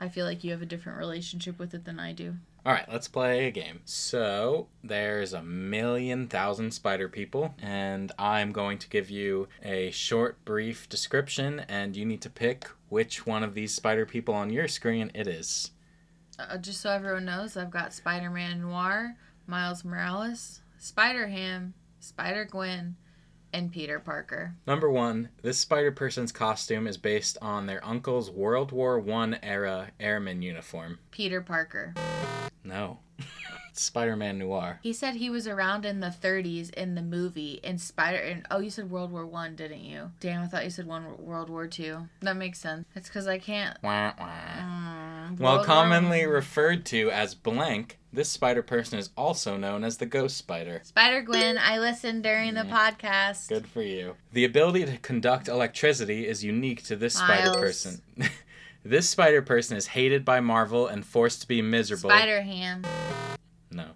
I 0.00 0.08
feel 0.08 0.26
like 0.26 0.42
you 0.42 0.50
have 0.50 0.62
a 0.62 0.66
different 0.66 0.98
relationship 0.98 1.58
with 1.58 1.74
it 1.74 1.84
than 1.84 2.00
I 2.00 2.12
do. 2.12 2.34
All 2.64 2.72
right, 2.72 2.90
let's 2.90 3.08
play 3.08 3.46
a 3.46 3.50
game. 3.50 3.80
So, 3.84 4.68
there's 4.84 5.32
a 5.32 5.42
million 5.42 6.28
thousand 6.28 6.70
spider 6.72 7.08
people, 7.08 7.56
and 7.60 8.12
I'm 8.18 8.52
going 8.52 8.78
to 8.78 8.88
give 8.88 9.10
you 9.10 9.48
a 9.64 9.90
short, 9.90 10.44
brief 10.44 10.88
description, 10.88 11.60
and 11.68 11.96
you 11.96 12.04
need 12.04 12.20
to 12.22 12.30
pick 12.30 12.68
which 12.88 13.26
one 13.26 13.42
of 13.42 13.54
these 13.54 13.74
spider 13.74 14.06
people 14.06 14.34
on 14.34 14.50
your 14.50 14.68
screen 14.68 15.10
it 15.12 15.26
is. 15.26 15.72
Uh, 16.38 16.56
just 16.56 16.80
so 16.80 16.90
everyone 16.90 17.24
knows, 17.24 17.56
I've 17.56 17.70
got 17.70 17.92
Spider-Man 17.92 18.60
Noir, 18.60 19.16
Miles 19.48 19.84
Morales, 19.84 20.62
Spider-Ham, 20.78 21.74
Spider-Gwen, 21.98 22.96
and 23.52 23.72
Peter 23.72 23.98
Parker. 23.98 24.54
Number 24.66 24.90
one, 24.90 25.28
this 25.42 25.58
spider 25.58 25.92
person's 25.92 26.32
costume 26.32 26.86
is 26.86 26.96
based 26.96 27.38
on 27.42 27.66
their 27.66 27.84
uncle's 27.84 28.30
World 28.30 28.72
War 28.72 28.98
One 28.98 29.38
era 29.42 29.90
airman 30.00 30.42
uniform. 30.42 30.98
Peter 31.10 31.40
Parker. 31.40 31.94
No. 32.64 33.00
Spider 33.78 34.16
Man 34.16 34.38
Noir. 34.38 34.78
He 34.82 34.92
said 34.92 35.16
he 35.16 35.30
was 35.30 35.46
around 35.46 35.84
in 35.84 36.00
the 36.00 36.08
30s 36.08 36.72
in 36.74 36.94
the 36.94 37.02
movie 37.02 37.60
in 37.62 37.78
Spider. 37.78 38.18
And 38.18 38.46
oh, 38.50 38.58
you 38.60 38.70
said 38.70 38.90
World 38.90 39.10
War 39.12 39.26
One, 39.26 39.56
didn't 39.56 39.84
you? 39.84 40.10
Damn, 40.20 40.42
I 40.42 40.46
thought 40.46 40.64
you 40.64 40.70
said 40.70 40.86
one 40.86 41.04
World 41.18 41.48
War 41.50 41.66
Two. 41.66 42.08
That 42.20 42.36
makes 42.36 42.58
sense. 42.58 42.86
It's 42.94 43.08
because 43.08 43.26
I 43.26 43.38
can't. 43.38 43.76
Wah, 43.82 44.12
wah. 44.18 44.28
Mm, 44.58 45.38
While 45.38 45.56
War 45.56 45.64
commonly 45.64 46.26
One. 46.26 46.34
referred 46.34 46.84
to 46.86 47.10
as 47.10 47.34
blank, 47.34 47.98
this 48.12 48.28
spider 48.28 48.62
person 48.62 48.98
is 48.98 49.10
also 49.16 49.56
known 49.56 49.84
as 49.84 49.96
the 49.96 50.06
Ghost 50.06 50.36
Spider. 50.36 50.80
Spider 50.84 51.22
Gwen, 51.22 51.56
I 51.58 51.78
listened 51.78 52.22
during 52.22 52.54
the 52.54 52.62
Mm. 52.64 52.70
podcast. 52.70 53.48
Good 53.48 53.66
for 53.66 53.82
you. 53.82 54.16
The 54.32 54.44
ability 54.44 54.84
to 54.84 54.98
conduct 54.98 55.48
electricity 55.48 56.26
is 56.26 56.44
unique 56.44 56.82
to 56.84 56.96
this 56.96 57.14
spider 57.14 57.52
person. 57.58 58.02
this 58.84 59.08
spider 59.08 59.40
person 59.42 59.76
is 59.76 59.86
hated 59.88 60.24
by 60.24 60.40
Marvel 60.40 60.86
and 60.86 61.06
forced 61.06 61.40
to 61.42 61.48
be 61.48 61.62
miserable. 61.62 62.10
Spider 62.10 62.42
Ham. 62.42 62.84
No. 63.72 63.86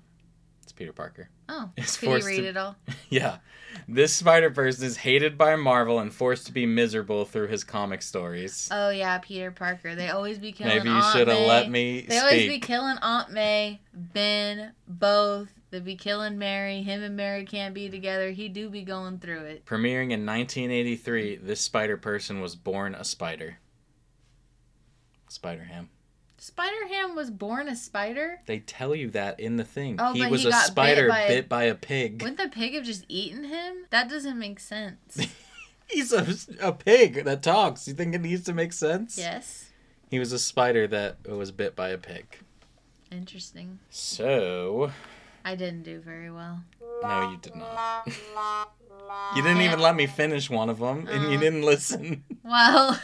It's 0.63 0.73
Peter 0.73 0.93
Parker. 0.93 1.29
Oh, 1.49 1.71
It's 1.77 1.97
could 1.97 2.23
you 2.23 2.27
read 2.27 2.41
to- 2.41 2.49
it 2.49 2.57
all? 2.57 2.77
yeah. 3.11 3.39
This 3.87 4.13
spider 4.13 4.51
person 4.51 4.85
is 4.87 4.97
hated 4.97 5.37
by 5.39 5.55
Marvel 5.55 5.99
and 6.01 6.13
forced 6.13 6.47
to 6.47 6.53
be 6.53 6.67
miserable 6.67 7.25
through 7.25 7.49
his 7.49 7.63
comic 7.63 8.03
stories. 8.03 8.69
Oh 8.73 8.91
yeah, 8.91 9.19
Peter 9.19 9.51
Parker. 9.53 9.95
They 9.95 10.09
always 10.09 10.39
be 10.39 10.51
killing. 10.53 10.79
Maybe 10.79 10.89
you 10.89 11.03
should 11.13 11.29
have 11.29 11.47
let 11.47 11.71
me 11.71 12.07
They 12.09 12.19
always 12.19 12.49
be 12.49 12.59
killing 12.59 12.97
Aunt 13.03 13.31
May, 13.31 13.81
Ben, 13.93 14.73
both. 14.89 15.49
They 15.71 15.81
be 15.81 15.97
killing 15.97 16.39
Mary. 16.39 16.83
Him 16.83 17.03
and 17.03 17.17
Mary 17.17 17.45
can't 17.45 17.75
be 17.75 17.91
together. 17.91 18.31
He 18.31 18.49
do 18.49 18.71
be 18.71 18.83
going 18.83 19.19
through 19.19 19.41
it. 19.45 19.67
Premiering 19.67 20.11
in 20.11 20.25
1983, 20.25 21.37
this 21.37 21.61
spider 21.61 21.97
person 21.97 22.41
was 22.41 22.57
born 22.57 22.95
a 22.95 23.05
spider. 23.05 23.59
Spider 25.29 25.65
Ham. 25.65 25.91
Spider 26.39 26.87
Ham 26.89 27.15
was 27.15 27.31
born 27.31 27.69
a 27.69 27.75
spider. 27.77 28.41
They 28.47 28.59
tell 28.61 28.95
you 28.95 29.11
that 29.11 29.41
in 29.41 29.57
the 29.57 29.65
thing. 29.65 29.97
Oh, 29.99 30.13
he 30.13 30.21
but 30.21 30.31
was 30.31 30.43
he 30.43 30.49
a 30.49 30.51
got 30.51 30.65
bit 30.67 30.73
spider 30.73 31.09
by 31.09 31.29
bit 31.29 31.49
by 31.49 31.65
a 31.65 31.75
pig. 31.75 32.23
Wouldn't 32.23 32.39
the 32.39 32.49
pig 32.49 32.75
have 32.75 32.85
just 32.85 33.05
eaten 33.09 33.45
him? 33.45 33.87
That 33.91 34.09
doesn't 34.09 34.39
make 34.39 34.61
sense. 34.61 35.27
He's 35.89 36.13
a, 36.13 36.27
a 36.61 36.73
pig 36.73 37.25
that 37.25 37.43
talks. 37.43 37.87
You 37.89 37.95
think 37.95 38.15
it 38.15 38.21
needs 38.21 38.45
to 38.45 38.53
make 38.53 38.73
sense? 38.73 39.17
yes. 39.17 39.71
He 40.11 40.19
was 40.19 40.33
a 40.33 40.39
spider 40.39 40.87
that 40.89 41.27
was 41.29 41.51
bit 41.51 41.75
by 41.75 41.89
a 41.89 41.99
pig. 41.99 42.39
Interesting. 43.11 43.81
So, 43.91 44.93
I 45.45 45.55
didn't 45.57 45.83
do 45.83 46.01
very 46.01 46.31
well. 46.31 46.63
no, 47.03 47.31
you 47.31 47.39
did 47.39 47.57
not. 47.57 48.09
You 49.35 49.43
didn't 49.43 49.63
even 49.63 49.81
let 49.81 49.97
me 49.97 50.07
finish 50.07 50.49
one 50.51 50.69
of 50.69 50.79
them, 50.79 51.07
and 51.09 51.31
you 51.31 51.37
Uh. 51.37 51.41
didn't 51.41 51.63
listen. 51.63 52.25
Well, 52.47 52.97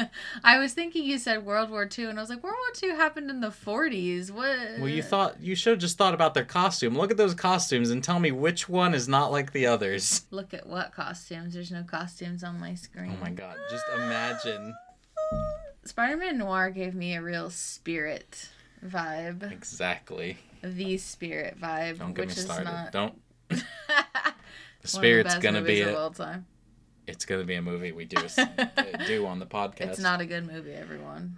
I 0.42 0.58
was 0.58 0.72
thinking 0.72 1.04
you 1.04 1.18
said 1.18 1.46
World 1.46 1.70
War 1.70 1.88
II, 1.96 2.06
and 2.06 2.18
I 2.18 2.20
was 2.22 2.30
like, 2.30 2.42
World 2.42 2.56
War 2.58 2.90
II 2.90 2.96
happened 2.96 3.30
in 3.30 3.40
the 3.40 3.50
40s. 3.52 4.28
What? 4.32 4.58
Well, 4.80 4.88
you 4.88 5.04
thought 5.04 5.40
you 5.40 5.54
should 5.54 5.70
have 5.70 5.78
just 5.78 5.96
thought 5.96 6.14
about 6.14 6.34
their 6.34 6.44
costume. 6.44 6.98
Look 6.98 7.12
at 7.12 7.16
those 7.16 7.32
costumes 7.34 7.90
and 7.90 8.02
tell 8.02 8.18
me 8.18 8.32
which 8.32 8.68
one 8.68 8.94
is 8.94 9.06
not 9.06 9.30
like 9.30 9.52
the 9.52 9.66
others. 9.66 10.26
Look 10.32 10.52
at 10.52 10.66
what 10.66 10.90
costumes. 10.92 11.54
There's 11.54 11.70
no 11.70 11.84
costumes 11.84 12.42
on 12.42 12.58
my 12.58 12.74
screen. 12.74 13.16
Oh 13.16 13.24
my 13.24 13.30
god! 13.30 13.56
Just 13.70 13.84
imagine. 13.94 14.74
Spider-Man 15.84 16.36
Noir 16.38 16.70
gave 16.70 16.96
me 16.96 17.14
a 17.14 17.22
real 17.22 17.50
spirit 17.50 18.48
vibe. 18.84 19.48
Exactly. 19.52 20.38
The 20.62 20.98
spirit 20.98 21.56
vibe, 21.60 21.98
Don't 22.00 22.14
get 22.14 22.26
which 22.26 22.36
me 22.36 22.40
is 22.40 22.44
started. 22.46 22.64
not 22.64 22.90
Don't. 22.92 23.14
One 24.94 25.04
of 25.04 25.06
spirit's 25.06 25.34
best 25.34 25.42
gonna 25.42 25.62
be 25.62 25.80
a, 25.82 25.98
all 25.98 26.10
time. 26.10 26.46
It's 27.06 27.24
gonna 27.24 27.44
be 27.44 27.54
a 27.54 27.62
movie 27.62 27.92
we 27.92 28.04
do 28.04 28.16
do 29.06 29.26
on 29.26 29.38
the 29.38 29.46
podcast. 29.46 29.88
It's 29.88 29.98
not 29.98 30.20
a 30.20 30.26
good 30.26 30.46
movie, 30.46 30.72
everyone. 30.72 31.36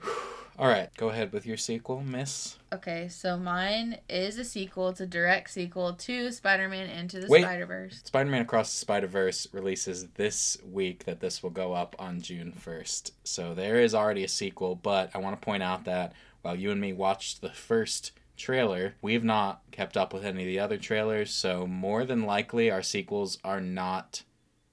All 0.60 0.68
right, 0.68 0.94
go 0.98 1.08
ahead 1.08 1.32
with 1.32 1.46
your 1.46 1.56
sequel, 1.56 2.02
Miss. 2.02 2.58
Okay, 2.70 3.08
so 3.08 3.38
mine 3.38 3.96
is 4.10 4.36
a 4.36 4.44
sequel. 4.44 4.90
It's 4.90 5.00
a 5.00 5.06
direct 5.06 5.48
sequel 5.48 5.94
to 5.94 6.30
Spider-Man 6.30 6.90
Into 6.90 7.18
the 7.18 7.28
Wait. 7.28 7.40
Spider-Verse. 7.40 8.02
Spider-Man 8.04 8.42
Across 8.42 8.72
the 8.72 8.76
Spider-Verse 8.76 9.48
releases 9.52 10.08
this 10.16 10.58
week 10.70 11.06
that 11.06 11.20
this 11.20 11.42
will 11.42 11.48
go 11.48 11.72
up 11.72 11.96
on 11.98 12.20
June 12.20 12.52
1st. 12.52 13.12
So 13.24 13.54
there 13.54 13.80
is 13.80 13.94
already 13.94 14.22
a 14.22 14.28
sequel, 14.28 14.74
but 14.74 15.10
I 15.14 15.18
want 15.18 15.40
to 15.40 15.42
point 15.42 15.62
out 15.62 15.84
that 15.84 16.12
while 16.42 16.56
you 16.56 16.70
and 16.70 16.80
me 16.80 16.92
watched 16.92 17.40
the 17.40 17.48
first 17.48 18.12
trailer, 18.40 18.94
we've 19.02 19.24
not 19.24 19.62
kept 19.70 19.96
up 19.96 20.12
with 20.12 20.24
any 20.24 20.42
of 20.42 20.46
the 20.48 20.58
other 20.58 20.76
trailers, 20.78 21.30
so 21.32 21.66
more 21.66 22.04
than 22.04 22.22
likely 22.24 22.70
our 22.70 22.82
sequels 22.82 23.38
are 23.44 23.60
not 23.60 24.22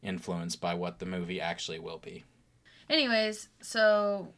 influenced 0.02 0.62
by 0.62 0.74
what 0.74 1.00
the 1.00 1.06
movie 1.06 1.42
actually 1.42 1.80
will 1.80 1.98
be. 2.00 2.24
Anyways, 2.90 3.50
so 3.62 4.30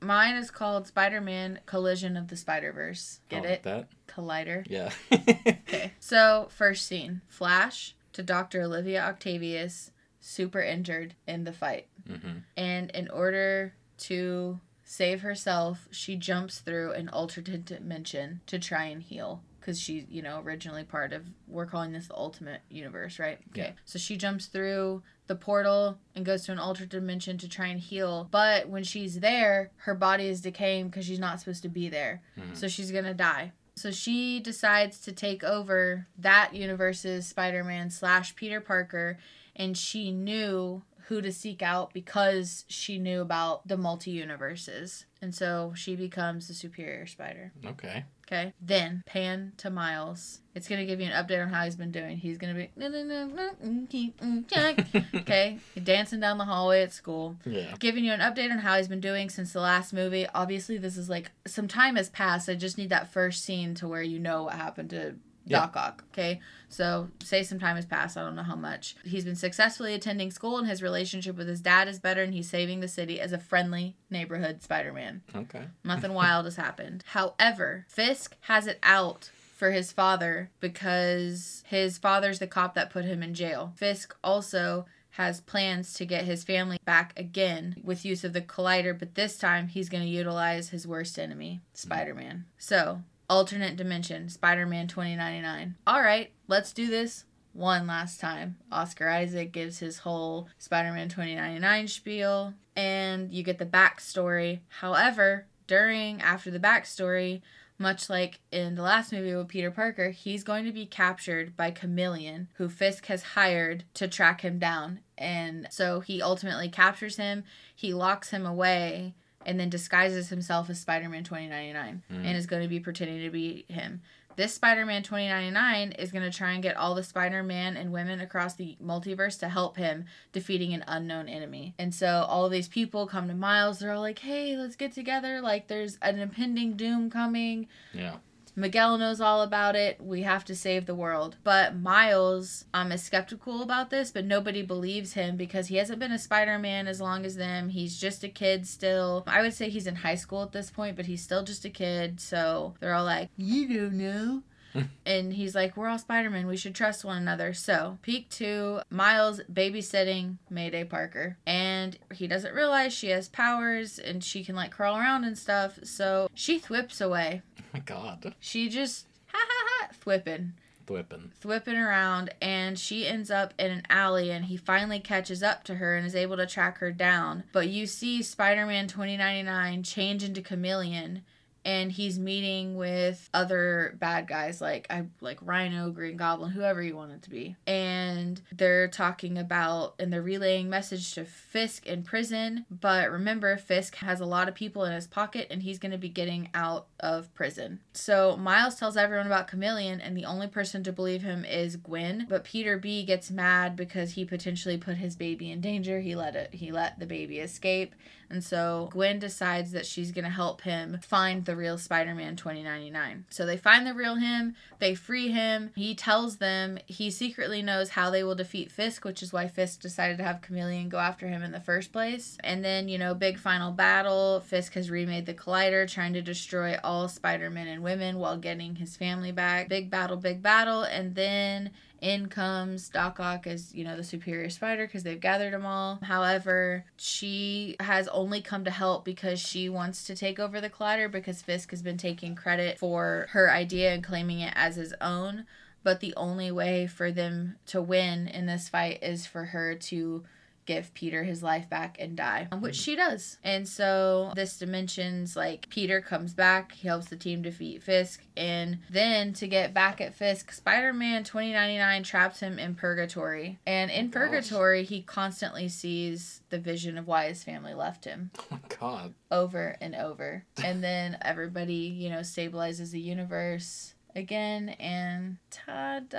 mine 0.00 0.34
is 0.36 0.50
called 0.50 0.86
Spider-Man 0.86 1.60
Collision 1.66 2.16
of 2.16 2.28
the 2.28 2.36
Spider-Verse. 2.36 3.20
Get 3.28 3.44
Oh, 3.44 3.48
it? 3.48 3.62
That? 3.62 3.88
Collider. 4.08 4.64
Yeah. 4.68 4.90
Okay. 5.12 5.92
So, 6.00 6.48
first 6.50 6.86
scene 6.86 7.22
Flash 7.28 7.94
to 8.12 8.22
Dr. 8.22 8.62
Olivia 8.62 9.02
Octavius, 9.04 9.90
super 10.20 10.60
injured 10.62 11.14
in 11.26 11.44
the 11.44 11.52
fight. 11.52 11.86
hmm 12.06 12.38
And 12.56 12.90
in 12.90 13.08
order 13.10 13.74
to 13.98 14.60
save 14.88 15.20
herself, 15.22 15.88
she 15.90 16.14
jumps 16.16 16.60
through 16.60 16.92
an 16.92 17.08
alternate 17.08 17.64
dimension 17.64 18.40
to 18.46 18.58
try 18.58 18.84
and 18.84 19.02
heal. 19.02 19.42
Because 19.60 19.80
she's, 19.80 20.04
you 20.08 20.22
know, 20.22 20.40
originally 20.44 20.84
part 20.84 21.12
of, 21.12 21.24
we're 21.48 21.66
calling 21.66 21.92
this 21.92 22.06
the 22.06 22.14
ultimate 22.14 22.60
universe, 22.70 23.18
right? 23.18 23.40
Okay. 23.50 23.60
Yeah. 23.62 23.72
So 23.84 23.98
she 23.98 24.16
jumps 24.16 24.46
through 24.46 25.02
the 25.26 25.34
portal 25.34 25.98
and 26.14 26.24
goes 26.24 26.44
to 26.44 26.52
an 26.52 26.60
alternate 26.60 26.90
dimension 26.90 27.36
to 27.38 27.48
try 27.48 27.66
and 27.66 27.80
heal. 27.80 28.28
But 28.30 28.68
when 28.68 28.84
she's 28.84 29.18
there, 29.18 29.72
her 29.78 29.96
body 29.96 30.28
is 30.28 30.40
decaying 30.40 30.86
because 30.90 31.04
she's 31.04 31.18
not 31.18 31.40
supposed 31.40 31.62
to 31.62 31.68
be 31.68 31.88
there. 31.88 32.22
Mhm. 32.38 32.56
So 32.56 32.68
she's 32.68 32.92
going 32.92 33.06
to 33.06 33.14
die. 33.14 33.50
So 33.74 33.90
she 33.90 34.38
decides 34.38 35.00
to 35.00 35.10
take 35.10 35.42
over 35.42 36.06
that 36.16 36.54
universe's 36.54 37.26
Spider 37.26 37.64
Man 37.64 37.90
slash 37.90 38.36
Peter 38.36 38.60
Parker, 38.60 39.18
and 39.56 39.76
she 39.76 40.12
knew 40.12 40.82
who 41.08 41.20
to 41.22 41.30
seek 41.32 41.62
out 41.62 41.92
because 41.92 42.64
she 42.68 42.98
knew 42.98 43.20
about 43.20 43.66
the 43.68 43.76
multi 43.76 44.10
universes. 44.10 45.06
And 45.22 45.34
so 45.34 45.72
she 45.74 45.96
becomes 45.96 46.46
the 46.48 46.54
superior 46.54 47.06
spider. 47.06 47.52
Okay. 47.64 48.04
Okay. 48.26 48.52
Then 48.60 49.02
pan 49.06 49.52
to 49.58 49.70
Miles. 49.70 50.40
It's 50.54 50.68
gonna 50.68 50.84
give 50.84 51.00
you 51.00 51.06
an 51.06 51.12
update 51.12 51.40
on 51.40 51.48
how 51.48 51.64
he's 51.64 51.76
been 51.76 51.92
doing. 51.92 52.16
He's 52.16 52.38
gonna 52.38 52.54
be 52.54 52.70
mm, 52.78 53.88
mm, 54.20 55.14
okay, 55.20 55.58
dancing 55.82 56.18
down 56.20 56.38
the 56.38 56.44
hallway 56.44 56.82
at 56.82 56.92
school, 56.92 57.36
Yeah. 57.44 57.74
giving 57.78 58.04
you 58.04 58.12
an 58.12 58.20
update 58.20 58.50
on 58.50 58.58
how 58.58 58.76
he's 58.76 58.88
been 58.88 59.00
doing 59.00 59.30
since 59.30 59.52
the 59.52 59.60
last 59.60 59.92
movie. 59.92 60.26
Obviously, 60.34 60.76
this 60.76 60.96
is 60.96 61.08
like 61.08 61.30
some 61.46 61.68
time 61.68 61.96
has 61.96 62.10
passed. 62.10 62.48
I 62.48 62.54
just 62.56 62.78
need 62.78 62.90
that 62.90 63.12
first 63.12 63.44
scene 63.44 63.74
to 63.76 63.86
where 63.88 64.02
you 64.02 64.18
know 64.18 64.44
what 64.44 64.54
happened 64.54 64.90
to 64.90 65.14
Yeah. 65.46 65.68
Ock. 65.74 66.04
Okay, 66.12 66.40
so 66.68 67.08
say 67.22 67.42
some 67.42 67.58
time 67.58 67.76
has 67.76 67.86
passed. 67.86 68.16
I 68.16 68.22
don't 68.22 68.36
know 68.36 68.42
how 68.42 68.56
much. 68.56 68.96
He's 69.04 69.24
been 69.24 69.36
successfully 69.36 69.94
attending 69.94 70.30
school, 70.30 70.58
and 70.58 70.66
his 70.66 70.82
relationship 70.82 71.36
with 71.36 71.48
his 71.48 71.60
dad 71.60 71.88
is 71.88 71.98
better, 72.00 72.22
and 72.22 72.34
he's 72.34 72.50
saving 72.50 72.80
the 72.80 72.88
city 72.88 73.20
as 73.20 73.32
a 73.32 73.38
friendly 73.38 73.96
neighborhood 74.10 74.62
Spider-Man. 74.62 75.22
Okay. 75.34 75.62
Nothing 75.84 76.14
wild 76.14 76.44
has 76.46 76.56
happened. 76.56 77.04
However, 77.06 77.86
Fisk 77.88 78.36
has 78.42 78.66
it 78.66 78.78
out 78.82 79.30
for 79.56 79.70
his 79.70 79.92
father 79.92 80.50
because 80.60 81.64
his 81.66 81.96
father's 81.96 82.40
the 82.40 82.46
cop 82.46 82.74
that 82.74 82.90
put 82.90 83.04
him 83.04 83.22
in 83.22 83.32
jail. 83.32 83.72
Fisk 83.76 84.14
also 84.22 84.84
has 85.10 85.40
plans 85.40 85.94
to 85.94 86.04
get 86.04 86.26
his 86.26 86.44
family 86.44 86.78
back 86.84 87.18
again 87.18 87.74
with 87.82 88.04
use 88.04 88.22
of 88.22 88.34
the 88.34 88.42
collider, 88.42 88.96
but 88.96 89.14
this 89.14 89.38
time 89.38 89.68
he's 89.68 89.88
going 89.88 90.02
to 90.02 90.08
utilize 90.08 90.68
his 90.68 90.86
worst 90.86 91.18
enemy, 91.18 91.62
mm. 91.62 91.78
Spider 91.78 92.14
Man. 92.14 92.44
So, 92.58 93.02
alternate 93.28 93.76
dimension, 93.76 94.28
Spider 94.28 94.66
Man 94.66 94.86
2099. 94.86 95.76
All 95.86 96.02
right, 96.02 96.32
let's 96.48 96.72
do 96.72 96.86
this 96.86 97.24
one 97.52 97.86
last 97.86 98.20
time. 98.20 98.56
Oscar 98.70 99.08
Isaac 99.08 99.52
gives 99.52 99.78
his 99.78 99.98
whole 99.98 100.48
Spider 100.58 100.92
Man 100.92 101.08
2099 101.08 101.88
spiel, 101.88 102.54
and 102.74 103.32
you 103.32 103.42
get 103.42 103.58
the 103.58 103.66
backstory. 103.66 104.60
However, 104.80 105.46
during, 105.66 106.20
after 106.20 106.50
the 106.50 106.60
backstory, 106.60 107.40
much 107.78 108.08
like 108.08 108.40
in 108.50 108.74
the 108.74 108.82
last 108.82 109.12
movie 109.12 109.34
with 109.34 109.48
Peter 109.48 109.70
Parker, 109.70 110.10
he's 110.10 110.44
going 110.44 110.64
to 110.64 110.72
be 110.72 110.86
captured 110.86 111.56
by 111.56 111.70
Chameleon, 111.70 112.48
who 112.54 112.68
Fisk 112.68 113.06
has 113.06 113.22
hired 113.22 113.84
to 113.94 114.08
track 114.08 114.42
him 114.42 114.58
down. 114.58 115.00
And 115.18 115.68
so 115.70 116.00
he 116.00 116.22
ultimately 116.22 116.68
captures 116.68 117.16
him, 117.16 117.44
he 117.74 117.92
locks 117.92 118.30
him 118.30 118.46
away, 118.46 119.14
and 119.46 119.58
then 119.58 119.70
disguises 119.70 120.28
himself 120.28 120.68
as 120.68 120.78
Spider 120.78 121.08
Man 121.08 121.24
2099 121.24 122.02
hmm. 122.10 122.26
and 122.26 122.36
is 122.36 122.46
going 122.46 122.62
to 122.62 122.68
be 122.68 122.80
pretending 122.80 123.22
to 123.22 123.30
be 123.30 123.64
him. 123.68 124.02
This 124.36 124.52
Spider 124.52 124.84
Man 124.84 125.02
2099 125.02 125.92
is 125.92 126.12
going 126.12 126.30
to 126.30 126.36
try 126.36 126.52
and 126.52 126.62
get 126.62 126.76
all 126.76 126.94
the 126.94 127.02
Spider 127.02 127.42
Man 127.42 127.74
and 127.74 127.90
women 127.90 128.20
across 128.20 128.54
the 128.54 128.76
multiverse 128.84 129.38
to 129.38 129.48
help 129.48 129.78
him 129.78 130.04
defeating 130.32 130.74
an 130.74 130.84
unknown 130.86 131.26
enemy. 131.30 131.74
And 131.78 131.94
so 131.94 132.26
all 132.28 132.44
of 132.44 132.52
these 132.52 132.68
people 132.68 133.06
come 133.06 133.28
to 133.28 133.34
Miles. 133.34 133.78
They're 133.78 133.92
all 133.92 134.02
like, 134.02 134.18
hey, 134.18 134.54
let's 134.56 134.76
get 134.76 134.92
together. 134.92 135.40
Like, 135.40 135.68
there's 135.68 135.96
an 136.02 136.18
impending 136.18 136.76
doom 136.76 137.08
coming. 137.08 137.68
Yeah. 137.94 138.16
Miguel 138.58 138.96
knows 138.96 139.20
all 139.20 139.42
about 139.42 139.76
it. 139.76 140.00
We 140.00 140.22
have 140.22 140.44
to 140.46 140.56
save 140.56 140.86
the 140.86 140.94
world. 140.94 141.36
But 141.44 141.76
Miles 141.76 142.64
um, 142.72 142.90
is 142.90 143.02
skeptical 143.02 143.62
about 143.62 143.90
this, 143.90 144.10
but 144.10 144.24
nobody 144.24 144.62
believes 144.62 145.12
him 145.12 145.36
because 145.36 145.68
he 145.68 145.76
hasn't 145.76 145.98
been 145.98 146.10
a 146.10 146.18
Spider 146.18 146.58
Man 146.58 146.88
as 146.88 147.00
long 147.00 147.26
as 147.26 147.36
them. 147.36 147.68
He's 147.68 148.00
just 148.00 148.24
a 148.24 148.28
kid 148.28 148.66
still. 148.66 149.24
I 149.26 149.42
would 149.42 149.52
say 149.52 149.68
he's 149.68 149.86
in 149.86 149.96
high 149.96 150.14
school 150.14 150.42
at 150.42 150.52
this 150.52 150.70
point, 150.70 150.96
but 150.96 151.06
he's 151.06 151.22
still 151.22 151.44
just 151.44 151.66
a 151.66 151.70
kid. 151.70 152.18
So 152.18 152.74
they're 152.80 152.94
all 152.94 153.04
like, 153.04 153.28
You 153.36 153.68
don't 153.68 153.98
know. 153.98 154.42
and 155.06 155.32
he's 155.32 155.54
like, 155.54 155.76
We're 155.76 155.88
all 155.88 155.98
Spider 155.98 156.30
Man. 156.30 156.46
We 156.46 156.56
should 156.56 156.74
trust 156.74 157.04
one 157.04 157.16
another. 157.18 157.52
So, 157.54 157.98
peek 158.02 158.28
two, 158.30 158.80
Miles 158.90 159.40
babysitting 159.52 160.36
Mayday 160.50 160.84
Parker. 160.84 161.36
And 161.46 161.98
he 162.14 162.26
doesn't 162.26 162.54
realize 162.54 162.92
she 162.92 163.08
has 163.08 163.28
powers 163.28 163.98
and 163.98 164.22
she 164.22 164.44
can 164.44 164.54
like 164.56 164.70
crawl 164.70 164.96
around 164.98 165.24
and 165.24 165.36
stuff. 165.36 165.78
So 165.84 166.28
she 166.34 166.58
thwips 166.58 167.00
away 167.00 167.42
Oh 167.60 167.62
my 167.74 167.80
God. 167.80 168.34
she 168.40 168.68
just 168.68 169.06
ha 169.32 169.38
ha 169.38 169.66
ha 169.80 169.88
thwipping 170.00 170.52
Thwipping. 170.86 171.32
thwipping 171.40 171.76
around 171.76 172.32
and 172.40 172.78
she 172.78 173.08
ends 173.08 173.28
up 173.28 173.52
in 173.58 173.72
an 173.72 173.82
alley 173.90 174.30
and 174.30 174.44
he 174.44 174.56
finally 174.56 175.00
catches 175.00 175.42
up 175.42 175.64
to 175.64 175.74
her 175.74 175.96
and 175.96 176.06
is 176.06 176.14
able 176.14 176.36
to 176.36 176.46
track 176.46 176.78
her 176.78 176.92
down 176.92 177.42
but 177.52 177.66
you 177.68 177.86
see 177.88 178.22
spider-man 178.22 178.86
2099 178.86 179.82
change 179.82 180.22
into 180.22 180.40
chameleon 180.40 181.22
and 181.66 181.90
he's 181.90 182.16
meeting 182.16 182.76
with 182.76 183.28
other 183.34 183.96
bad 183.98 184.28
guys 184.28 184.60
like 184.60 184.86
I 184.88 185.06
like 185.20 185.38
Rhino, 185.42 185.90
Green 185.90 186.16
Goblin, 186.16 186.52
whoever 186.52 186.80
you 186.80 186.94
want 186.94 187.10
it 187.10 187.22
to 187.22 187.30
be. 187.30 187.56
And 187.66 188.40
they're 188.52 188.86
talking 188.86 189.36
about 189.36 189.96
and 189.98 190.12
they're 190.12 190.22
relaying 190.22 190.70
message 190.70 191.12
to 191.14 191.24
Fisk 191.24 191.84
in 191.84 192.04
prison, 192.04 192.66
but 192.70 193.10
remember 193.10 193.56
Fisk 193.56 193.96
has 193.96 194.20
a 194.20 194.26
lot 194.26 194.48
of 194.48 194.54
people 194.54 194.84
in 194.84 194.92
his 194.92 195.08
pocket 195.08 195.48
and 195.50 195.64
he's 195.64 195.80
going 195.80 195.90
to 195.90 195.98
be 195.98 196.08
getting 196.08 196.48
out 196.54 196.86
of 197.00 197.34
prison. 197.34 197.80
So 197.92 198.36
Miles 198.36 198.76
tells 198.76 198.96
everyone 198.96 199.26
about 199.26 199.48
Chameleon 199.48 200.00
and 200.00 200.16
the 200.16 200.24
only 200.24 200.46
person 200.46 200.84
to 200.84 200.92
believe 200.92 201.22
him 201.22 201.44
is 201.44 201.74
Gwen, 201.74 202.26
but 202.28 202.44
Peter 202.44 202.78
B 202.78 203.04
gets 203.04 203.28
mad 203.28 203.74
because 203.74 204.12
he 204.12 204.24
potentially 204.24 204.78
put 204.78 204.98
his 204.98 205.16
baby 205.16 205.50
in 205.50 205.60
danger. 205.60 205.98
He 205.98 206.14
let 206.14 206.36
it 206.36 206.54
he 206.54 206.70
let 206.70 207.00
the 207.00 207.06
baby 207.06 207.40
escape. 207.40 207.96
And 208.30 208.42
so 208.42 208.88
Gwen 208.92 209.18
decides 209.18 209.72
that 209.72 209.86
she's 209.86 210.12
going 210.12 210.24
to 210.24 210.30
help 210.30 210.62
him 210.62 210.98
find 211.02 211.44
the 211.44 211.56
real 211.56 211.78
Spider 211.78 212.14
Man 212.14 212.36
2099. 212.36 213.24
So 213.30 213.46
they 213.46 213.56
find 213.56 213.86
the 213.86 213.94
real 213.94 214.16
him, 214.16 214.54
they 214.78 214.94
free 214.94 215.28
him. 215.28 215.70
He 215.74 215.94
tells 215.94 216.36
them 216.36 216.78
he 216.86 217.10
secretly 217.10 217.62
knows 217.62 217.90
how 217.90 218.10
they 218.10 218.24
will 218.24 218.34
defeat 218.34 218.72
Fisk, 218.72 219.04
which 219.04 219.22
is 219.22 219.32
why 219.32 219.48
Fisk 219.48 219.80
decided 219.80 220.18
to 220.18 220.24
have 220.24 220.42
Chameleon 220.42 220.88
go 220.88 220.98
after 220.98 221.28
him 221.28 221.42
in 221.42 221.52
the 221.52 221.60
first 221.60 221.92
place. 221.92 222.36
And 222.42 222.64
then, 222.64 222.88
you 222.88 222.98
know, 222.98 223.14
big 223.14 223.38
final 223.38 223.72
battle. 223.72 224.40
Fisk 224.40 224.74
has 224.74 224.90
remade 224.90 225.26
the 225.26 225.34
Collider, 225.34 225.88
trying 225.90 226.12
to 226.14 226.22
destroy 226.22 226.78
all 226.82 227.08
Spider 227.08 227.50
Men 227.50 227.68
and 227.68 227.82
women 227.82 228.18
while 228.18 228.36
getting 228.36 228.76
his 228.76 228.96
family 228.96 229.32
back. 229.32 229.68
Big 229.68 229.90
battle, 229.90 230.16
big 230.16 230.42
battle. 230.42 230.82
And 230.82 231.14
then 231.14 231.70
in 232.00 232.28
comes 232.28 232.88
Doc 232.88 233.18
Ock 233.20 233.46
as, 233.46 233.74
you 233.74 233.84
know, 233.84 233.96
the 233.96 234.04
superior 234.04 234.50
spider 234.50 234.86
because 234.86 235.02
they've 235.02 235.20
gathered 235.20 235.52
them 235.52 235.66
all. 235.66 235.98
However, 236.02 236.84
she 236.96 237.76
has 237.80 238.08
only 238.08 238.40
come 238.40 238.64
to 238.64 238.70
help 238.70 239.04
because 239.04 239.40
she 239.40 239.68
wants 239.68 240.04
to 240.06 240.16
take 240.16 240.38
over 240.38 240.60
the 240.60 240.70
collider 240.70 241.10
because 241.10 241.42
Fisk 241.42 241.70
has 241.70 241.82
been 241.82 241.96
taking 241.98 242.34
credit 242.34 242.78
for 242.78 243.26
her 243.30 243.50
idea 243.50 243.92
and 243.92 244.04
claiming 244.04 244.40
it 244.40 244.52
as 244.56 244.76
his 244.76 244.94
own. 245.00 245.46
But 245.82 246.00
the 246.00 246.14
only 246.16 246.50
way 246.50 246.86
for 246.86 247.12
them 247.12 247.56
to 247.66 247.80
win 247.80 248.26
in 248.26 248.46
this 248.46 248.68
fight 248.68 249.02
is 249.02 249.26
for 249.26 249.46
her 249.46 249.74
to 249.74 250.24
give 250.66 250.92
Peter 250.94 251.24
his 251.24 251.42
life 251.42 251.68
back 251.70 251.96
and 251.98 252.16
die, 252.16 252.48
um, 252.52 252.60
which 252.60 252.78
mm. 252.78 252.84
she 252.84 252.96
does. 252.96 253.38
And 253.42 253.66
so 253.66 254.32
this 254.34 254.58
dimension's 254.58 255.36
like 255.36 255.68
Peter 255.70 256.00
comes 256.00 256.34
back, 256.34 256.72
he 256.72 256.88
helps 256.88 257.06
the 257.06 257.16
team 257.16 257.42
defeat 257.42 257.82
Fisk, 257.82 258.22
and 258.36 258.78
then 258.90 259.32
to 259.34 259.46
get 259.46 259.72
back 259.72 260.00
at 260.00 260.14
Fisk, 260.14 260.52
Spider-Man 260.52 261.24
2099 261.24 262.02
traps 262.02 262.40
him 262.40 262.58
in 262.58 262.74
purgatory. 262.74 263.58
And 263.66 263.90
in 263.90 264.06
Oh, 264.06 264.08
gosh. 264.08 264.12
purgatory, 264.20 264.84
he 264.84 265.02
constantly 265.02 265.68
sees 265.68 266.42
the 266.50 266.58
vision 266.58 266.98
of 266.98 267.06
why 267.06 267.28
his 267.28 267.44
family 267.44 267.74
left 267.74 268.04
him 268.04 268.30
Oh 268.38 268.44
my 268.50 268.58
God. 268.78 269.14
over 269.30 269.76
and 269.80 269.94
over. 269.94 270.44
And 270.62 270.82
then 270.82 271.16
everybody, 271.22 271.74
you 271.74 272.10
know, 272.10 272.20
stabilizes 272.20 272.90
the 272.90 273.00
universe 273.00 273.94
again 274.14 274.70
and 274.80 275.36
ta-da. 275.50 276.16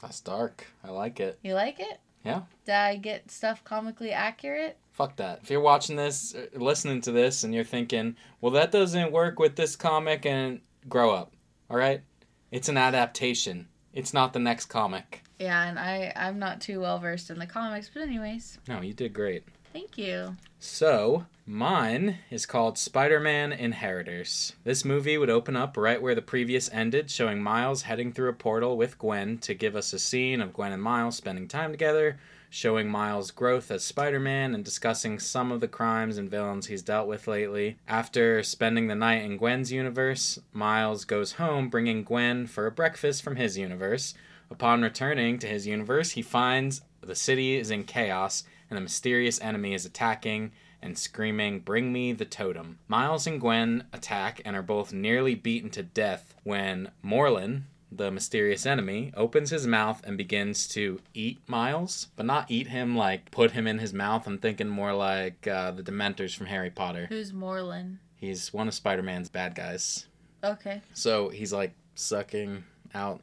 That's 0.00 0.20
dark. 0.20 0.66
I 0.82 0.90
like 0.90 1.20
it. 1.20 1.38
You 1.42 1.54
like 1.54 1.80
it? 1.80 2.00
Yeah. 2.24 2.42
Did 2.64 2.74
I 2.74 2.96
get 2.96 3.30
stuff 3.30 3.62
comically 3.64 4.12
accurate? 4.12 4.76
Fuck 4.92 5.16
that. 5.16 5.40
If 5.42 5.50
you're 5.50 5.60
watching 5.60 5.96
this, 5.96 6.34
uh, 6.34 6.46
listening 6.58 7.00
to 7.02 7.12
this, 7.12 7.44
and 7.44 7.52
you're 7.54 7.64
thinking, 7.64 8.16
well, 8.40 8.52
that 8.52 8.70
doesn't 8.72 9.12
work 9.12 9.38
with 9.38 9.56
this 9.56 9.76
comic, 9.76 10.24
and 10.24 10.60
grow 10.88 11.12
up. 11.12 11.32
All 11.68 11.76
right? 11.76 12.02
It's 12.50 12.68
an 12.68 12.76
adaptation. 12.78 13.68
It's 13.92 14.14
not 14.14 14.32
the 14.32 14.38
next 14.38 14.66
comic. 14.66 15.22
Yeah, 15.38 15.64
and 15.68 15.78
I 15.78 16.12
I'm 16.14 16.38
not 16.38 16.60
too 16.60 16.80
well 16.80 16.98
versed 16.98 17.28
in 17.30 17.38
the 17.38 17.46
comics, 17.46 17.90
but 17.92 18.02
anyways, 18.02 18.58
No, 18.68 18.80
you 18.80 18.92
did 18.92 19.12
great. 19.12 19.42
thank 19.72 19.98
you. 19.98 20.36
So, 20.60 21.26
mine 21.46 22.18
is 22.30 22.46
called 22.46 22.78
Spider 22.78 23.20
Man 23.20 23.52
Inheritors. 23.52 24.54
This 24.64 24.84
movie 24.84 25.18
would 25.18 25.28
open 25.28 25.56
up 25.56 25.76
right 25.76 26.00
where 26.00 26.14
the 26.14 26.22
previous 26.22 26.70
ended, 26.72 27.10
showing 27.10 27.42
Miles 27.42 27.82
heading 27.82 28.12
through 28.12 28.30
a 28.30 28.34
portal 28.34 28.76
with 28.76 28.98
Gwen 28.98 29.38
to 29.38 29.52
give 29.52 29.76
us 29.76 29.92
a 29.92 29.98
scene 29.98 30.40
of 30.40 30.54
Gwen 30.54 30.72
and 30.72 30.82
Miles 30.82 31.16
spending 31.16 31.46
time 31.46 31.70
together, 31.70 32.18
showing 32.48 32.88
Miles' 32.88 33.30
growth 33.30 33.70
as 33.70 33.84
Spider 33.84 34.18
Man 34.18 34.54
and 34.54 34.64
discussing 34.64 35.18
some 35.18 35.52
of 35.52 35.60
the 35.60 35.68
crimes 35.68 36.16
and 36.16 36.30
villains 36.30 36.68
he's 36.68 36.82
dealt 36.82 37.08
with 37.08 37.28
lately. 37.28 37.76
After 37.86 38.42
spending 38.42 38.86
the 38.86 38.94
night 38.94 39.22
in 39.22 39.36
Gwen's 39.36 39.70
universe, 39.70 40.38
Miles 40.52 41.04
goes 41.04 41.32
home 41.32 41.68
bringing 41.68 42.04
Gwen 42.04 42.46
for 42.46 42.66
a 42.66 42.72
breakfast 42.72 43.22
from 43.22 43.36
his 43.36 43.58
universe. 43.58 44.14
Upon 44.50 44.82
returning 44.82 45.38
to 45.40 45.46
his 45.46 45.66
universe, 45.66 46.12
he 46.12 46.22
finds 46.22 46.82
the 47.02 47.14
city 47.14 47.56
is 47.56 47.70
in 47.70 47.84
chaos 47.84 48.44
and 48.70 48.78
a 48.78 48.82
mysterious 48.82 49.40
enemy 49.42 49.74
is 49.74 49.84
attacking 49.84 50.52
and 50.84 50.96
screaming, 50.98 51.60
Bring 51.60 51.92
me 51.92 52.12
the 52.12 52.24
totem. 52.26 52.78
Miles 52.86 53.26
and 53.26 53.40
Gwen 53.40 53.84
attack 53.92 54.40
and 54.44 54.54
are 54.54 54.62
both 54.62 54.92
nearly 54.92 55.34
beaten 55.34 55.70
to 55.70 55.82
death 55.82 56.34
when 56.44 56.90
Morlun, 57.04 57.62
the 57.90 58.10
mysterious 58.10 58.66
enemy, 58.66 59.12
opens 59.16 59.50
his 59.50 59.66
mouth 59.66 60.02
and 60.04 60.18
begins 60.18 60.68
to 60.68 61.00
eat 61.14 61.40
Miles, 61.48 62.08
but 62.16 62.26
not 62.26 62.50
eat 62.50 62.68
him 62.68 62.96
like 62.96 63.30
put 63.30 63.52
him 63.52 63.66
in 63.66 63.78
his 63.78 63.94
mouth. 63.94 64.26
I'm 64.26 64.38
thinking 64.38 64.68
more 64.68 64.92
like 64.92 65.46
uh, 65.46 65.70
the 65.70 65.82
Dementors 65.82 66.36
from 66.36 66.46
Harry 66.46 66.70
Potter. 66.70 67.06
Who's 67.08 67.32
Morlun? 67.32 67.96
He's 68.16 68.52
one 68.52 68.68
of 68.68 68.74
Spider 68.74 69.02
Man's 69.02 69.28
bad 69.28 69.54
guys. 69.54 70.06
Okay. 70.42 70.82
So 70.92 71.30
he's 71.30 71.52
like 71.52 71.72
sucking 71.94 72.64
out. 72.94 73.22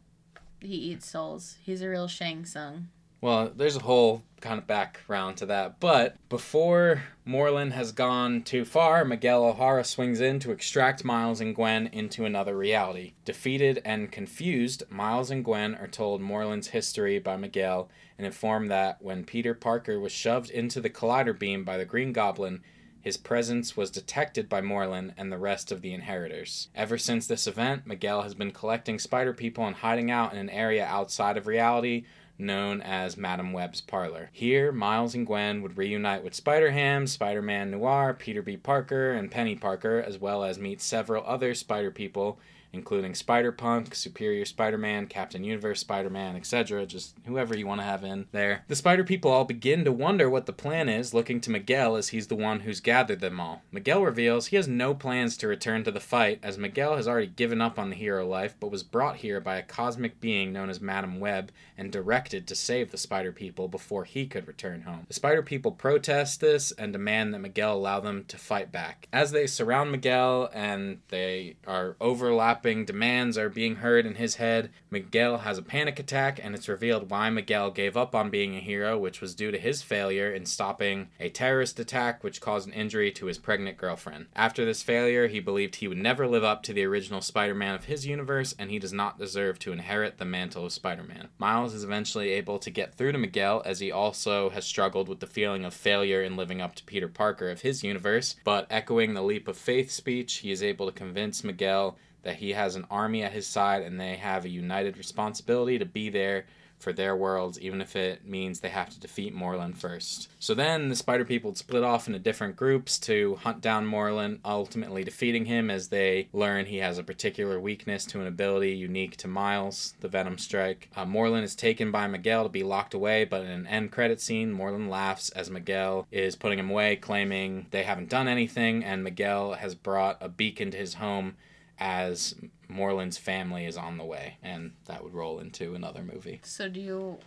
He 0.60 0.76
eats 0.76 1.10
souls. 1.10 1.58
He's 1.64 1.82
a 1.82 1.90
real 1.90 2.08
Shang 2.08 2.46
Tsung. 2.46 2.88
Well, 3.22 3.52
there's 3.56 3.76
a 3.76 3.84
whole 3.84 4.24
kind 4.42 4.58
of 4.58 4.66
background 4.66 5.38
to 5.38 5.46
that. 5.46 5.80
But 5.80 6.18
before 6.28 7.04
Morlun 7.26 7.72
has 7.72 7.92
gone 7.92 8.42
too 8.42 8.66
far, 8.66 9.06
Miguel 9.06 9.46
O'Hara 9.46 9.84
swings 9.84 10.20
in 10.20 10.40
to 10.40 10.52
extract 10.52 11.06
Miles 11.06 11.40
and 11.40 11.54
Gwen 11.56 11.86
into 11.94 12.26
another 12.26 12.58
reality. 12.58 13.14
Defeated 13.24 13.80
and 13.86 14.12
confused, 14.12 14.84
Miles 14.90 15.30
and 15.30 15.46
Gwen 15.46 15.76
are 15.76 15.88
told 15.88 16.20
Morlun's 16.20 16.70
history 16.70 17.20
by 17.20 17.38
Miguel 17.38 17.90
and 18.18 18.26
informed 18.26 18.72
that 18.72 19.00
when 19.04 19.24
Peter 19.24 19.54
Parker 19.54 20.00
was 20.00 20.12
shoved 20.12 20.50
into 20.50 20.82
the 20.82 20.90
collider 20.90 21.38
beam 21.38 21.64
by 21.64 21.78
the 21.78 21.86
Green 21.86 22.12
Goblin, 22.12 22.64
his 23.02 23.18
presence 23.18 23.78
was 23.78 23.90
detected 23.90 24.48
by 24.48 24.62
Morlun 24.62 25.14
and 25.18 25.32
the 25.32 25.38
rest 25.38 25.72
of 25.72 25.82
the 25.82 25.94
inheritors. 25.94 26.70
Ever 26.76 26.98
since 26.98 27.26
this 27.26 27.48
event, 27.48 27.88
Miguel 27.88 28.22
has 28.22 28.36
been 28.36 28.52
collecting 28.52 29.00
spider 29.00 29.34
people 29.34 29.66
and 29.66 29.78
hiding 29.78 30.12
out 30.12 30.34
in 30.34 30.40
an 30.40 30.50
area 30.50 30.86
outside 30.86 31.38
of 31.38 31.48
reality 31.48 32.04
known 32.42 32.82
as 32.82 33.16
Madame 33.16 33.54
Web's 33.54 33.80
Parlor. 33.80 34.30
Here, 34.34 34.72
Miles 34.72 35.16
and 35.16 35.26
Gwen 35.26 35.62
would 35.62 35.78
reunite 35.78 36.24
with 36.24 36.34
Spider 36.34 36.72
Ham, 36.72 37.08
Spider 37.08 37.42
Man 37.42 37.72
Noir, 37.72 38.14
Peter 38.14 38.42
B. 38.42 38.58
Parker, 38.58 39.12
and 39.12 39.32
Penny 39.32 39.56
Parker, 39.56 40.04
as 40.06 40.18
well 40.18 40.44
as 40.44 40.60
meet 40.60 40.82
several 40.82 41.24
other 41.26 41.54
spider 41.54 41.92
people 41.92 42.40
including 42.74 43.16
Spider 43.16 43.52
Punk, 43.52 43.94
Superior 43.96 44.46
Spider 44.46 44.78
Man, 44.78 45.08
Captain 45.08 45.44
Universe 45.44 45.82
Spider 45.82 46.10
Man, 46.10 46.36
etc. 46.36 46.86
Just 46.86 47.16
whoever 47.26 47.58
you 47.58 47.68
want 47.68 47.82
to 47.82 47.86
have 47.86 48.04
in 48.04 48.28
there. 48.32 48.64
The 48.68 48.76
Spider 48.76 49.04
People 49.04 49.32
all 49.32 49.46
begin 49.46 49.84
to 49.86 49.92
wonder 49.92 50.30
what 50.30 50.46
the 50.46 50.54
plan 50.54 50.90
is, 50.90 51.14
looking 51.14 51.42
to 51.42 51.52
Miguel 51.52 51.96
as 51.96 52.10
he's 52.10 52.28
the 52.28 52.36
one 52.36 52.62
who's 52.62 52.80
gathered 52.80 53.20
them 53.20 53.40
all. 53.40 53.64
Miguel 53.72 54.04
reveals 54.04 54.48
he 54.48 54.56
has 54.56 54.68
no 54.68 54.94
plans 54.94 55.38
to 55.38 55.48
return 55.48 55.84
to 55.84 55.92
the 55.92 56.00
fight, 56.00 56.40
as 56.42 56.58
Miguel 56.58 56.96
has 56.96 57.08
already 57.08 57.28
given 57.28 57.62
up 57.62 57.78
on 57.78 57.90
the 57.90 57.96
hero 57.96 58.26
life, 58.26 58.56
but 58.60 58.72
was 58.72 58.84
brought 58.84 59.18
here 59.18 59.40
by 59.42 59.58
a 59.58 59.64
cosmic 59.64 60.20
being 60.22 60.54
known 60.54 60.70
as 60.70 60.82
Madame 60.82 61.20
Web 61.20 61.52
and 61.78 61.92
directed 61.92 62.48
to 62.48 62.56
save 62.56 62.92
the 62.92 62.98
Spider 62.98 63.32
People 63.32 63.68
before 63.68 64.04
he 64.04 64.28
could 64.28 64.48
return 64.48 64.82
home. 64.82 65.06
The 65.08 65.14
Spider 65.14 65.42
People 65.42 65.72
protest 65.72 66.40
this 66.40 66.72
and 66.72 66.94
demand 66.94 67.34
that 67.34 67.40
Miguel 67.40 67.76
allow 67.76 68.00
them 68.00 68.26
to 68.28 68.38
fight 68.38 68.72
back. 68.72 69.08
As 69.12 69.32
they 69.32 69.48
surround 69.48 69.92
Miguel 69.92 70.50
and 70.54 71.00
they 71.10 71.56
are 71.68 71.96
overlapping 72.00 72.61
demands 72.62 73.38
are 73.38 73.50
being 73.50 73.78
heard 73.78 74.06
in 74.06 74.16
his 74.16 74.36
head. 74.36 74.70
Miguel 74.90 75.40
has 75.40 75.58
a 75.58 75.64
panic 75.64 76.00
attack, 76.00 76.40
and 76.42 76.54
it's 76.54 76.70
revealed 76.70 77.10
why 77.10 77.30
Miguel 77.30 77.72
gave 77.72 77.98
up 77.98 78.14
on 78.14 78.30
being 78.30 78.56
a 78.56 78.60
hero, 78.60 78.98
which 78.98 79.22
was 79.22 79.36
due 79.36 79.52
to 79.52 79.58
his 79.58 79.82
failure 79.82 80.32
in 80.32 80.46
stopping 80.46 81.10
a 81.20 81.30
terrorist 81.30 81.80
attack 81.80 82.24
which 82.24 82.42
caused 82.42 82.68
an 82.68 82.74
injury 82.74 83.12
to 83.12 83.26
his 83.26 83.38
pregnant 83.38 83.78
girlfriend. 83.78 84.28
After 84.36 84.64
this 84.64 84.84
failure, 84.84 85.28
he 85.28 85.40
believed 85.40 85.76
he 85.76 85.88
would 85.88 85.98
never 85.98 86.28
live 86.28 86.44
up 86.44 86.64
to 86.64 86.74
the 86.74 86.86
original 86.86 87.22
Spider 87.22 87.56
Man 87.56 87.76
of 87.76 87.86
his 87.86 88.06
universe, 88.06 88.54
and 88.60 88.70
he 88.70 88.80
does 88.80 88.94
not 88.94 89.18
deserve 89.18 89.60
to 89.60 89.72
inherit 89.72 90.18
the 90.18 90.26
mantle 90.26 90.66
of 90.66 90.74
Spider 90.74 91.04
Man. 91.04 91.30
Miles 91.38 91.74
is 91.74 91.84
eventually 91.84 92.30
able 92.30 92.60
to 92.60 92.70
get 92.70 92.94
through 92.94 93.12
to 93.12 93.18
Miguel, 93.18 93.62
as 93.66 93.80
he 93.80 93.92
also 93.92 94.50
has 94.52 94.66
struggled 94.66 95.10
with 95.10 95.20
the 95.20 95.28
feeling 95.28 95.66
of 95.66 95.74
failure 95.74 96.22
in 96.22 96.36
living 96.36 96.62
up 96.62 96.76
to 96.76 96.84
Peter 96.84 97.08
Parker 97.08 97.50
of 97.50 97.62
his 97.62 97.84
universe, 97.84 98.36
but 98.44 98.68
echoing 98.70 99.14
the 99.14 99.24
leap 99.24 99.48
of 99.48 99.58
faith 99.58 99.92
speech, 99.92 100.36
he 100.38 100.52
is 100.52 100.62
able 100.64 100.86
to 100.86 100.92
convince 100.92 101.44
Miguel 101.44 101.98
that 102.24 102.38
he 102.38 102.52
has 102.52 102.76
an 102.76 102.86
army 102.90 103.24
at 103.24 103.32
his 103.32 103.48
side 103.48 103.84
and 103.84 104.00
they 104.00 104.16
have 104.16 104.46
a 104.46 104.50
united 104.50 104.98
responsibility 104.98 105.78
to 105.80 105.86
be 105.86 106.10
there 106.10 106.46
for 106.82 106.92
their 106.92 107.16
worlds, 107.16 107.60
even 107.60 107.80
if 107.80 107.96
it 107.96 108.26
means 108.26 108.60
they 108.60 108.70
have 108.70 108.90
to 108.90 109.00
defeat 109.00 109.36
Morlun 109.36 109.78
first. 109.78 110.30
So 110.40 110.54
then 110.54 110.90
the 110.90 110.96
Spider 110.96 111.24
People 111.24 111.54
split 111.56 111.84
off 111.84 112.08
into 112.08 112.20
different 112.20 112.56
groups 112.56 112.98
to 113.00 113.36
hunt 113.36 113.62
down 113.62 113.86
Morlun, 113.88 114.40
ultimately 114.44 115.04
defeating 115.04 115.46
him 115.46 115.70
as 115.70 115.90
they 115.90 116.28
learn 116.34 116.66
he 116.66 116.78
has 116.78 116.98
a 116.98 117.04
particular 117.04 117.60
weakness 117.60 118.06
to 118.08 118.20
an 118.20 118.28
ability 118.28 118.72
unique 118.72 119.16
to 119.18 119.28
Miles, 119.28 119.94
the 120.02 120.08
Venom 120.08 120.38
Strike. 120.38 120.90
Uh, 120.96 121.06
is 121.32 121.56
taken 121.56 121.92
by 121.92 122.08
Miguel 122.08 122.44
to 122.44 122.50
be 122.50 122.64
locked 122.64 122.94
away, 122.94 123.24
but 123.24 123.42
in 123.42 123.52
an 123.52 123.68
end 123.68 123.92
credit 123.92 124.20
scene, 124.20 124.54
Morlun 124.54 124.90
laughs 124.90 125.30
as 125.30 125.50
Miguel 125.50 126.08
is 126.12 126.36
putting 126.36 126.60
him 126.60 126.70
away, 126.70 126.96
claiming 126.96 127.68
they 127.72 127.84
haven't 127.84 128.10
done 128.10 128.28
anything, 128.28 128.84
and 128.84 129.04
Miguel 129.04 129.54
has 129.54 129.76
brought 129.76 130.18
a 130.20 130.28
beacon 130.28 130.72
to 130.72 130.78
his 130.78 130.96
home 130.96 131.36
as 131.82 132.36
Morlun's 132.70 133.18
family 133.18 133.66
is 133.66 133.76
on 133.76 133.98
the 133.98 134.06
way, 134.06 134.38
and 134.44 134.72
that 134.86 135.04
would 135.04 135.16
roll 135.16 135.40
into 135.40 135.74
another 135.74 136.04
movie. 136.04 136.40
So 136.44 136.70
do 136.70 136.80
you? 136.80 137.18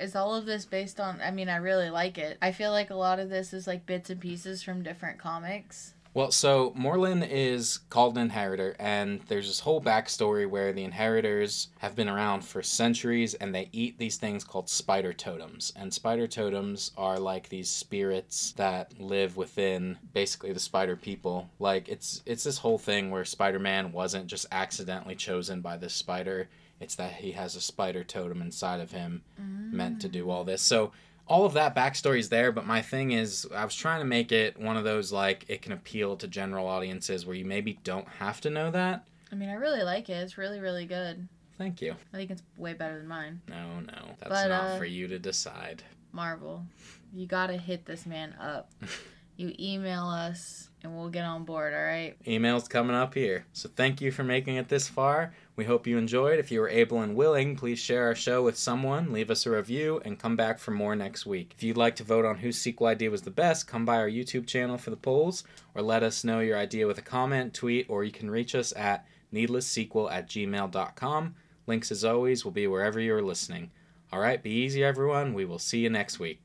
Is 0.00 0.16
all 0.16 0.34
of 0.34 0.46
this 0.46 0.64
based 0.64 0.98
on? 0.98 1.20
I 1.22 1.30
mean, 1.30 1.50
I 1.50 1.56
really 1.56 1.90
like 1.90 2.16
it. 2.16 2.38
I 2.40 2.52
feel 2.52 2.72
like 2.72 2.88
a 2.90 2.94
lot 2.94 3.20
of 3.20 3.28
this 3.28 3.52
is 3.52 3.66
like 3.66 3.84
bits 3.84 4.08
and 4.08 4.18
pieces 4.18 4.62
from 4.62 4.82
different 4.82 5.18
comics. 5.18 5.92
Well, 6.14 6.30
so 6.30 6.72
Morlun 6.72 7.26
is 7.26 7.78
called 7.88 8.18
an 8.18 8.24
inheritor, 8.24 8.76
and 8.78 9.20
there's 9.28 9.46
this 9.46 9.60
whole 9.60 9.80
backstory 9.80 10.48
where 10.48 10.70
the 10.74 10.84
inheritors 10.84 11.68
have 11.78 11.96
been 11.96 12.08
around 12.08 12.44
for 12.44 12.62
centuries 12.62 13.32
and 13.32 13.54
they 13.54 13.70
eat 13.72 13.96
these 13.96 14.18
things 14.18 14.44
called 14.44 14.68
spider 14.68 15.14
totems. 15.14 15.72
And 15.74 15.92
spider 15.92 16.26
totems 16.26 16.90
are 16.98 17.18
like 17.18 17.48
these 17.48 17.70
spirits 17.70 18.52
that 18.58 19.00
live 19.00 19.38
within 19.38 19.96
basically 20.12 20.52
the 20.52 20.60
spider 20.60 20.96
people. 20.96 21.48
Like 21.58 21.88
it's 21.88 22.22
it's 22.26 22.44
this 22.44 22.58
whole 22.58 22.78
thing 22.78 23.10
where 23.10 23.24
Spider-Man 23.24 23.92
wasn't 23.92 24.26
just 24.26 24.46
accidentally 24.52 25.14
chosen 25.14 25.62
by 25.62 25.78
this 25.78 25.94
spider. 25.94 26.50
It's 26.78 26.96
that 26.96 27.12
he 27.12 27.32
has 27.32 27.56
a 27.56 27.60
spider 27.60 28.04
totem 28.04 28.42
inside 28.42 28.80
of 28.80 28.90
him 28.90 29.22
mm. 29.40 29.72
meant 29.72 30.02
to 30.02 30.08
do 30.08 30.28
all 30.28 30.44
this. 30.44 30.60
So 30.60 30.92
all 31.32 31.46
of 31.46 31.54
that 31.54 31.74
backstory 31.74 32.18
is 32.18 32.28
there, 32.28 32.52
but 32.52 32.66
my 32.66 32.82
thing 32.82 33.12
is, 33.12 33.48
I 33.54 33.64
was 33.64 33.74
trying 33.74 34.00
to 34.00 34.04
make 34.04 34.32
it 34.32 34.60
one 34.60 34.76
of 34.76 34.84
those 34.84 35.10
like 35.10 35.46
it 35.48 35.62
can 35.62 35.72
appeal 35.72 36.14
to 36.18 36.28
general 36.28 36.66
audiences 36.66 37.24
where 37.24 37.34
you 37.34 37.46
maybe 37.46 37.78
don't 37.84 38.06
have 38.06 38.42
to 38.42 38.50
know 38.50 38.70
that. 38.70 39.06
I 39.32 39.34
mean, 39.34 39.48
I 39.48 39.54
really 39.54 39.82
like 39.82 40.10
it. 40.10 40.12
It's 40.12 40.36
really, 40.36 40.60
really 40.60 40.84
good. 40.84 41.26
Thank 41.56 41.80
you. 41.80 41.96
I 42.12 42.16
think 42.18 42.30
it's 42.30 42.42
way 42.58 42.74
better 42.74 42.98
than 42.98 43.08
mine. 43.08 43.40
No, 43.48 43.80
no, 43.80 44.08
that's 44.18 44.28
but, 44.28 44.48
not 44.48 44.64
uh, 44.64 44.78
for 44.78 44.84
you 44.84 45.08
to 45.08 45.18
decide. 45.18 45.82
Marvel, 46.12 46.66
you 47.14 47.26
gotta 47.26 47.56
hit 47.56 47.86
this 47.86 48.04
man 48.04 48.34
up. 48.38 48.70
you 49.38 49.54
email 49.58 50.04
us 50.04 50.68
and 50.82 50.94
we'll 50.94 51.08
get 51.08 51.24
on 51.24 51.44
board, 51.44 51.72
all 51.72 51.82
right? 51.82 52.14
Email's 52.28 52.68
coming 52.68 52.94
up 52.94 53.14
here. 53.14 53.46
So 53.54 53.70
thank 53.74 54.02
you 54.02 54.12
for 54.12 54.22
making 54.22 54.56
it 54.56 54.68
this 54.68 54.86
far. 54.86 55.32
We 55.54 55.66
hope 55.66 55.86
you 55.86 55.98
enjoyed. 55.98 56.38
If 56.38 56.50
you 56.50 56.60
were 56.60 56.68
able 56.68 57.02
and 57.02 57.14
willing, 57.14 57.56
please 57.56 57.78
share 57.78 58.06
our 58.06 58.14
show 58.14 58.42
with 58.42 58.56
someone, 58.56 59.12
leave 59.12 59.30
us 59.30 59.44
a 59.44 59.50
review, 59.50 60.00
and 60.02 60.18
come 60.18 60.34
back 60.34 60.58
for 60.58 60.70
more 60.70 60.96
next 60.96 61.26
week. 61.26 61.52
If 61.54 61.62
you'd 61.62 61.76
like 61.76 61.94
to 61.96 62.04
vote 62.04 62.24
on 62.24 62.38
whose 62.38 62.56
sequel 62.56 62.86
idea 62.86 63.10
was 63.10 63.20
the 63.22 63.30
best, 63.30 63.68
come 63.68 63.84
by 63.84 63.96
our 63.96 64.08
YouTube 64.08 64.46
channel 64.46 64.78
for 64.78 64.88
the 64.88 64.96
polls, 64.96 65.44
or 65.74 65.82
let 65.82 66.02
us 66.02 66.24
know 66.24 66.40
your 66.40 66.56
idea 66.56 66.86
with 66.86 66.96
a 66.96 67.02
comment, 67.02 67.52
tweet, 67.52 67.84
or 67.90 68.02
you 68.02 68.10
can 68.10 68.30
reach 68.30 68.54
us 68.54 68.72
at 68.76 69.06
needlesssequel 69.30 70.10
at 70.10 70.26
gmail.com. 70.26 71.34
Links, 71.66 71.92
as 71.92 72.02
always, 72.02 72.44
will 72.44 72.52
be 72.52 72.66
wherever 72.66 72.98
you're 72.98 73.20
listening. 73.20 73.70
All 74.10 74.20
right, 74.20 74.42
be 74.42 74.50
easy, 74.50 74.82
everyone. 74.82 75.34
We 75.34 75.44
will 75.44 75.58
see 75.58 75.80
you 75.80 75.90
next 75.90 76.18
week. 76.18 76.40